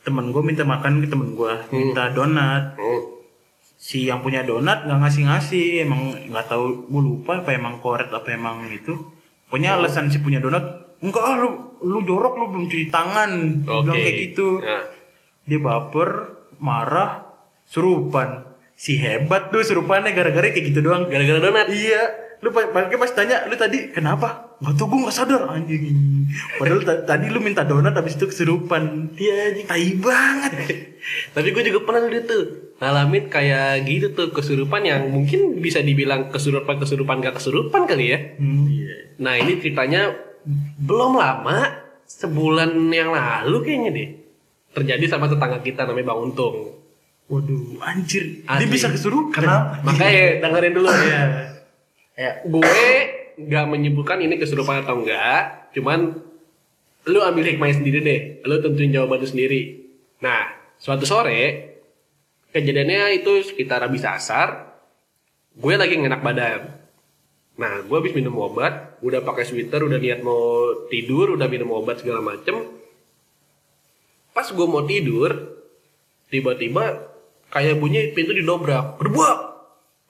temen 0.00 0.30
gue 0.30 0.40
minta 0.40 0.64
makan 0.64 1.00
ke 1.00 1.06
temen 1.06 1.34
gue 1.34 1.52
minta 1.70 2.08
donat 2.10 2.76
Hmm. 2.76 3.19
Si 3.90 4.06
yang 4.06 4.22
punya 4.22 4.46
donat 4.46 4.86
nggak 4.86 5.02
ngasih 5.02 5.22
ngasih 5.26 5.66
emang 5.82 6.14
nggak 6.30 6.46
tahu 6.46 6.86
gue 6.86 7.02
lupa 7.02 7.42
apa 7.42 7.58
emang 7.58 7.82
koret 7.82 8.06
apa 8.14 8.30
emang 8.30 8.70
itu. 8.70 8.94
Pokoknya 9.50 9.74
alasan 9.74 10.14
si 10.14 10.22
punya 10.22 10.38
donat 10.38 10.62
enggak 11.02 11.24
ah, 11.26 11.34
lu 11.34 11.50
lu 11.82 11.98
jorok 12.06 12.38
lu 12.38 12.44
belum 12.54 12.64
cuci 12.70 12.86
tangan. 12.86 13.30
Oke. 13.66 13.82
bilang 13.82 13.98
kayak 13.98 14.16
gitu. 14.30 14.62
Nah, 14.62 14.86
dia 15.42 15.58
baper 15.58 16.10
marah 16.62 17.34
surupan 17.66 18.46
si 18.78 18.94
hebat 18.94 19.50
tuh 19.50 19.66
surupannya 19.66 20.14
gara-gara 20.14 20.54
kayak 20.54 20.70
gitu 20.70 20.86
doang. 20.86 21.10
Gara-gara 21.10 21.42
donat. 21.42 21.66
iya 21.74 22.29
lu 22.40 22.48
pa- 22.48 22.68
pakai 22.68 22.96
pas 22.96 23.10
tanya 23.10 23.44
lu 23.44 23.54
tadi 23.54 23.88
kenapa? 23.88 24.56
Nggak 24.58 24.74
tuh 24.74 24.86
gue 24.86 24.98
nggak 24.98 25.12
sadar. 25.14 25.42
Anjing. 25.46 25.84
Padahal 26.56 26.80
ta- 26.80 27.04
tadi 27.06 27.26
lu 27.26 27.38
minta 27.38 27.62
donat 27.62 27.92
habis 27.92 28.14
itu 28.14 28.26
kesurupan. 28.26 29.12
Dia 29.12 29.50
anjing. 29.50 29.66
Tai 29.66 29.86
banget. 29.98 30.52
Tapi 31.34 31.48
gue 31.50 31.62
juga 31.64 31.80
pernah 31.82 32.00
dulu 32.02 32.20
tuh 32.22 32.42
ngalamin 32.76 33.24
kayak 33.26 33.84
gitu 33.84 34.06
tuh 34.10 34.28
kesurupan 34.30 34.80
yang 34.80 35.04
mungkin 35.06 35.58
bisa 35.58 35.80
dibilang 35.80 36.28
kesurupan 36.28 36.76
kesurupan 36.76 37.20
gak 37.20 37.36
kesurupan 37.36 37.84
kali 37.84 38.08
ya. 38.08 38.18
hmm, 38.34 38.64
iya. 38.66 38.94
Nah 39.18 39.36
ini 39.36 39.56
ceritanya 39.56 40.16
belum 40.78 41.12
lama 41.14 41.76
sebulan 42.02 42.72
yang 42.88 43.10
lalu 43.10 43.56
kayaknya 43.60 43.90
deh 43.92 44.08
terjadi 44.72 45.04
sama 45.06 45.26
tetangga 45.26 45.60
kita 45.60 45.84
namanya 45.84 46.08
Bang 46.08 46.20
Untung. 46.22 46.56
waduh 47.26 47.78
anjir. 47.80 48.42
Dia 48.42 48.58
Asli. 48.58 48.66
bisa 48.66 48.88
kesurupan? 48.88 49.30
Kenapa? 49.30 49.78
Makanya 49.82 50.40
dengerin 50.40 50.72
dulu 50.72 50.88
ya. 51.06 51.22
Ya 52.20 52.44
Gue 52.44 52.84
nggak 53.40 53.66
menyebutkan 53.72 54.20
ini 54.20 54.36
kesurupan 54.36 54.84
atau 54.84 55.00
enggak, 55.00 55.72
cuman 55.72 56.20
lu 57.08 57.18
ambil 57.24 57.48
hikmahnya 57.48 57.80
sendiri 57.80 57.98
deh. 58.04 58.20
Lu 58.44 58.60
tentuin 58.60 58.92
jawaban 58.92 59.24
lu 59.24 59.28
sendiri. 59.28 59.80
Nah, 60.20 60.52
suatu 60.76 61.08
sore 61.08 61.70
kejadiannya 62.52 63.24
itu 63.24 63.48
sekitar 63.48 63.80
habis 63.80 64.04
asar, 64.04 64.76
gue 65.56 65.74
lagi 65.80 65.96
ngenak 65.96 66.20
badan. 66.20 66.60
Nah, 67.56 67.84
gue 67.84 67.96
habis 67.96 68.16
minum 68.16 68.36
obat, 68.40 69.00
udah 69.04 69.20
pakai 69.24 69.44
sweater, 69.44 69.84
udah 69.84 70.00
niat 70.00 70.20
mau 70.24 70.72
tidur, 70.88 71.36
udah 71.36 71.48
minum 71.48 71.72
obat 71.76 72.00
segala 72.00 72.20
macem. 72.24 72.56
Pas 74.32 74.48
gue 74.48 74.66
mau 74.68 74.84
tidur, 74.84 75.60
tiba-tiba 76.32 77.12
kayak 77.52 77.76
bunyi 77.76 78.12
pintu 78.16 78.32
didobrak. 78.32 78.96
Berbuat, 78.96 79.38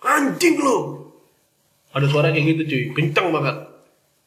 anjing 0.02 0.62
lo. 0.62 1.09
Ada 1.90 2.06
suara 2.06 2.28
kayak 2.28 2.46
gitu 2.48 2.62
cuy, 2.66 2.82
kencang 2.94 3.28
banget. 3.30 3.56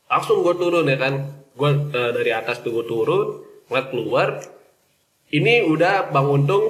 Langsung 0.06 0.42
gue 0.42 0.54
turun 0.54 0.84
ya 0.84 0.96
kan, 0.96 1.14
gue 1.50 1.70
eh, 1.90 2.12
dari 2.12 2.32
atas 2.32 2.60
tuh 2.60 2.72
gue 2.74 2.86
turun, 2.86 3.40
ngeliat 3.66 3.88
keluar. 3.88 4.28
Ini 5.30 5.66
udah 5.66 6.10
Bang 6.10 6.30
Untung, 6.30 6.70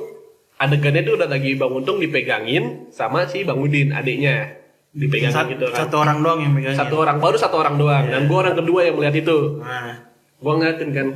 adegannya 0.56 1.02
tuh 1.02 1.18
udah 1.18 1.28
lagi 1.28 1.54
Bang 1.54 1.74
Untung 1.74 1.98
dipegangin 1.98 2.88
sama 2.90 3.26
si 3.26 3.42
Bang 3.42 3.58
Udin, 3.58 3.92
adiknya. 3.92 4.62
Dipegangin 4.90 5.34
Sat- 5.34 5.50
gitu 5.50 5.66
kan. 5.68 5.84
satu 5.84 5.96
orang 5.98 6.22
doang 6.22 6.40
yang 6.40 6.54
megangin 6.54 6.78
Satu 6.78 6.96
orang 6.96 7.18
baru 7.18 7.34
satu 7.34 7.58
orang 7.58 7.76
doang 7.76 8.06
dan 8.06 8.30
gue 8.30 8.38
orang 8.38 8.54
kedua 8.54 8.86
yang 8.86 8.94
melihat 8.94 9.26
itu 9.26 9.38
nah 9.58 10.06
gue 10.38 10.54
ngeliatin 10.54 10.90
kan 10.94 11.08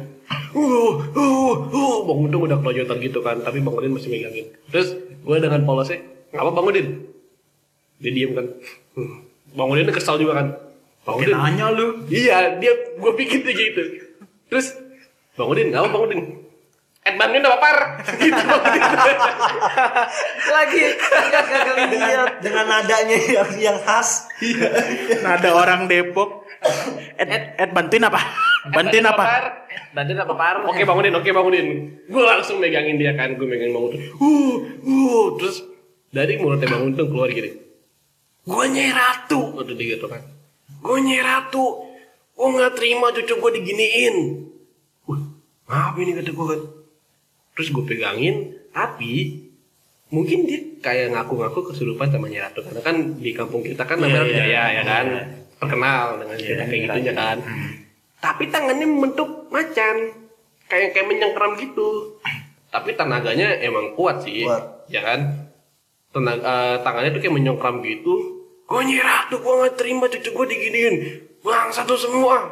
uh 0.50 0.94
uh 1.14 1.54
uh 1.70 1.98
bang 2.02 2.18
Udin 2.20 2.42
udah 2.42 2.58
kelojotan 2.58 2.98
gitu 2.98 3.22
kan 3.22 3.38
tapi 3.38 3.62
bang 3.62 3.70
Udin 3.72 3.94
masih 3.94 4.10
megangin 4.10 4.50
terus 4.68 4.98
gue 4.98 5.38
dengan 5.38 5.62
polosnya 5.62 6.02
apa 6.34 6.50
bang 6.50 6.66
Udin 6.66 6.88
dia 8.00 8.12
diem 8.12 8.32
kan 8.34 8.46
Hmm. 8.98 9.22
bang 9.58 9.68
Udin 9.74 9.90
kesal 9.90 10.22
juga 10.22 10.34
kan? 10.38 10.48
Bang 11.02 11.18
Udin. 11.18 11.34
nanya 11.34 11.74
lu. 11.74 12.06
Iya 12.06 12.62
dia 12.62 12.74
gue 12.94 13.12
pikir 13.18 13.42
dia 13.42 13.54
gitu. 13.58 13.82
Terus 14.54 14.78
bang 15.34 15.48
Udin 15.50 15.74
apa 15.74 15.90
bang 15.90 16.04
Udin? 16.06 16.22
Ed 17.08 17.16
Bandin 17.16 17.40
udah 17.40 17.56
papar. 17.56 17.78
Gitu 18.20 18.36
Bang 18.36 18.62
Udin. 18.68 18.84
lagi 20.52 20.84
gagal 21.32 21.76
lihat 21.96 22.32
dengan 22.44 22.66
nadanya 22.68 23.16
yang 23.16 23.50
yang 23.56 23.78
khas. 23.80 24.28
Nah 25.24 25.40
ada 25.40 25.56
orang 25.56 25.88
Depok. 25.88 26.44
Ed, 27.16 27.56
Ed. 27.56 27.72
Bantuin 27.72 28.04
apa? 28.04 28.20
Bantuin 28.76 29.08
apa? 29.08 29.24
Bantuin 29.96 30.20
apa 30.20 30.34
paruh 30.36 30.68
Oke 30.68 30.84
Bang 30.84 31.00
Udin, 31.00 31.16
oke 31.16 31.30
Bang 31.32 31.48
Udin. 31.48 31.68
Gue 32.12 32.24
langsung 32.28 32.60
megangin 32.60 33.00
dia 33.00 33.16
kan, 33.16 33.40
gue 33.40 33.48
megangin 33.48 33.72
Bang 33.72 33.88
Udin. 33.88 34.02
Uh, 34.20 34.56
uh, 34.84 35.26
terus 35.40 35.64
dari 36.12 36.36
mulutnya 36.36 36.68
Bang 36.68 36.92
Udin 36.92 37.08
keluar 37.08 37.32
gini. 37.32 37.67
Gue 38.48 38.64
nyai 38.72 38.96
ratu, 38.96 39.60
dia 39.68 40.00
gitu 40.00 40.08
kan. 40.08 40.24
Gue 40.80 40.98
nyai 41.04 41.20
ratu, 41.20 41.84
gue 42.32 42.48
nggak 42.48 42.74
terima 42.80 43.12
cucu 43.12 43.34
gue 43.36 43.52
diginiin. 43.60 44.16
Wah, 45.68 45.92
apa 45.92 46.00
ini 46.00 46.16
kata 46.16 46.32
gue 46.32 46.46
kan. 46.48 46.62
Terus 47.60 47.76
gue 47.76 47.84
pegangin, 47.84 48.56
tapi 48.72 49.44
mungkin 50.08 50.48
dia 50.48 50.60
kayak 50.80 51.12
ngaku-ngaku 51.12 51.74
kesurupan 51.74 52.08
sama 52.08 52.32
Nyai 52.32 52.48
Ratu 52.48 52.64
karena 52.64 52.80
kan 52.80 52.96
di 53.20 53.36
kampung 53.36 53.60
kita 53.60 53.84
kan 53.84 54.00
namanya 54.00 54.24
Iya, 54.24 54.24
Ratu 54.24 54.32
iya. 54.32 54.40
Jaya 54.40 54.64
ya 54.72 54.84
kan 54.88 55.06
terkenal 55.58 56.04
dengan 56.24 56.36
cerita 56.40 56.64
kayak 56.64 56.82
gitunya 56.88 57.14
kan 57.18 57.38
tapi 58.18 58.44
tangannya 58.48 58.88
membentuk 58.88 59.52
macan 59.52 59.96
kayak 60.72 60.96
kayak 60.96 61.08
menyengkeram 61.12 61.60
gitu 61.60 62.16
tapi 62.72 62.96
tenaganya 62.96 63.60
emang 63.60 63.92
kuat 64.00 64.24
sih 64.24 64.48
Kuat. 64.48 64.88
ya 64.88 65.04
kan 65.04 65.52
Tenaga, 66.16 66.40
eh, 66.40 66.76
tangannya 66.88 67.12
tuh 67.12 67.22
kayak 67.28 67.36
menyengkeram 67.36 67.84
gitu 67.84 68.16
gue 68.68 68.82
nyerah 68.84 69.32
tuh 69.32 69.40
gue 69.40 69.54
gak 69.64 69.76
terima 69.80 70.12
cucu 70.12 70.30
gue 70.30 70.46
diginiin 70.52 70.96
Bang 71.48 71.72
satu 71.72 71.96
semua. 71.96 72.44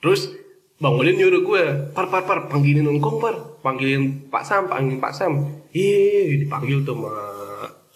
Terus 0.00 0.32
Bang 0.80 0.96
Ulin 0.96 1.20
nyuruh 1.20 1.44
gue, 1.44 1.64
par 1.92 2.08
par 2.08 2.24
par 2.24 2.48
panggilin 2.48 2.88
engkong 2.88 3.20
par, 3.20 3.60
panggilin 3.60 4.32
Pak 4.32 4.48
Sam, 4.48 4.64
panggilin 4.64 4.96
Pak 4.96 5.12
Sam. 5.12 5.60
Iya, 5.76 6.40
dipanggil 6.40 6.88
tuh 6.88 6.96
sama 6.96 7.12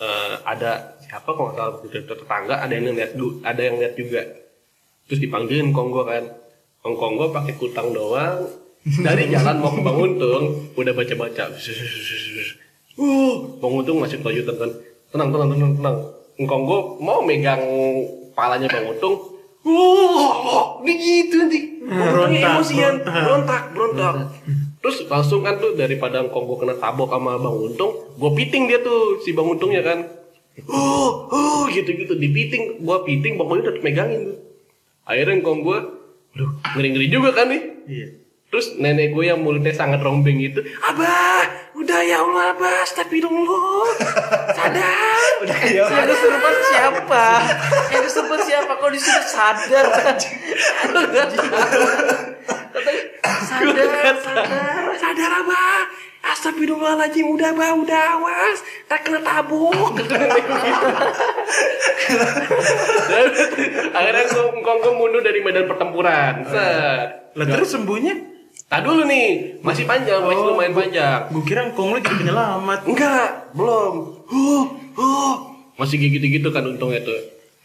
eh, 0.04 0.34
ada 0.44 1.00
siapa 1.00 1.32
kok 1.32 1.40
nggak 1.40 1.56
tahu 1.56 1.88
tetangga, 1.88 2.60
ada 2.60 2.72
yang 2.76 2.92
lihat 2.92 3.16
ada 3.40 3.60
yang 3.64 3.80
lihat 3.80 3.96
juga. 3.96 4.20
Terus 5.08 5.16
dipanggilin 5.24 5.72
engkong 5.72 5.96
kan, 5.96 6.28
engkong 6.84 7.16
gue 7.16 7.28
pakai 7.32 7.56
kutang 7.56 7.88
doang. 7.96 8.52
Dari 8.84 9.32
jalan 9.32 9.64
mau 9.64 9.72
ke 9.72 9.80
Bang 9.80 9.96
Untung, 9.96 10.44
udah 10.76 10.92
baca 10.92 11.14
baca. 11.16 11.44
Uh, 13.00 13.32
Bang 13.64 13.72
Untung 13.80 13.96
masih 13.96 14.20
kelanjutan 14.20 14.60
kan. 14.60 14.70
Tenang, 15.08 15.28
tenang, 15.32 15.48
tenang, 15.56 15.72
tenang. 15.80 15.96
Engkong 16.34 16.62
gue 16.66 16.80
mau 16.98 17.22
megang 17.22 17.62
palanya 18.34 18.66
Bang 18.66 18.90
Untung. 18.90 19.34
Wah, 19.64 20.82
ini 20.84 20.92
gitu 21.00 21.40
nanti. 21.40 21.60
Berontak, 21.84 22.60
emosian, 22.60 22.94
berontak. 23.00 23.62
berontak, 23.72 24.12
berontak. 24.12 24.14
Terus 24.84 25.08
langsung 25.08 25.40
kan 25.40 25.56
tuh 25.56 25.72
daripada 25.72 26.20
engkong 26.20 26.44
gue 26.44 26.58
kena 26.60 26.76
tabok 26.76 27.08
sama 27.08 27.40
Bang 27.40 27.56
Untung, 27.56 28.12
gue 28.20 28.30
piting 28.36 28.68
dia 28.68 28.84
tuh 28.84 29.24
si 29.24 29.32
Bang 29.32 29.48
Untungnya 29.48 29.80
kan. 29.80 30.04
Oh, 30.68 31.26
oh, 31.32 31.62
gitu-gitu 31.72 32.14
dipiting, 32.20 32.84
gue 32.84 32.98
piting, 33.08 33.40
Bang 33.40 33.48
Untung 33.48 33.72
tetap 33.72 33.80
megangin 33.80 34.34
tuh. 34.34 34.38
Akhirnya 35.08 35.40
engkong 35.40 35.64
gue, 35.64 35.78
aduh, 36.36 36.50
ngeri-ngeri 36.76 37.08
juga 37.08 37.32
kan 37.32 37.48
nih. 37.48 37.62
Iya. 37.88 38.08
Terus 38.54 38.78
nenek 38.78 39.10
gue 39.10 39.26
yang 39.26 39.42
mulutnya 39.42 39.74
sangat 39.74 39.98
rombeng 39.98 40.38
itu, 40.38 40.62
Abah, 40.78 41.74
udah 41.74 42.00
ya 42.06 42.22
Allah 42.22 42.54
Abah, 42.54 42.86
astagfirullah, 42.86 43.98
sadar. 44.54 45.30
Udah 45.42 45.56
kayak 45.58 45.90
Yang 45.90 46.06
kesurupan 46.14 46.54
siapa? 46.70 47.42
Yang 47.90 48.02
kesurupan 48.06 48.40
siapa? 48.46 48.78
Kok 48.78 48.90
disuruh 48.94 49.26
sadar? 49.26 49.90
sadar, 49.90 50.22
sadar. 54.22 54.86
sadar 55.02 55.30
Abah, 55.42 55.90
astagfirullahaladzim, 56.22 57.26
udah 57.34 57.50
Abah, 57.58 57.74
udah 57.74 58.22
awas, 58.22 58.62
tak 58.86 59.02
kena 59.02 59.18
tabuk. 59.18 59.98
Akhirnya 63.98 64.22
gue, 64.30 64.94
mundur 64.94 65.26
dari 65.26 65.42
medan 65.42 65.66
pertempuran. 65.66 66.46
Lah 67.34 67.46
terus 67.50 67.74
sembuhnya? 67.74 68.33
Tak 68.64 68.80
dulu 68.82 69.06
nih, 69.06 69.60
masih 69.62 69.84
panjang, 69.86 70.24
masih 70.24 70.42
lumayan 70.50 70.74
panjang. 70.74 71.30
Gue 71.30 71.44
kira 71.46 71.70
engkong 71.70 71.94
lu 71.94 71.98
jadi 72.02 72.16
penyelamat. 72.26 72.80
Enggak, 72.88 73.28
belum. 73.54 73.92
Huh, 74.26 74.64
huh. 74.98 75.34
Masih 75.78 76.00
kayak 76.00 76.18
gitu-gitu 76.18 76.48
kan 76.50 76.66
untungnya 76.66 77.04
tuh. 77.04 77.20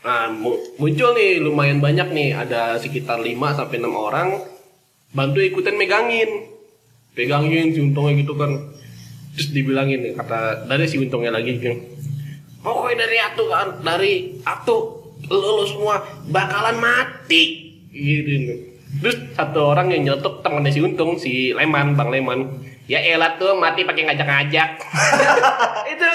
Nah, 0.06 0.30
mu- 0.32 0.60
muncul 0.78 1.12
nih 1.18 1.41
lumayan 1.41 1.82
banyak 1.82 2.14
nih, 2.14 2.30
ada 2.38 2.78
sekitar 2.78 3.20
5 3.20 3.58
sampai 3.58 3.82
6 3.82 3.95
orang 3.95 4.38
bantu 5.10 5.41
ikutan 5.41 5.76
megangin. 5.76 6.45
Pegangin 7.18 7.74
si 7.74 7.80
untungnya 7.82 8.14
gitu 8.22 8.38
kan. 8.38 8.70
Terus 9.34 9.50
dibilangin 9.50 10.14
kata 10.14 10.70
dari 10.70 10.86
si 10.86 11.02
untungnya 11.02 11.34
lagi 11.34 11.58
kan. 11.58 11.80
Pokoknya 12.60 13.08
dari 13.08 13.18
atu 13.18 13.43
kan, 13.50 13.68
dari 13.82 14.14
atu 14.45 14.78
lo, 15.32 15.38
lo 15.58 15.64
semua 15.66 16.04
bakalan 16.28 16.78
mati. 16.78 17.43
Gitu. 17.89 18.68
Terus 18.98 19.18
satu 19.38 19.70
orang 19.70 19.94
yang 19.94 20.02
nyelotok 20.02 20.42
temannya 20.42 20.74
si 20.74 20.82
Untung, 20.82 21.16
si 21.22 21.54
Leman, 21.54 21.94
Bang 21.94 22.10
Leman. 22.10 22.66
Ya 22.90 22.98
elah 23.06 23.38
tuh 23.38 23.54
mati 23.54 23.86
pakai 23.86 24.02
ngajak-ngajak. 24.02 24.70
Itu 25.94 26.06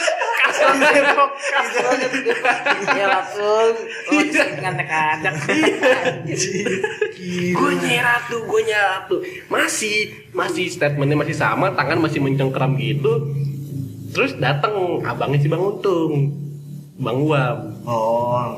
kasar 0.43 0.75
Depok, 0.75 1.31
kasar 1.39 1.83
banget. 1.87 2.11
Ya 2.99 3.07
langsung, 3.07 3.72
bisa 4.11 4.43
ngantek-ngantek. 4.59 5.35
gue 7.55 7.72
nyerah 7.79 8.18
tuh, 8.27 8.43
gue 8.43 8.61
nyerah 8.66 9.07
tuh. 9.07 9.22
Masih, 9.47 10.27
masih 10.35 10.66
statementnya 10.66 11.14
masih 11.14 11.39
sama, 11.39 11.70
tangan 11.79 12.03
masih 12.03 12.18
mencengkeram 12.18 12.75
gitu. 12.75 13.22
Terus 14.11 14.35
datang 14.43 14.99
abangnya 15.07 15.39
si 15.39 15.47
Bang 15.47 15.62
Untung, 15.62 16.35
Bang 16.99 17.22
Uam. 17.22 17.59
Oh. 17.87 18.51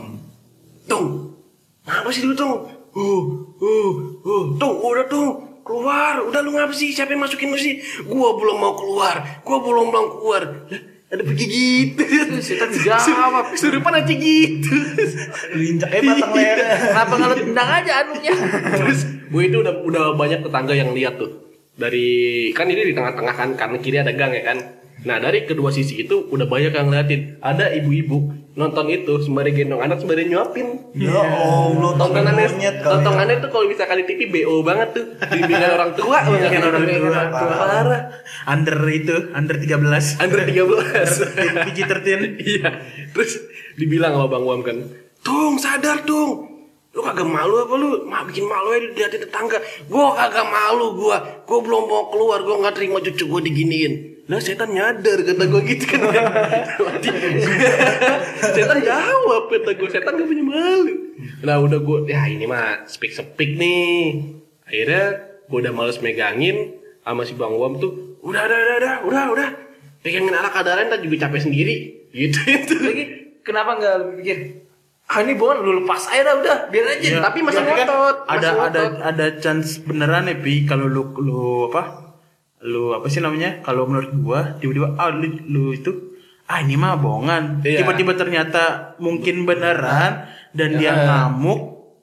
Tung, 0.89 1.37
ngapa 1.85 2.09
sih 2.09 2.25
lu 2.25 2.33
Tung? 2.33 2.76
Uh, 2.97 3.44
uh, 3.61 3.92
uh, 4.24 4.44
Tung, 4.57 4.80
udah 4.80 5.05
Tung, 5.05 5.61
keluar. 5.61 6.24
Udah 6.24 6.40
lu 6.40 6.57
ngapa 6.57 6.72
sih? 6.72 6.97
Siapa 6.97 7.12
yang 7.12 7.28
masukin 7.28 7.53
lu 7.53 7.61
sih? 7.61 7.84
Gua 8.09 8.40
belum 8.40 8.57
mau 8.57 8.72
keluar, 8.72 9.44
gua 9.44 9.59
belum 9.61 9.92
mau 9.92 10.07
keluar. 10.16 10.42
Lah, 10.72 10.82
ada 11.07 11.22
pergi 11.22 11.47
gitu. 11.47 12.03
Setan 12.42 12.72
jawab. 12.72 13.53
Surupan 13.61 13.94
aja 13.94 14.11
gitu. 14.11 14.74
Linjak 15.55 15.90
eh 15.94 16.03
batang 16.03 16.32
leher. 16.34 16.59
Kenapa 16.66 17.12
nggak 17.14 17.28
lo 17.30 17.36
tendang 17.38 17.68
aja 17.70 17.92
anunya? 18.03 18.34
Terus 18.74 19.01
gue 19.30 19.42
itu 19.47 19.57
udah 19.62 19.74
udah 19.86 20.05
banyak 20.18 20.42
tetangga 20.42 20.74
yang 20.74 20.90
lihat 20.90 21.14
tuh. 21.14 21.30
Dari 21.78 22.51
kan 22.59 22.66
ini 22.66 22.90
di 22.90 22.94
tengah-tengah 22.97 23.34
kan, 23.36 23.55
kanan 23.55 23.78
kiri 23.78 24.03
ada 24.03 24.11
gang 24.18 24.34
ya 24.34 24.42
kan. 24.51 24.59
Nah 25.07 25.22
dari 25.22 25.47
kedua 25.47 25.70
sisi 25.70 26.03
itu 26.03 26.26
udah 26.26 26.51
banyak 26.51 26.74
yang 26.74 26.90
ngeliatin. 26.90 27.38
Ada 27.38 27.70
ibu-ibu 27.78 28.45
nonton 28.57 28.89
itu 28.89 29.21
sembari 29.21 29.53
gendong 29.53 29.85
anak 29.85 30.01
sembari 30.01 30.33
nyuapin. 30.33 30.97
Ya 30.97 31.13
Allah, 31.21 31.93
tontonannya 31.93 32.49
kali 32.49 32.65
ya. 32.65 32.73
tontonannya 32.81 33.37
tuh 33.45 33.51
kalau 33.53 33.69
misalkan 33.69 34.01
di 34.01 34.05
TV 34.09 34.21
BO 34.33 34.65
banget 34.65 34.89
tuh 34.97 35.05
bimbingan 35.29 35.71
orang 35.77 35.93
tua 35.93 36.25
banget. 36.25 36.49
Bimbingan 36.49 36.63
orang 37.13 37.29
tua. 37.37 37.53
parah 37.53 38.03
Under 38.49 38.81
itu, 38.89 39.17
under 39.37 39.57
13. 39.61 40.25
under 40.25 40.41
13 40.49 41.69
PG 41.69 41.79
13. 41.85 42.49
iya 42.49 42.81
terus 43.13 43.45
dibilang 43.77 44.17
sama 44.17 44.27
Bang 44.33 44.49
Wam 44.49 44.65
kan 44.65 44.89
Tung 45.21 45.61
sadar 45.61 46.01
Tung 46.09 46.57
lu 46.97 47.05
kagak 47.05 47.29
malu 47.29 47.61
apa 47.61 47.75
lu 47.77 48.09
mah 48.09 48.25
bikin 48.25 48.49
malu 48.49 48.73
aja 48.73 48.89
diliatin 48.89 49.29
tetangga 49.29 49.61
gua 49.85 50.17
kagak 50.17 50.49
malu 50.49 50.97
gua 50.97 51.45
gua 51.45 51.61
belum 51.61 51.85
mau 51.85 52.09
keluar 52.09 52.41
gua 52.41 52.65
nggak 52.65 52.73
terima 52.81 53.05
cucu 53.05 53.29
gua 53.29 53.45
diginiin 53.45 54.16
lah 54.27 54.43
setan 54.43 54.74
nyadar 54.74 55.22
kata 55.22 55.45
gua 55.47 55.62
gitu 55.62 55.87
kan. 55.87 56.03
Setan 58.59 58.79
jawab 58.83 59.43
kata 59.47 59.70
gua. 59.79 59.87
Setan 59.87 60.18
gak 60.18 60.27
punya 60.27 60.43
malu. 60.43 60.95
Nah 61.47 61.62
udah 61.62 61.79
gua 61.79 62.03
ya 62.11 62.27
ini 62.27 62.43
mah 62.43 62.91
speak 62.91 63.14
speak 63.14 63.55
nih. 63.55 64.18
Akhirnya 64.66 65.05
gua 65.47 65.59
udah 65.62 65.72
males 65.72 66.03
megangin 66.03 66.74
sama 67.07 67.22
si 67.22 67.39
bang 67.39 67.55
Wam 67.55 67.79
tuh. 67.79 68.18
Udah 68.27 68.43
udah 68.51 68.59
udah 68.59 68.74
udah 68.83 68.95
udah 69.07 69.24
udah. 69.31 69.49
Pegangin 70.03 70.35
ala 70.35 70.51
kadaran 70.51 70.91
ntar 70.91 70.99
juga 71.07 71.31
capek 71.31 71.47
sendiri. 71.47 72.11
Gitu 72.11 72.39
itu 72.51 72.74
Lagi 72.83 73.05
kenapa 73.47 73.79
nggak 73.79 73.95
lu 74.03 74.07
pikir? 74.18 74.39
Ah 75.07 75.22
ini 75.22 75.39
bohong 75.39 75.62
lu 75.62 75.87
lepas 75.87 76.11
aja 76.11 76.35
dah 76.35 76.35
udah 76.43 76.57
biar 76.74 76.99
aja. 76.99 76.99
Iya, 76.99 77.18
tapi 77.22 77.39
masih 77.47 77.62
kan 77.62 77.87
ngotot, 77.87 78.16
ada 78.27 78.35
masih 78.35 78.51
ada 78.59 78.83
ngotot. 78.91 79.07
ada 79.07 79.27
chance 79.39 79.79
beneran 79.79 80.27
ya 80.27 80.35
pi 80.35 80.66
kalau 80.66 80.91
lu 80.91 81.14
lu 81.22 81.70
apa 81.70 82.06
lu 82.67 82.91
apa 82.91 83.07
sih 83.07 83.19
namanya 83.19 83.62
kalau 83.62 83.87
menurut 83.87 84.11
gua 84.17 84.41
tiba-tiba 84.57 84.93
ah 84.95 85.09
lu, 85.09 85.25
lu 85.47 85.71
itu 85.71 86.19
ah 86.45 86.59
ini 86.59 86.75
mah 86.75 86.95
bohongan 86.95 87.62
Iya. 87.62 87.81
tiba-tiba 87.81 88.12
ternyata 88.12 88.62
mungkin 88.99 89.43
beneran 89.43 90.27
dan 90.51 90.71
dia 90.75 90.91
Iya. 90.91 91.03
ngamuk 91.03 91.61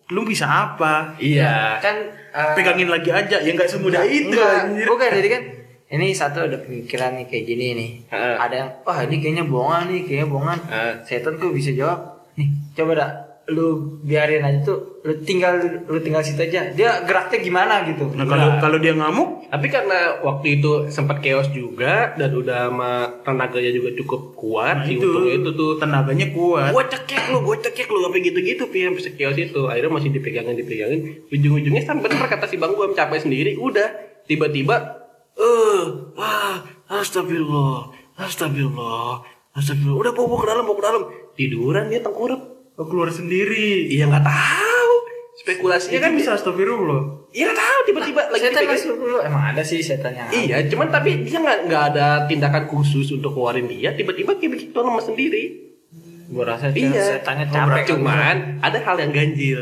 lu 0.10 0.24
bisa 0.24 0.46
apa 0.46 1.16
iya 1.18 1.80
kan 1.80 1.96
eh, 2.30 2.54
pegangin 2.54 2.88
lagi 2.88 3.10
aja 3.10 3.38
ya 3.38 3.50
nggak 3.50 3.68
semudah 3.68 4.04
itu 4.04 4.32
Enggak, 4.32 4.56
anjir. 4.66 4.86
bukan 4.86 5.10
jadi 5.14 5.30
kan 5.30 5.44
ini 5.90 6.08
satu 6.10 6.44
ada 6.44 6.58
pemikiran 6.58 7.14
nih 7.14 7.30
kayak 7.30 7.46
gini 7.46 7.66
nih. 7.78 7.92
Heeh. 8.10 8.36
Ada 8.36 8.56
yang 8.58 8.70
wah 8.82 8.98
ini 9.00 9.22
kayaknya 9.22 9.46
bohongan 9.46 9.94
nih, 9.94 10.02
kayaknya 10.02 10.26
bohongan. 10.26 10.60
Heeh. 10.66 10.94
Setan 11.06 11.38
tuh 11.38 11.54
bisa 11.54 11.70
jawab. 11.70 12.18
Nih, 12.34 12.50
coba 12.74 12.92
dah 12.98 13.10
lu 13.52 14.00
biarin 14.00 14.40
aja 14.40 14.64
tuh 14.64 15.04
lu 15.04 15.20
tinggal 15.28 15.60
lu 15.84 16.00
tinggal 16.00 16.24
situ 16.24 16.40
aja. 16.40 16.72
Dia 16.72 17.04
geraknya 17.04 17.44
gimana 17.44 17.84
gitu. 17.84 18.08
nah 18.16 18.24
kalau 18.24 18.56
kalau 18.64 18.78
dia 18.80 18.96
ngamuk? 18.96 19.52
Tapi 19.52 19.68
karena 19.68 20.24
waktu 20.24 20.60
itu 20.60 20.88
sempat 20.88 21.20
chaos 21.20 21.52
juga 21.52 22.16
dan 22.16 22.32
udah 22.32 22.72
sama 22.72 22.92
tenaganya 23.28 23.76
juga 23.76 23.92
cukup 24.00 24.32
kuat 24.40 24.88
nah 24.88 24.88
itu. 24.88 25.04
untung 25.04 25.28
itu 25.28 25.50
tuh 25.60 25.76
tenaganya 25.76 26.32
kuat. 26.32 26.72
Gue 26.72 26.86
cekek 26.88 27.36
lu, 27.36 27.44
gue 27.44 27.58
cekek 27.68 27.88
lu 27.92 28.00
sampai 28.00 28.22
gitu-gitu 28.24 28.64
pi 28.72 28.88
sampai 28.88 29.04
sekios 29.04 29.36
itu. 29.36 29.62
Akhirnya 29.68 29.92
masih 29.92 30.10
dipegangin 30.16 30.56
dipegangin. 30.56 31.00
Ujung-ujungnya 31.28 31.84
sampai 31.84 32.08
bener 32.08 32.28
kata 32.32 32.48
si 32.48 32.56
bang 32.56 32.72
gue 32.72 32.96
capek 32.96 33.20
sendiri 33.28 33.60
udah. 33.60 33.92
Tiba-tiba 34.24 35.04
eh 35.36 35.84
ah 36.16 36.64
astagfirullah 36.88 37.92
astagfirullah 38.24 39.20
astagfirullah. 39.52 40.00
Udah 40.00 40.12
bawa, 40.16 40.28
bawa 40.32 40.40
ke 40.40 40.48
dalam 40.48 40.64
bawa 40.64 40.78
ke 40.80 40.84
dalam. 40.88 41.04
Tiduran 41.36 41.92
dia 41.92 42.00
tengkurap 42.00 42.54
oh, 42.76 42.86
keluar 42.86 43.10
sendiri 43.10 43.88
iya 43.88 44.06
nggak 44.06 44.26
tahu 44.26 44.92
spekulasinya 45.34 46.00
kan 46.00 46.12
bisa 46.14 46.30
astagfirullah 46.34 47.30
iya 47.34 47.50
nggak 47.50 47.60
tahu 47.60 47.80
tiba-tiba 47.84 48.22
lagi 48.30 48.44
setan 48.48 48.64
dulu 48.96 49.18
emang 49.20 49.44
ada 49.52 49.62
sih 49.62 49.80
setan 49.82 50.14
yang 50.14 50.30
Iya, 50.30 50.58
cuman 50.70 50.88
tapi 50.88 51.26
dia 51.26 51.38
nggak 51.38 51.60
nggak 51.68 51.84
ada 51.94 52.08
tindakan 52.26 52.66
khusus 52.70 53.10
untuk 53.12 53.34
ngeluarin 53.34 53.66
dia. 53.66 53.92
Tiba-tiba 53.92 54.38
kayak 54.38 54.52
begitu 54.54 54.78
lemas 54.78 55.06
sendiri. 55.06 55.44
gua 56.34 56.58
rasa 56.58 56.74
Iya. 56.74 57.22
setannya 57.22 57.46
capek 57.46 57.94
Cuman 57.94 58.58
ada 58.58 58.78
hal 58.82 58.96
yang 58.98 59.12
ganjil. 59.14 59.60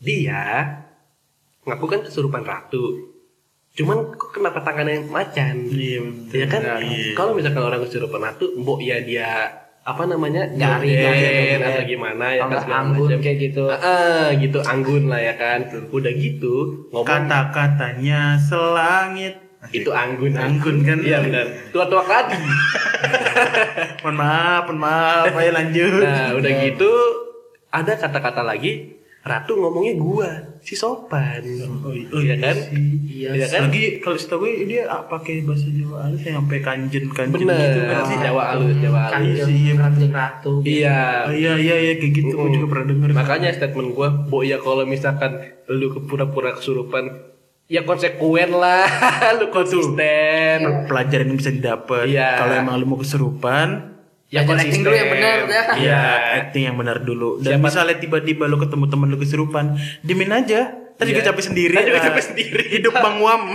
Dia 0.00 0.68
ngaku 1.64 1.84
kan 1.88 2.00
kesurupan 2.04 2.44
ratu. 2.44 3.14
Cuman 3.74 4.12
kok 4.14 4.36
kenapa 4.36 4.60
tangannya 4.60 5.02
macan? 5.08 5.64
iya 5.72 6.04
Ya 6.30 6.46
kan? 6.46 6.60
Iya. 6.84 7.16
Kalau 7.16 7.32
misalkan 7.32 7.62
orang 7.64 7.80
kesurupan 7.82 8.20
ratu, 8.20 8.52
mbok 8.60 8.84
ya 8.84 9.00
dia 9.00 9.63
apa 9.84 10.02
namanya 10.02 10.48
Nyari, 10.48 10.88
nyari 10.90 11.20
nyari, 11.20 11.60
atau 11.62 11.84
gimana 11.84 12.24
ya 12.32 12.42
kan 12.42 12.60
anggun 12.66 13.04
macam. 13.06 13.20
kayak 13.20 13.38
gitu. 13.38 13.62
Ah, 13.68 13.76
ah, 13.78 14.24
gitu 14.34 14.58
anggun 14.58 15.04
lah 15.06 15.20
ya 15.20 15.34
kan 15.34 15.60
udah 15.90 16.12
gitu 16.14 16.54
ngomong 16.88 17.04
Kata-katanya 17.04 18.40
selangit. 18.40 19.34
itu 19.66 19.88
anggun 19.88 20.32
Anggun 20.34 20.76
kan? 20.80 20.98
iya 21.00 21.20
benar 21.20 21.48
tua-tua 21.68 22.00
kadi 22.02 22.36
Mohon 24.00 24.16
maaf, 24.18 24.62
mohon 24.66 24.78
maaf. 24.78 25.24
Ayo 25.32 25.50
lanjut. 25.52 26.00
nah 26.00 26.32
udah 26.32 26.52
gitu 26.62 26.92
ada 27.70 27.92
kata-kata 27.94 28.40
lagi 28.40 29.00
Ratu 29.20 29.56
ngomongnya 29.56 29.94
gua 29.96 30.30
si 30.64 30.74
sopan 30.74 31.44
Oh, 31.84 31.92
oh, 31.92 32.18
iya 32.18 32.34
kan 32.36 32.56
Iya. 33.04 33.30
Iya 33.30 33.46
kan? 33.46 33.60
Lagi 33.68 34.00
kalau 34.00 34.16
setahu 34.16 34.42
gue 34.42 34.66
dia 34.66 34.82
ah, 34.84 35.04
pakai 35.04 35.44
bahasa 35.44 35.68
Jawa 35.68 35.96
halus 36.02 36.20
yang 36.20 36.40
sampai 36.40 36.58
kanjen 36.58 37.04
kanjen 37.08 37.36
bener 37.38 37.56
gitu 37.62 37.80
kan 37.84 37.98
sih. 38.04 38.16
Jawa 38.18 38.42
halus 38.50 38.74
Jawa 38.78 39.00
halus 39.06 39.12
Kanjeng 39.38 39.54
Iya. 39.54 39.74
kanjeng 39.78 40.12
ratu. 40.12 40.52
iya 40.62 40.98
Oh, 41.22 41.32
iya 41.32 41.52
iya 41.54 41.76
iya 41.78 41.92
kayak 41.94 42.12
gitu 42.12 42.34
gue 42.34 42.50
juga 42.50 42.66
pernah 42.66 42.86
denger. 42.88 43.08
Makanya 43.12 43.48
statement 43.50 43.88
gua, 43.92 44.08
Bo 44.24 44.40
ya 44.40 44.58
kalau 44.58 44.82
misalkan 44.84 45.36
lu 45.66 45.88
ke 45.88 46.00
pura-pura 46.02 46.52
kesurupan, 46.52 47.04
ya 47.64 47.80
konsekuen 47.82 48.50
lah, 48.52 48.84
lu 49.38 49.48
konsisten. 49.48 50.58
pelajaran 50.84 51.26
yang 51.26 51.38
bisa 51.38 51.48
didapat. 51.48 52.04
Iya. 52.06 52.36
Kalau 52.36 52.54
emang 52.58 52.74
lu 52.76 52.86
mau 52.86 52.98
kesurupan, 52.98 53.93
Ya 54.34 54.42
Belajar 54.42 54.66
acting 54.66 54.82
dulu 54.82 54.96
yang 54.96 55.10
benar, 55.14 55.36
ya. 55.46 55.62
Iya, 55.78 56.00
acting 56.40 56.62
yang 56.66 56.74
benar 56.74 56.98
dulu. 57.00 57.38
Dan 57.38 57.54
Siapa- 57.54 57.64
misalnya 57.64 57.96
tiba-tiba 57.96 58.44
lu 58.44 58.58
ketemu 58.58 58.84
temen 58.88 59.06
lu 59.06 59.14
kesurupan, 59.14 59.64
dimin 60.02 60.34
aja. 60.34 60.74
Tadi 60.94 61.10
juga 61.10 61.22
Iya. 61.22 61.28
capek 61.30 61.42
sendiri. 61.44 61.70
Ntar 61.72 61.86
juga 61.86 61.98
Nah, 61.98 62.06
capek 62.08 62.22
sendiri. 62.24 62.64
Hidup 62.68 62.94
Bang 62.94 63.18
Wam. 63.18 63.42